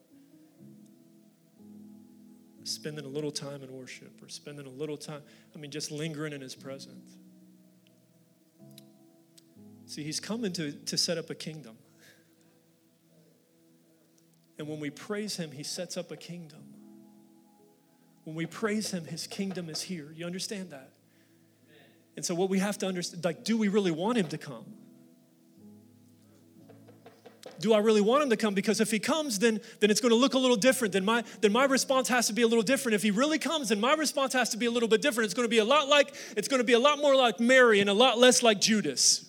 spending 2.68 3.04
a 3.04 3.08
little 3.08 3.30
time 3.30 3.62
in 3.62 3.72
worship 3.72 4.22
or 4.22 4.28
spending 4.28 4.66
a 4.66 4.70
little 4.70 4.96
time, 4.96 5.22
I 5.54 5.58
mean, 5.58 5.70
just 5.70 5.90
lingering 5.90 6.32
in 6.32 6.40
His 6.40 6.54
presence. 6.54 7.16
See, 9.86 10.02
He's 10.02 10.20
coming 10.20 10.52
to, 10.54 10.72
to 10.72 10.98
set 10.98 11.18
up 11.18 11.30
a 11.30 11.34
kingdom. 11.34 11.76
And 14.58 14.68
when 14.68 14.80
we 14.80 14.90
praise 14.90 15.36
Him, 15.36 15.52
He 15.52 15.62
sets 15.62 15.96
up 15.96 16.10
a 16.10 16.16
kingdom. 16.16 16.62
When 18.24 18.36
we 18.36 18.46
praise 18.46 18.90
Him, 18.90 19.06
His 19.06 19.26
kingdom 19.26 19.70
is 19.70 19.82
here. 19.82 20.12
You 20.14 20.26
understand 20.26 20.70
that? 20.70 20.92
And 22.16 22.24
so, 22.24 22.34
what 22.34 22.50
we 22.50 22.58
have 22.58 22.76
to 22.78 22.86
understand, 22.86 23.24
like, 23.24 23.44
do 23.44 23.56
we 23.56 23.68
really 23.68 23.92
want 23.92 24.18
Him 24.18 24.28
to 24.28 24.38
come? 24.38 24.66
Do 27.60 27.74
I 27.74 27.78
really 27.78 28.00
want 28.00 28.22
him 28.22 28.30
to 28.30 28.36
come? 28.36 28.54
Because 28.54 28.80
if 28.80 28.90
he 28.90 28.98
comes, 28.98 29.38
then, 29.38 29.60
then 29.80 29.90
it's 29.90 30.00
going 30.00 30.10
to 30.10 30.16
look 30.16 30.34
a 30.34 30.38
little 30.38 30.56
different. 30.56 30.92
Then 30.92 31.04
my, 31.04 31.24
then 31.40 31.52
my 31.52 31.64
response 31.64 32.08
has 32.08 32.26
to 32.28 32.32
be 32.32 32.42
a 32.42 32.46
little 32.46 32.62
different. 32.62 32.94
If 32.94 33.02
he 33.02 33.10
really 33.10 33.38
comes, 33.38 33.70
then 33.70 33.80
my 33.80 33.94
response 33.94 34.32
has 34.34 34.50
to 34.50 34.56
be 34.56 34.66
a 34.66 34.70
little 34.70 34.88
bit 34.88 35.02
different. 35.02 35.26
It's 35.26 35.34
going 35.34 35.46
to 35.46 35.50
be 35.50 35.58
a 35.58 35.64
lot 35.64 35.88
like, 35.88 36.14
it's 36.36 36.48
going 36.48 36.60
to 36.60 36.64
be 36.64 36.74
a 36.74 36.78
lot 36.78 36.98
more 36.98 37.16
like 37.16 37.40
Mary 37.40 37.80
and 37.80 37.90
a 37.90 37.94
lot 37.94 38.18
less 38.18 38.42
like 38.42 38.60
Judas. 38.60 39.28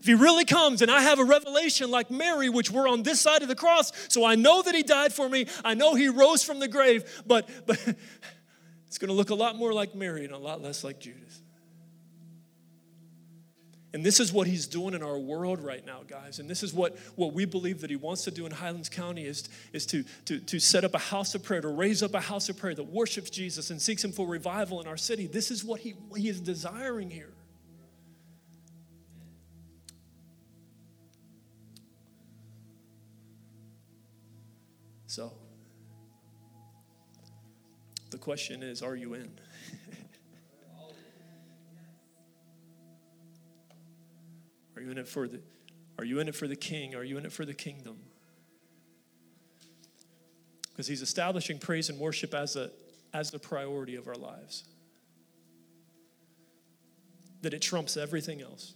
If 0.00 0.06
he 0.06 0.14
really 0.14 0.44
comes 0.44 0.82
and 0.82 0.90
I 0.90 1.02
have 1.02 1.20
a 1.20 1.24
revelation 1.24 1.90
like 1.90 2.10
Mary, 2.10 2.48
which 2.48 2.70
we're 2.70 2.88
on 2.88 3.04
this 3.04 3.20
side 3.20 3.42
of 3.42 3.48
the 3.48 3.54
cross, 3.54 3.92
so 4.08 4.24
I 4.24 4.34
know 4.34 4.62
that 4.62 4.74
he 4.74 4.82
died 4.82 5.12
for 5.12 5.28
me, 5.28 5.46
I 5.64 5.74
know 5.74 5.94
he 5.94 6.08
rose 6.08 6.42
from 6.42 6.58
the 6.58 6.66
grave, 6.68 7.22
but, 7.26 7.48
but 7.66 7.78
it's 8.88 8.98
going 8.98 9.08
to 9.10 9.14
look 9.14 9.30
a 9.30 9.34
lot 9.34 9.56
more 9.56 9.72
like 9.72 9.94
Mary 9.94 10.24
and 10.24 10.32
a 10.32 10.38
lot 10.38 10.62
less 10.62 10.82
like 10.82 10.98
Judas. 10.98 11.41
And 13.94 14.02
this 14.02 14.20
is 14.20 14.32
what 14.32 14.46
he's 14.46 14.66
doing 14.66 14.94
in 14.94 15.02
our 15.02 15.18
world 15.18 15.60
right 15.60 15.84
now, 15.84 16.00
guys. 16.06 16.38
And 16.38 16.48
this 16.48 16.62
is 16.62 16.72
what, 16.72 16.98
what 17.14 17.34
we 17.34 17.44
believe 17.44 17.82
that 17.82 17.90
he 17.90 17.96
wants 17.96 18.24
to 18.24 18.30
do 18.30 18.46
in 18.46 18.52
Highlands 18.52 18.88
County 18.88 19.26
is, 19.26 19.48
is 19.74 19.84
to, 19.86 20.02
to, 20.24 20.38
to 20.38 20.58
set 20.58 20.84
up 20.84 20.94
a 20.94 20.98
house 20.98 21.34
of 21.34 21.42
prayer, 21.42 21.60
to 21.60 21.68
raise 21.68 22.02
up 22.02 22.14
a 22.14 22.20
house 22.20 22.48
of 22.48 22.56
prayer 22.56 22.74
that 22.74 22.84
worships 22.84 23.28
Jesus 23.28 23.70
and 23.70 23.80
seeks 23.80 24.02
him 24.02 24.12
for 24.12 24.26
revival 24.26 24.80
in 24.80 24.86
our 24.86 24.96
city. 24.96 25.26
This 25.26 25.50
is 25.50 25.62
what 25.62 25.80
he, 25.80 25.94
he 26.16 26.28
is 26.28 26.40
desiring 26.40 27.10
here. 27.10 27.32
So, 35.06 35.34
the 38.10 38.16
question 38.16 38.62
is 38.62 38.82
are 38.82 38.96
you 38.96 39.12
in? 39.12 39.30
Are 44.76 44.82
you 44.82 44.90
in 44.90 44.98
it 44.98 45.08
for 45.08 45.28
the 45.28 45.40
are 45.98 46.04
you 46.04 46.20
in 46.20 46.28
it 46.28 46.34
for 46.34 46.48
the 46.48 46.56
king? 46.56 46.94
Are 46.94 47.04
you 47.04 47.18
in 47.18 47.26
it 47.26 47.32
for 47.32 47.44
the 47.44 47.54
kingdom? 47.54 47.98
Because 50.70 50.86
he's 50.86 51.02
establishing 51.02 51.58
praise 51.58 51.90
and 51.90 51.98
worship 51.98 52.34
as 52.34 52.56
a 52.56 52.70
as 53.12 53.30
the 53.30 53.38
priority 53.38 53.96
of 53.96 54.08
our 54.08 54.14
lives. 54.14 54.64
That 57.42 57.52
it 57.52 57.60
trumps 57.60 57.96
everything 57.96 58.40
else. 58.40 58.74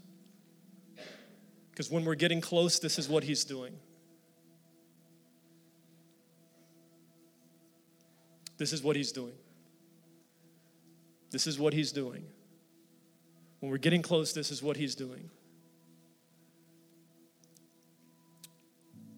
Because 1.71 1.91
when 1.91 2.05
we're 2.05 2.15
getting 2.15 2.41
close, 2.41 2.79
this 2.79 2.99
is 2.99 3.09
what 3.09 3.25
he's 3.25 3.45
doing. 3.45 3.75
This 8.59 8.73
is 8.73 8.83
what 8.83 8.97
he's 8.97 9.13
doing. 9.13 9.35
This 11.31 11.47
is 11.47 11.59
what 11.59 11.75
he's 11.75 11.93
doing. 11.93 12.25
When 13.61 13.71
we're 13.71 13.79
getting 13.79 14.03
close, 14.03 14.33
this 14.33 14.51
is 14.51 14.63
what 14.63 14.77
he's 14.77 14.95
doing. 14.95 15.31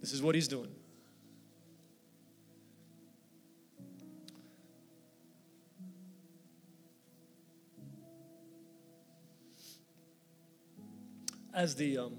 This 0.08 0.14
is 0.14 0.22
what 0.22 0.34
he's 0.34 0.48
doing. 0.48 0.70
As 11.52 11.74
the 11.74 11.98
um, 11.98 12.14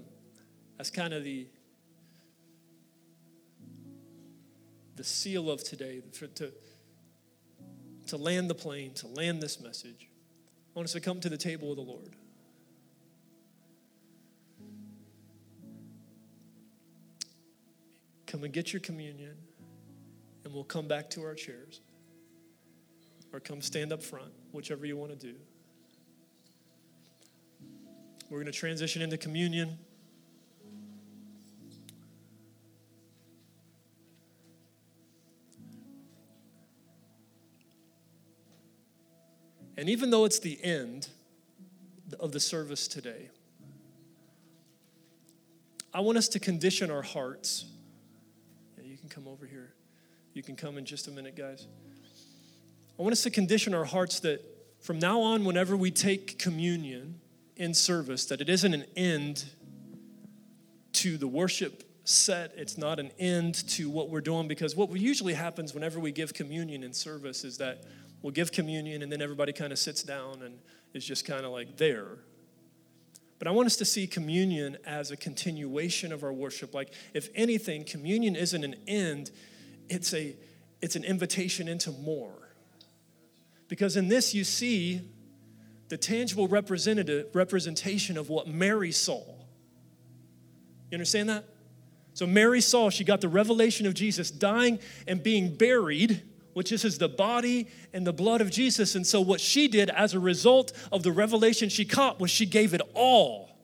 as 0.78 0.88
kind 0.88 1.12
of 1.12 1.24
the 1.24 1.48
the 4.94 5.02
seal 5.02 5.50
of 5.50 5.64
today 5.64 6.00
for, 6.12 6.28
to 6.28 6.52
to 8.06 8.16
land 8.16 8.48
the 8.48 8.54
plane, 8.54 8.94
to 8.94 9.08
land 9.08 9.42
this 9.42 9.60
message. 9.60 10.08
I 10.08 10.78
want 10.78 10.86
us 10.86 10.92
to 10.92 11.00
come 11.00 11.18
to 11.18 11.28
the 11.28 11.36
table 11.36 11.72
of 11.72 11.76
the 11.76 11.82
Lord. 11.82 12.14
Come 18.30 18.44
and 18.44 18.52
get 18.52 18.72
your 18.72 18.78
communion, 18.78 19.34
and 20.44 20.54
we'll 20.54 20.62
come 20.62 20.86
back 20.86 21.10
to 21.10 21.22
our 21.24 21.34
chairs. 21.34 21.80
Or 23.32 23.40
come 23.40 23.60
stand 23.60 23.92
up 23.92 24.04
front, 24.04 24.30
whichever 24.52 24.86
you 24.86 24.96
want 24.96 25.10
to 25.10 25.26
do. 25.26 25.34
We're 28.28 28.38
going 28.38 28.46
to 28.46 28.52
transition 28.52 29.02
into 29.02 29.18
communion. 29.18 29.76
And 39.76 39.88
even 39.88 40.10
though 40.10 40.24
it's 40.24 40.38
the 40.38 40.62
end 40.62 41.08
of 42.20 42.30
the 42.30 42.38
service 42.38 42.86
today, 42.86 43.30
I 45.92 45.98
want 45.98 46.16
us 46.16 46.28
to 46.28 46.38
condition 46.38 46.92
our 46.92 47.02
hearts 47.02 47.64
come 49.10 49.28
over 49.28 49.44
here. 49.44 49.74
You 50.32 50.42
can 50.42 50.56
come 50.56 50.78
in 50.78 50.84
just 50.84 51.08
a 51.08 51.10
minute, 51.10 51.36
guys. 51.36 51.66
I 52.98 53.02
want 53.02 53.12
us 53.12 53.22
to 53.24 53.30
condition 53.30 53.74
our 53.74 53.84
hearts 53.84 54.20
that 54.20 54.42
from 54.80 54.98
now 54.98 55.20
on, 55.20 55.44
whenever 55.44 55.76
we 55.76 55.90
take 55.90 56.38
communion 56.38 57.20
in 57.56 57.74
service, 57.74 58.24
that 58.26 58.40
it 58.40 58.48
isn't 58.48 58.72
an 58.72 58.84
end 58.96 59.44
to 60.94 61.18
the 61.18 61.26
worship 61.26 61.84
set. 62.04 62.52
It's 62.56 62.78
not 62.78 62.98
an 62.98 63.10
end 63.18 63.68
to 63.70 63.90
what 63.90 64.08
we're 64.08 64.22
doing 64.22 64.48
because 64.48 64.74
what 64.74 64.90
usually 64.90 65.34
happens 65.34 65.74
whenever 65.74 66.00
we 66.00 66.12
give 66.12 66.32
communion 66.32 66.82
in 66.82 66.92
service 66.92 67.44
is 67.44 67.58
that 67.58 67.84
we'll 68.22 68.32
give 68.32 68.52
communion 68.52 69.02
and 69.02 69.12
then 69.12 69.20
everybody 69.20 69.52
kind 69.52 69.72
of 69.72 69.78
sits 69.78 70.02
down 70.02 70.42
and 70.42 70.58
is 70.94 71.04
just 71.04 71.26
kind 71.26 71.44
of 71.44 71.52
like 71.52 71.76
there. 71.76 72.18
But 73.40 73.48
I 73.48 73.52
want 73.52 73.66
us 73.66 73.76
to 73.76 73.86
see 73.86 74.06
communion 74.06 74.76
as 74.84 75.10
a 75.10 75.16
continuation 75.16 76.12
of 76.12 76.22
our 76.22 76.32
worship. 76.32 76.74
Like, 76.74 76.92
if 77.14 77.30
anything, 77.34 77.84
communion 77.84 78.36
isn't 78.36 78.62
an 78.62 78.76
end, 78.86 79.30
it's, 79.88 80.12
a, 80.12 80.36
it's 80.82 80.94
an 80.94 81.04
invitation 81.04 81.66
into 81.66 81.90
more. 81.90 82.52
Because 83.66 83.96
in 83.96 84.08
this, 84.08 84.34
you 84.34 84.44
see 84.44 85.00
the 85.88 85.96
tangible 85.96 86.48
representative 86.48 87.34
representation 87.34 88.18
of 88.18 88.28
what 88.28 88.46
Mary 88.46 88.92
saw. 88.92 89.24
You 90.90 90.96
understand 90.96 91.30
that? 91.30 91.44
So 92.12 92.26
Mary 92.26 92.60
saw, 92.60 92.90
she 92.90 93.04
got 93.04 93.22
the 93.22 93.28
revelation 93.28 93.86
of 93.86 93.94
Jesus 93.94 94.30
dying 94.30 94.80
and 95.08 95.22
being 95.22 95.56
buried, 95.56 96.22
which 96.52 96.72
is 96.72 96.98
the 96.98 97.08
body 97.08 97.68
and 97.92 98.06
the 98.06 98.12
blood 98.12 98.40
of 98.40 98.50
Jesus. 98.50 98.94
And 98.94 99.06
so, 99.06 99.20
what 99.20 99.40
she 99.40 99.68
did 99.68 99.90
as 99.90 100.14
a 100.14 100.20
result 100.20 100.72
of 100.90 101.02
the 101.02 101.12
revelation 101.12 101.68
she 101.68 101.84
caught 101.84 102.20
was 102.20 102.30
she 102.30 102.46
gave 102.46 102.74
it 102.74 102.80
all, 102.94 103.56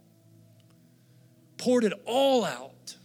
poured 1.58 1.84
it 1.84 1.92
all 2.04 2.44
out. 2.44 2.96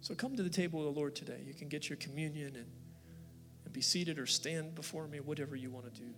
So, 0.00 0.14
come 0.14 0.36
to 0.36 0.42
the 0.42 0.50
table 0.50 0.86
of 0.86 0.94
the 0.94 0.98
Lord 0.98 1.16
today. 1.16 1.42
You 1.46 1.54
can 1.54 1.68
get 1.68 1.88
your 1.88 1.96
communion 1.96 2.54
and, 2.54 2.70
and 3.64 3.72
be 3.72 3.80
seated 3.80 4.18
or 4.18 4.26
stand 4.26 4.74
before 4.74 5.08
me, 5.08 5.20
whatever 5.20 5.56
you 5.56 5.70
want 5.70 5.92
to 5.92 6.00
do. 6.00 6.08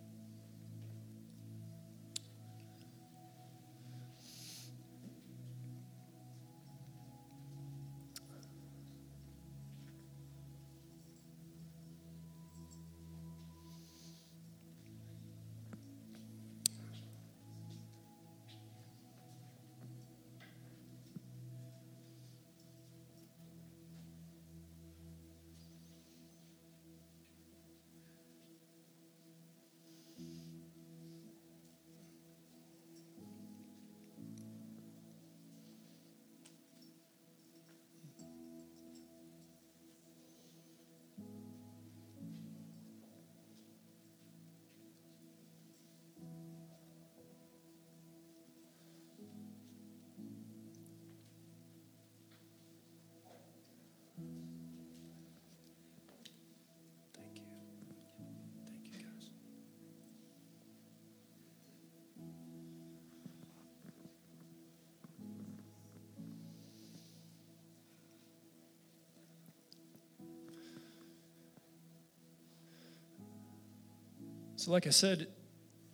So, 74.59 74.73
like 74.73 74.89
I 74.89 74.91
said, 74.91 75.29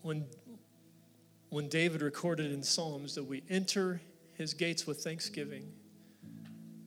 when, 0.00 0.24
when 1.50 1.68
David 1.68 2.00
recorded 2.00 2.50
in 2.50 2.62
Psalms 2.62 3.14
that 3.14 3.24
we 3.24 3.42
enter 3.50 4.00
his 4.32 4.54
gates 4.54 4.86
with 4.86 5.04
thanksgiving, 5.04 5.70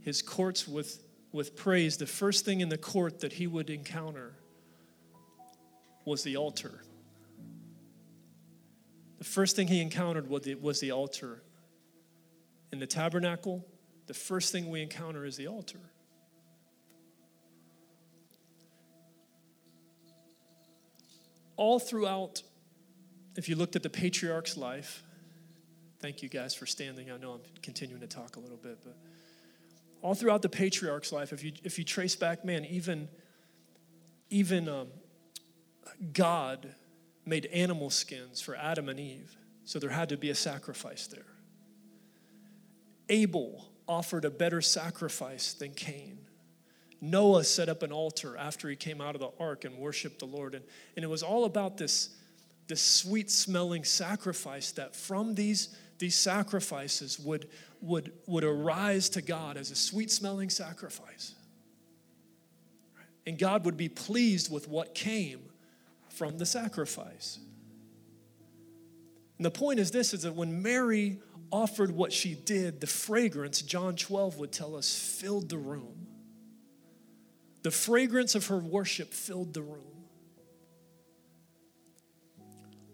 his 0.02 0.24
courts 0.24 0.68
with, 0.68 1.04
with 1.32 1.56
praise, 1.56 1.98
the 1.98 2.08
first 2.08 2.46
thing 2.46 2.62
in 2.62 2.70
the 2.70 2.80
court 2.80 3.20
that 3.20 3.34
he 3.34 3.46
would 3.46 3.70
encounter 3.70 4.34
was 6.04 6.24
the 6.24 6.36
altar. 6.36 6.82
The 9.20 9.26
first 9.26 9.56
thing 9.56 9.68
he 9.68 9.80
encountered 9.80 10.28
was 10.28 10.42
the, 10.42 10.56
was 10.56 10.80
the 10.80 10.94
altar. 10.94 11.44
In 12.72 12.80
the 12.80 12.88
tabernacle, 12.88 13.64
the 14.08 14.16
first 14.16 14.52
thing 14.52 14.72
we 14.72 14.82
encounter 14.82 15.26
is 15.26 15.38
the 15.38 15.46
altar. 15.46 15.92
All 21.58 21.80
throughout, 21.80 22.44
if 23.36 23.50
you 23.50 23.56
looked 23.56 23.76
at 23.76 23.84
the 23.84 23.90
patriarch's 23.90 24.58
life, 24.58 25.04
thank 26.00 26.22
you 26.22 26.30
guys 26.30 26.56
for 26.56 26.66
standing. 26.66 27.12
I 27.12 27.18
know 27.18 27.32
I'm 27.34 27.42
continuing 27.62 28.02
to 28.02 28.08
talk 28.08 28.36
a 28.36 28.40
little 28.40 28.58
bit, 28.58 28.78
but 28.84 28.96
all 30.02 30.14
throughout 30.14 30.44
the 30.44 30.50
patriarch's 30.50 31.12
life, 31.12 31.34
if 31.34 31.44
you, 31.44 31.52
if 31.64 31.78
you 31.78 31.84
trace 31.84 32.16
back, 32.16 32.46
man, 32.46 32.64
even, 32.66 33.10
even 34.30 34.70
um, 34.70 34.88
God 36.14 36.74
made 37.26 37.48
animal 37.48 37.90
skins 37.90 38.40
for 38.40 38.56
Adam 38.56 38.88
and 38.88 39.00
Eve, 39.00 39.36
so 39.66 39.80
there 39.80 39.90
had 39.90 40.10
to 40.10 40.18
be 40.18 40.30
a 40.30 40.36
sacrifice 40.36 41.08
there. 41.08 41.26
Abel 43.10 43.70
offered 43.88 44.26
a 44.26 44.30
better 44.30 44.62
sacrifice 44.62 45.54
than 45.54 45.74
Cain. 45.74 46.20
Noah 47.00 47.44
set 47.44 47.70
up 47.70 47.84
an 47.84 47.92
altar 47.92 48.36
after 48.38 48.70
he 48.70 48.76
came 48.76 49.02
out 49.02 49.16
of 49.16 49.22
the 49.22 49.32
ark 49.40 49.66
and 49.66 49.78
worshiped 49.78 50.20
the 50.20 50.26
Lord. 50.26 50.56
And, 50.56 50.66
and 50.96 51.04
it 51.04 51.08
was 51.08 51.24
all 51.24 51.46
about 51.46 51.78
this, 51.78 52.10
this 52.68 52.82
sweet 52.82 53.30
smelling 53.30 53.84
sacrifice 53.84 54.72
that 54.74 54.96
from 54.96 55.36
these, 55.36 55.76
these 56.00 56.16
sacrifices 56.16 57.20
would, 57.20 57.50
would, 57.82 58.14
would 58.26 58.44
arise 58.44 59.10
to 59.10 59.22
God 59.22 59.58
as 59.58 59.70
a 59.70 59.76
sweet 59.76 60.10
smelling 60.10 60.50
sacrifice. 60.50 61.36
And 63.28 63.38
God 63.38 63.66
would 63.66 63.78
be 63.78 63.90
pleased 63.90 64.52
with 64.52 64.68
what 64.68 64.96
came 64.96 65.42
from 66.10 66.38
the 66.38 66.46
sacrifice. 66.46 67.40
And 69.38 69.46
the 69.46 69.52
point 69.52 69.80
is 69.80 69.92
this 69.92 70.14
is 70.14 70.24
that 70.24 70.34
when 70.34 70.64
Mary 70.64 71.20
offered 71.52 71.92
what 71.92 72.12
she 72.12 72.34
did, 72.34 72.82
the 72.82 72.88
fragrance, 72.88 73.62
John 73.62 73.96
12 73.96 74.38
would 74.38 74.52
tell 74.52 74.76
us, 74.76 74.98
filled 74.98 75.50
the 75.50 75.58
room. 75.58 76.08
The 77.68 77.72
fragrance 77.72 78.34
of 78.34 78.48
her 78.48 78.60
worship 78.60 79.14
filled 79.14 79.54
the 79.54 79.62
room. 79.62 80.06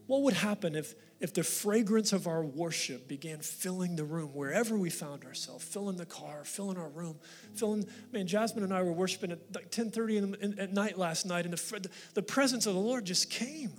What 0.07 0.23
would 0.23 0.33
happen 0.33 0.75
if, 0.75 0.95
if 1.19 1.31
the 1.31 1.43
fragrance 1.43 2.11
of 2.11 2.25
our 2.25 2.43
worship 2.43 3.07
began 3.07 3.37
filling 3.41 3.95
the 3.95 4.03
room 4.03 4.33
wherever 4.33 4.75
we 4.75 4.89
found 4.89 5.25
ourselves, 5.25 5.63
filling 5.63 5.97
the 5.97 6.07
car, 6.07 6.43
filling 6.43 6.77
our 6.77 6.89
room, 6.89 7.19
filling, 7.53 7.85
man, 8.11 8.25
Jasmine 8.25 8.63
and 8.63 8.73
I 8.73 8.81
were 8.81 8.93
worshiping 8.93 9.31
at 9.31 9.41
like 9.53 9.69
10.30 9.69 10.15
in, 10.17 10.35
in, 10.41 10.59
at 10.59 10.73
night 10.73 10.97
last 10.97 11.27
night 11.27 11.45
and 11.45 11.53
the, 11.53 11.89
the 12.15 12.23
presence 12.23 12.65
of 12.65 12.73
the 12.73 12.79
Lord 12.79 13.05
just 13.05 13.29
came. 13.29 13.73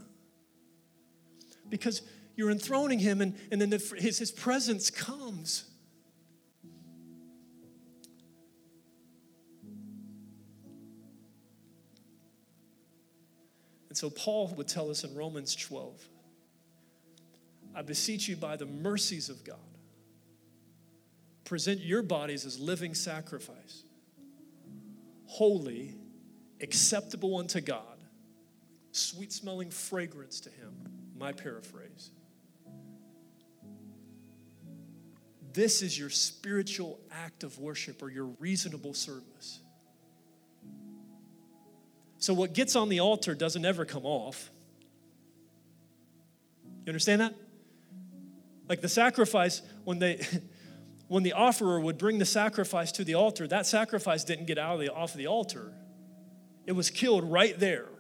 Because 1.68 2.03
you're 2.36 2.53
enthroning 2.53 3.01
him 3.01 3.20
and, 3.20 3.34
and 3.51 3.61
then 3.61 3.70
the, 3.70 3.78
his, 3.99 4.18
his 4.18 4.30
presence 4.30 4.90
comes. 4.92 5.64
And 13.95 13.99
so 14.01 14.11
Paul 14.11 14.53
would 14.57 14.66
tell 14.66 14.90
us 14.90 15.05
in 15.05 15.14
Romans 15.14 15.55
12 15.55 16.09
I 17.76 17.82
beseech 17.82 18.26
you 18.26 18.34
by 18.34 18.57
the 18.57 18.66
mercies 18.66 19.28
of 19.28 19.45
God, 19.45 19.57
present 21.45 21.78
your 21.78 22.03
bodies 22.03 22.45
as 22.45 22.59
living 22.59 22.92
sacrifice, 22.92 23.84
holy, 25.26 25.95
acceptable 26.61 27.38
unto 27.38 27.61
God, 27.61 28.03
sweet 28.90 29.32
smelling 29.32 29.70
fragrance 29.70 30.40
to 30.40 30.51
Him. 30.51 30.74
My 31.16 31.30
paraphrase. 31.30 32.11
This 35.53 35.82
is 35.82 35.97
your 35.97 36.11
spiritual 36.11 36.99
act 37.12 37.45
of 37.45 37.61
worship 37.61 38.03
or 38.03 38.11
your 38.11 38.26
reasonable 38.40 38.95
service. 38.95 39.61
So, 42.25 42.33
what 42.33 42.55
gets 42.55 42.75
on 42.75 42.89
the 42.89 43.01
altar 43.01 43.35
doesn't 43.35 43.66
ever 43.66 43.85
come 43.85 44.07
off. 44.07 44.51
You 46.87 46.89
understand 46.89 47.20
that? 47.20 47.35
Like 48.66 48.81
the 48.81 48.89
sacrifice, 48.89 49.61
when 49.85 49.99
they 49.99 50.27
when 51.09 51.22
the 51.22 51.35
offerer 51.35 51.79
would 51.79 51.99
bring 51.99 52.16
the 52.16 52.25
sacrifice 52.25 52.93
to 52.93 53.05
the 53.05 53.12
altar, 53.12 53.47
that 53.49 53.66
sacrifice 53.66 54.25
didn't 54.25 54.47
get 54.47 54.57
out 54.57 54.77
of 54.77 54.81
the 54.81 54.91
off 54.91 55.11
of 55.11 55.18
the 55.18 55.27
altar. 55.27 55.70
It 56.64 56.72
was 56.72 56.89
killed 56.89 57.31
right 57.31 57.59
there. 57.61 57.91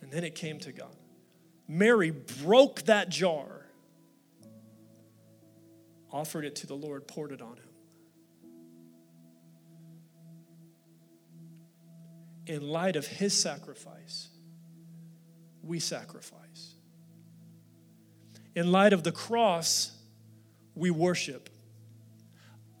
And 0.00 0.10
then 0.10 0.24
it 0.24 0.34
came 0.34 0.58
to 0.58 0.72
God. 0.72 0.96
Mary 1.68 2.10
broke 2.42 2.82
that 2.86 3.08
jar, 3.08 3.68
offered 6.10 6.44
it 6.44 6.56
to 6.56 6.66
the 6.66 6.74
Lord, 6.74 7.06
poured 7.06 7.30
it 7.30 7.40
on 7.40 7.52
him. 7.52 7.71
In 12.52 12.68
light 12.68 12.96
of 12.96 13.06
his 13.06 13.32
sacrifice, 13.32 14.28
we 15.62 15.78
sacrifice. 15.78 16.74
In 18.54 18.70
light 18.70 18.92
of 18.92 19.04
the 19.04 19.10
cross, 19.10 19.96
we 20.74 20.90
worship. 20.90 21.48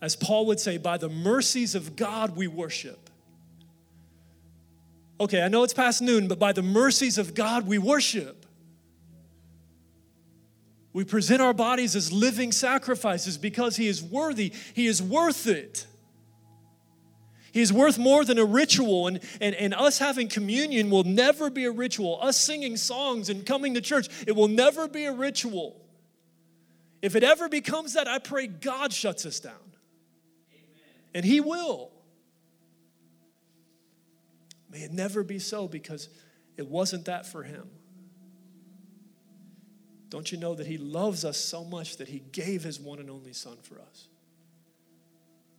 As 0.02 0.14
Paul 0.14 0.44
would 0.44 0.60
say, 0.60 0.76
by 0.76 0.98
the 0.98 1.08
mercies 1.08 1.74
of 1.74 1.96
God, 1.96 2.36
we 2.36 2.48
worship. 2.48 3.08
Okay, 5.18 5.40
I 5.40 5.48
know 5.48 5.64
it's 5.64 5.72
past 5.72 6.02
noon, 6.02 6.28
but 6.28 6.38
by 6.38 6.52
the 6.52 6.60
mercies 6.60 7.16
of 7.16 7.32
God, 7.32 7.66
we 7.66 7.78
worship. 7.78 8.44
We 10.92 11.04
present 11.04 11.40
our 11.40 11.54
bodies 11.54 11.96
as 11.96 12.12
living 12.12 12.52
sacrifices 12.52 13.38
because 13.38 13.76
He 13.76 13.88
is 13.88 14.02
worthy, 14.02 14.52
He 14.74 14.86
is 14.86 15.02
worth 15.02 15.46
it. 15.46 15.86
He 17.52 17.60
is 17.60 17.72
worth 17.72 17.98
more 17.98 18.24
than 18.24 18.38
a 18.38 18.44
ritual, 18.44 19.06
and, 19.06 19.20
and, 19.40 19.54
and 19.54 19.74
us 19.74 19.98
having 19.98 20.28
communion 20.28 20.90
will 20.90 21.04
never 21.04 21.50
be 21.50 21.64
a 21.66 21.70
ritual. 21.70 22.18
Us 22.20 22.36
singing 22.36 22.76
songs 22.76 23.28
and 23.28 23.44
coming 23.44 23.74
to 23.74 23.80
church, 23.80 24.08
it 24.26 24.32
will 24.32 24.48
never 24.48 24.88
be 24.88 25.04
a 25.04 25.12
ritual. 25.12 25.76
If 27.02 27.14
it 27.14 27.22
ever 27.22 27.48
becomes 27.48 27.94
that, 27.94 28.08
I 28.08 28.18
pray 28.18 28.46
God 28.46 28.92
shuts 28.92 29.26
us 29.26 29.38
down. 29.40 29.52
Amen. 30.50 30.80
And 31.14 31.24
He 31.24 31.40
will. 31.40 31.92
May 34.72 34.80
it 34.80 34.92
never 34.92 35.22
be 35.22 35.38
so 35.38 35.68
because 35.68 36.08
it 36.56 36.66
wasn't 36.66 37.04
that 37.04 37.26
for 37.26 37.42
him. 37.42 37.68
Don't 40.08 40.32
you 40.32 40.38
know 40.38 40.54
that 40.54 40.66
he 40.66 40.78
loves 40.78 41.24
us 41.24 41.36
so 41.36 41.64
much 41.64 41.98
that 41.98 42.08
he 42.08 42.20
gave 42.32 42.62
his 42.62 42.80
one 42.80 42.98
and 42.98 43.10
only 43.10 43.34
Son 43.34 43.58
for 43.62 43.80
us? 43.80 44.08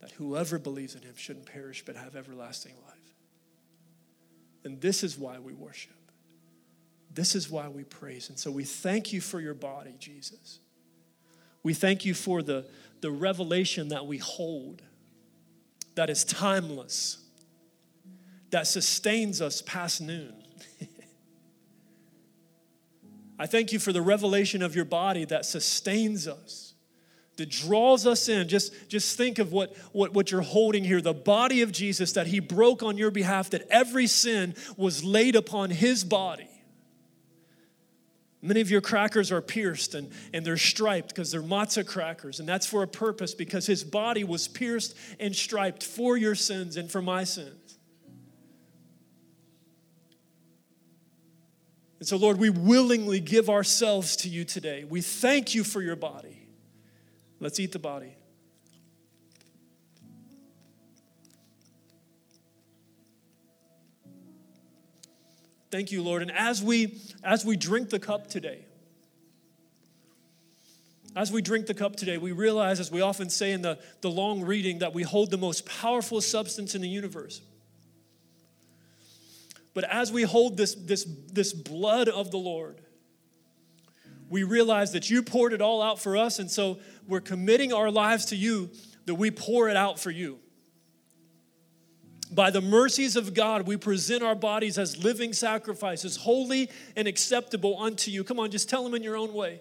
That 0.04 0.12
whoever 0.12 0.58
believes 0.58 0.94
in 0.94 1.00
him 1.00 1.14
shouldn't 1.16 1.46
perish 1.46 1.82
but 1.82 1.96
have 1.96 2.14
everlasting 2.14 2.74
life. 2.86 3.14
And 4.62 4.78
this 4.78 5.02
is 5.02 5.16
why 5.16 5.38
we 5.38 5.54
worship. 5.54 5.96
This 7.10 7.34
is 7.34 7.48
why 7.48 7.68
we 7.68 7.84
praise. 7.84 8.28
And 8.28 8.38
so 8.38 8.50
we 8.50 8.64
thank 8.64 9.14
you 9.14 9.22
for 9.22 9.40
your 9.40 9.54
body, 9.54 9.94
Jesus. 9.98 10.58
We 11.62 11.72
thank 11.72 12.04
you 12.04 12.12
for 12.12 12.42
the, 12.42 12.66
the 13.00 13.10
revelation 13.10 13.88
that 13.88 14.06
we 14.06 14.18
hold 14.18 14.82
that 15.94 16.10
is 16.10 16.22
timeless, 16.22 17.16
that 18.50 18.66
sustains 18.66 19.40
us 19.40 19.62
past 19.62 20.02
noon. 20.02 20.34
I 23.38 23.46
thank 23.46 23.72
you 23.72 23.78
for 23.78 23.92
the 23.92 24.02
revelation 24.02 24.60
of 24.60 24.76
your 24.76 24.84
body 24.84 25.24
that 25.24 25.46
sustains 25.46 26.28
us, 26.28 26.63
that 27.36 27.50
draws 27.50 28.06
us 28.06 28.28
in. 28.28 28.48
Just, 28.48 28.72
just 28.88 29.16
think 29.16 29.38
of 29.38 29.52
what, 29.52 29.76
what, 29.92 30.14
what 30.14 30.30
you're 30.30 30.40
holding 30.40 30.84
here 30.84 31.00
the 31.00 31.12
body 31.12 31.62
of 31.62 31.72
Jesus 31.72 32.12
that 32.12 32.26
he 32.26 32.40
broke 32.40 32.82
on 32.82 32.96
your 32.96 33.10
behalf, 33.10 33.50
that 33.50 33.66
every 33.70 34.06
sin 34.06 34.54
was 34.76 35.04
laid 35.04 35.36
upon 35.36 35.70
his 35.70 36.04
body. 36.04 36.48
Many 38.40 38.60
of 38.60 38.70
your 38.70 38.82
crackers 38.82 39.32
are 39.32 39.40
pierced 39.40 39.94
and, 39.94 40.10
and 40.34 40.44
they're 40.44 40.58
striped 40.58 41.08
because 41.08 41.32
they're 41.32 41.42
matzah 41.42 41.86
crackers, 41.86 42.40
and 42.40 42.48
that's 42.48 42.66
for 42.66 42.82
a 42.82 42.86
purpose 42.88 43.34
because 43.34 43.66
his 43.66 43.82
body 43.82 44.22
was 44.22 44.48
pierced 44.48 44.94
and 45.18 45.34
striped 45.34 45.82
for 45.82 46.16
your 46.18 46.34
sins 46.34 46.76
and 46.76 46.90
for 46.90 47.00
my 47.00 47.24
sins. 47.24 47.78
And 52.00 52.06
so, 52.06 52.18
Lord, 52.18 52.36
we 52.38 52.50
willingly 52.50 53.18
give 53.18 53.48
ourselves 53.48 54.16
to 54.16 54.28
you 54.28 54.44
today. 54.44 54.84
We 54.84 55.00
thank 55.00 55.54
you 55.54 55.64
for 55.64 55.80
your 55.80 55.96
body. 55.96 56.43
Let's 57.40 57.60
eat 57.60 57.72
the 57.72 57.78
body. 57.78 58.14
Thank 65.70 65.90
you, 65.90 66.02
Lord. 66.02 66.22
And 66.22 66.30
as 66.30 66.62
we 66.62 67.00
as 67.24 67.44
we 67.44 67.56
drink 67.56 67.90
the 67.90 67.98
cup 67.98 68.28
today, 68.28 68.64
as 71.16 71.30
we 71.30 71.42
drink 71.42 71.66
the 71.66 71.74
cup 71.74 71.96
today, 71.96 72.18
we 72.18 72.32
realize, 72.32 72.80
as 72.80 72.90
we 72.90 73.00
often 73.00 73.30
say 73.30 73.52
in 73.52 73.62
the, 73.62 73.78
the 74.00 74.10
long 74.10 74.42
reading, 74.42 74.80
that 74.80 74.94
we 74.94 75.04
hold 75.04 75.30
the 75.30 75.38
most 75.38 75.64
powerful 75.66 76.20
substance 76.20 76.74
in 76.74 76.82
the 76.82 76.88
universe. 76.88 77.40
But 79.74 79.84
as 79.84 80.12
we 80.12 80.22
hold 80.22 80.56
this, 80.56 80.74
this, 80.74 81.04
this 81.32 81.52
blood 81.52 82.08
of 82.08 82.30
the 82.30 82.36
Lord, 82.36 82.80
we 84.34 84.42
realize 84.42 84.90
that 84.90 85.08
you 85.10 85.22
poured 85.22 85.52
it 85.52 85.62
all 85.62 85.80
out 85.80 86.00
for 86.00 86.16
us, 86.16 86.40
and 86.40 86.50
so 86.50 86.78
we're 87.06 87.20
committing 87.20 87.72
our 87.72 87.88
lives 87.88 88.24
to 88.24 88.34
you 88.34 88.68
that 89.06 89.14
we 89.14 89.30
pour 89.30 89.68
it 89.68 89.76
out 89.76 89.96
for 89.96 90.10
you. 90.10 90.40
By 92.32 92.50
the 92.50 92.60
mercies 92.60 93.14
of 93.14 93.32
God, 93.32 93.64
we 93.64 93.76
present 93.76 94.24
our 94.24 94.34
bodies 94.34 94.76
as 94.76 95.04
living 95.04 95.32
sacrifices, 95.32 96.16
holy 96.16 96.68
and 96.96 97.06
acceptable 97.06 97.80
unto 97.80 98.10
you. 98.10 98.24
Come 98.24 98.40
on, 98.40 98.50
just 98.50 98.68
tell 98.68 98.82
them 98.82 98.96
in 98.96 99.04
your 99.04 99.16
own 99.16 99.32
way. 99.32 99.60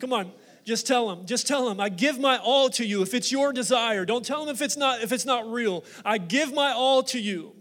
Come 0.00 0.12
on, 0.12 0.32
just 0.66 0.86
tell 0.86 1.08
them. 1.08 1.24
Just 1.24 1.46
tell 1.46 1.66
them. 1.66 1.80
I 1.80 1.88
give 1.88 2.20
my 2.20 2.36
all 2.36 2.68
to 2.70 2.84
you. 2.84 3.00
If 3.00 3.14
it's 3.14 3.32
your 3.32 3.54
desire, 3.54 4.04
don't 4.04 4.22
tell 4.22 4.44
them 4.44 4.54
if 4.54 4.60
it's 4.60 4.76
not 4.76 5.00
if 5.00 5.12
it's 5.12 5.24
not 5.24 5.50
real. 5.50 5.82
I 6.04 6.18
give 6.18 6.52
my 6.52 6.72
all 6.72 7.02
to 7.04 7.18
you. 7.18 7.54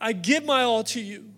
I 0.00 0.12
give 0.12 0.44
my 0.44 0.62
all 0.62 0.84
to 0.84 1.00
you. 1.00 1.33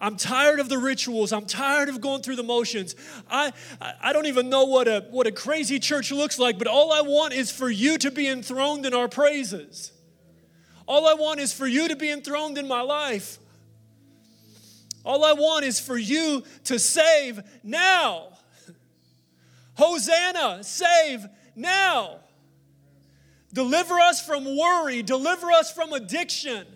I'm 0.00 0.16
tired 0.16 0.60
of 0.60 0.68
the 0.68 0.78
rituals. 0.78 1.32
I'm 1.32 1.46
tired 1.46 1.88
of 1.88 2.00
going 2.00 2.22
through 2.22 2.36
the 2.36 2.42
motions. 2.42 2.94
I, 3.30 3.52
I 3.80 4.12
don't 4.12 4.26
even 4.26 4.50
know 4.50 4.64
what 4.64 4.88
a, 4.88 5.06
what 5.10 5.26
a 5.26 5.32
crazy 5.32 5.78
church 5.78 6.10
looks 6.10 6.38
like, 6.38 6.58
but 6.58 6.66
all 6.66 6.92
I 6.92 7.00
want 7.00 7.32
is 7.32 7.50
for 7.50 7.70
you 7.70 7.96
to 7.98 8.10
be 8.10 8.28
enthroned 8.28 8.86
in 8.86 8.92
our 8.92 9.08
praises. 9.08 9.92
All 10.86 11.08
I 11.08 11.14
want 11.14 11.40
is 11.40 11.52
for 11.52 11.66
you 11.66 11.88
to 11.88 11.96
be 11.96 12.10
enthroned 12.10 12.58
in 12.58 12.68
my 12.68 12.82
life. 12.82 13.38
All 15.04 15.24
I 15.24 15.32
want 15.32 15.64
is 15.64 15.78
for 15.78 15.96
you 15.96 16.42
to 16.64 16.78
save 16.78 17.40
now. 17.62 18.28
Hosanna, 19.74 20.62
save 20.64 21.26
now. 21.54 22.20
Deliver 23.52 23.94
us 24.00 24.24
from 24.24 24.56
worry, 24.56 25.02
deliver 25.02 25.52
us 25.52 25.70
from 25.70 25.92
addiction. 25.92 26.66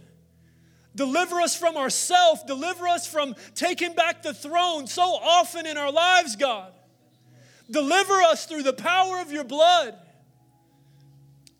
Deliver 0.98 1.40
us 1.40 1.54
from 1.54 1.76
ourself. 1.76 2.44
Deliver 2.44 2.88
us 2.88 3.06
from 3.06 3.36
taking 3.54 3.94
back 3.94 4.24
the 4.24 4.34
throne 4.34 4.88
so 4.88 5.02
often 5.02 5.64
in 5.64 5.76
our 5.76 5.92
lives, 5.92 6.34
God. 6.34 6.72
Deliver 7.70 8.14
us 8.14 8.46
through 8.46 8.64
the 8.64 8.72
power 8.72 9.20
of 9.20 9.30
your 9.30 9.44
blood. 9.44 9.94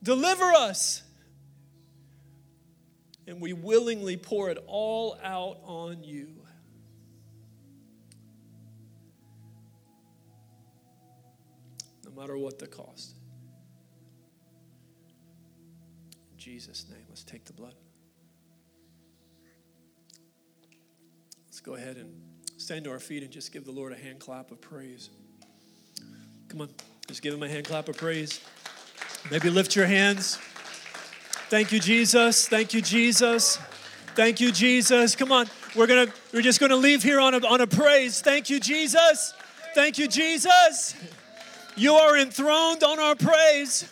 Deliver 0.02 0.42
us. 0.42 1.04
And 3.28 3.40
we 3.40 3.52
willingly 3.52 4.16
pour 4.16 4.50
it 4.50 4.58
all 4.66 5.16
out 5.22 5.58
on 5.62 6.02
you. 6.02 6.30
No 12.04 12.20
matter 12.20 12.36
what 12.36 12.58
the 12.58 12.66
cost. 12.66 13.14
In 16.32 16.38
Jesus' 16.38 16.86
name, 16.90 17.04
let's 17.08 17.22
take 17.22 17.44
the 17.44 17.52
blood. 17.52 17.74
Let's 21.58 21.66
go 21.66 21.74
ahead 21.74 21.96
and 21.96 22.14
stand 22.56 22.84
to 22.84 22.92
our 22.92 23.00
feet 23.00 23.24
and 23.24 23.32
just 23.32 23.50
give 23.50 23.64
the 23.64 23.72
Lord 23.72 23.92
a 23.92 23.96
hand 23.96 24.20
clap 24.20 24.52
of 24.52 24.60
praise. 24.60 25.10
Come 26.46 26.60
on, 26.60 26.68
just 27.08 27.20
give 27.20 27.34
him 27.34 27.42
a 27.42 27.48
hand 27.48 27.64
clap 27.64 27.88
of 27.88 27.96
praise. 27.96 28.40
Maybe 29.28 29.50
lift 29.50 29.74
your 29.74 29.86
hands. 29.86 30.36
Thank 31.50 31.72
you, 31.72 31.80
Jesus. 31.80 32.46
Thank 32.46 32.74
you, 32.74 32.80
Jesus. 32.80 33.56
Thank 34.14 34.40
you, 34.40 34.52
Jesus. 34.52 35.16
Come 35.16 35.32
on, 35.32 35.48
we're 35.74 35.88
gonna 35.88 36.06
we're 36.32 36.42
just 36.42 36.60
gonna 36.60 36.76
leave 36.76 37.02
here 37.02 37.18
on 37.18 37.34
a, 37.34 37.44
on 37.44 37.60
a 37.60 37.66
praise. 37.66 38.20
Thank 38.20 38.48
you, 38.50 38.60
Jesus. 38.60 39.34
Thank 39.74 39.98
you, 39.98 40.06
Jesus. 40.06 40.94
You 41.76 41.94
are 41.94 42.16
enthroned 42.16 42.84
on 42.84 43.00
our 43.00 43.16
praise. 43.16 43.90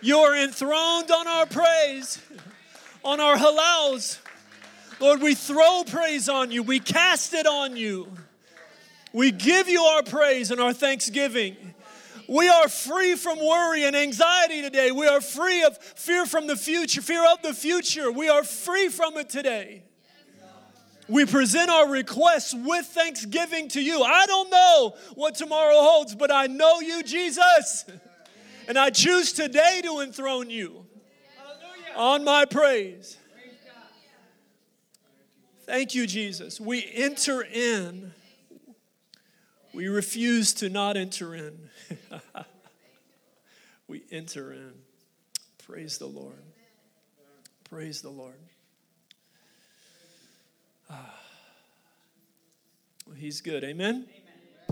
You 0.00 0.18
are 0.18 0.36
enthroned 0.36 1.10
on 1.10 1.26
our 1.26 1.46
praise, 1.46 2.22
on 3.02 3.18
our 3.18 3.34
halals. 3.34 4.20
Lord, 5.00 5.20
we 5.20 5.34
throw 5.34 5.84
praise 5.86 6.28
on 6.28 6.50
you, 6.50 6.62
we 6.62 6.80
cast 6.80 7.34
it 7.34 7.46
on 7.46 7.76
you. 7.76 8.08
We 9.12 9.30
give 9.30 9.68
you 9.68 9.80
our 9.80 10.02
praise 10.02 10.50
and 10.50 10.60
our 10.60 10.72
thanksgiving. 10.72 11.56
We 12.28 12.48
are 12.48 12.68
free 12.68 13.14
from 13.14 13.38
worry 13.38 13.84
and 13.84 13.94
anxiety 13.94 14.60
today. 14.62 14.90
We 14.90 15.06
are 15.06 15.20
free 15.20 15.62
of 15.62 15.78
fear 15.78 16.26
from 16.26 16.46
the 16.46 16.56
future, 16.56 17.00
fear 17.00 17.24
of 17.30 17.40
the 17.42 17.54
future. 17.54 18.10
We 18.10 18.28
are 18.28 18.42
free 18.42 18.88
from 18.88 19.16
it 19.16 19.28
today. 19.28 19.84
We 21.06 21.26
present 21.26 21.70
our 21.70 21.88
requests 21.88 22.54
with 22.54 22.86
thanksgiving 22.86 23.68
to 23.68 23.82
you. 23.82 24.02
I 24.02 24.26
don't 24.26 24.50
know 24.50 24.94
what 25.14 25.34
tomorrow 25.34 25.76
holds, 25.76 26.14
but 26.14 26.32
I 26.32 26.46
know 26.46 26.80
you, 26.80 27.02
Jesus. 27.02 27.84
And 28.66 28.78
I 28.78 28.88
choose 28.90 29.32
today 29.32 29.82
to 29.84 30.00
enthrone 30.00 30.48
you 30.48 30.86
on 31.94 32.24
my 32.24 32.46
praise. 32.46 33.18
Thank 35.66 35.94
you, 35.94 36.06
Jesus. 36.06 36.60
We 36.60 36.86
enter 36.92 37.42
in. 37.42 38.12
We 39.72 39.88
refuse 39.88 40.52
to 40.54 40.68
not 40.68 40.96
enter 40.96 41.34
in. 41.34 41.70
we 43.88 44.02
enter 44.12 44.52
in. 44.52 44.72
Praise 45.66 45.96
the 45.96 46.06
Lord. 46.06 46.42
Praise 47.70 48.02
the 48.02 48.10
Lord. 48.10 48.34
Ah. 50.90 51.18
Well, 53.06 53.16
he's 53.16 53.40
good. 53.40 53.64
Amen. 53.64 54.06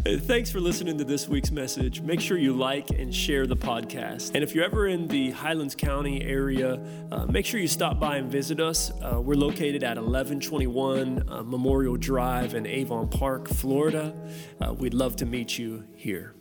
Thanks 0.05 0.51
for 0.51 0.59
listening 0.59 0.99
to 0.99 1.05
this 1.05 1.29
week's 1.29 1.53
message. 1.53 2.01
Make 2.01 2.21
sure 2.21 2.37
you 2.37 2.55
like 2.55 2.91
and 2.91 3.15
share 3.15 3.47
the 3.47 3.57
podcast. 3.57 4.33
And 4.35 4.43
if 4.43 4.53
you're 4.53 4.65
ever 4.65 4.89
in 4.89 5.07
the 5.07 5.31
Highlands 5.31 5.77
County 5.77 6.25
area, 6.25 6.81
uh, 7.13 7.27
make 7.27 7.47
sure 7.47 7.61
you 7.61 7.69
stop 7.69 8.01
by 8.01 8.17
and 8.17 8.29
visit 8.29 8.59
us. 8.59 8.91
Uh, 9.01 9.21
we're 9.21 9.37
located 9.37 9.85
at 9.85 9.97
1121 9.97 11.29
uh, 11.29 11.45
Memorial 11.45 11.97
Drive 11.97 12.55
in 12.55 12.67
Avon 12.67 13.11
Park, 13.11 13.49
Florida. 13.49 14.13
Uh, 14.61 14.75
we'd 14.75 14.93
love 14.93 15.15
to 15.17 15.25
meet 15.25 15.57
you 15.57 15.85
here. 15.95 16.35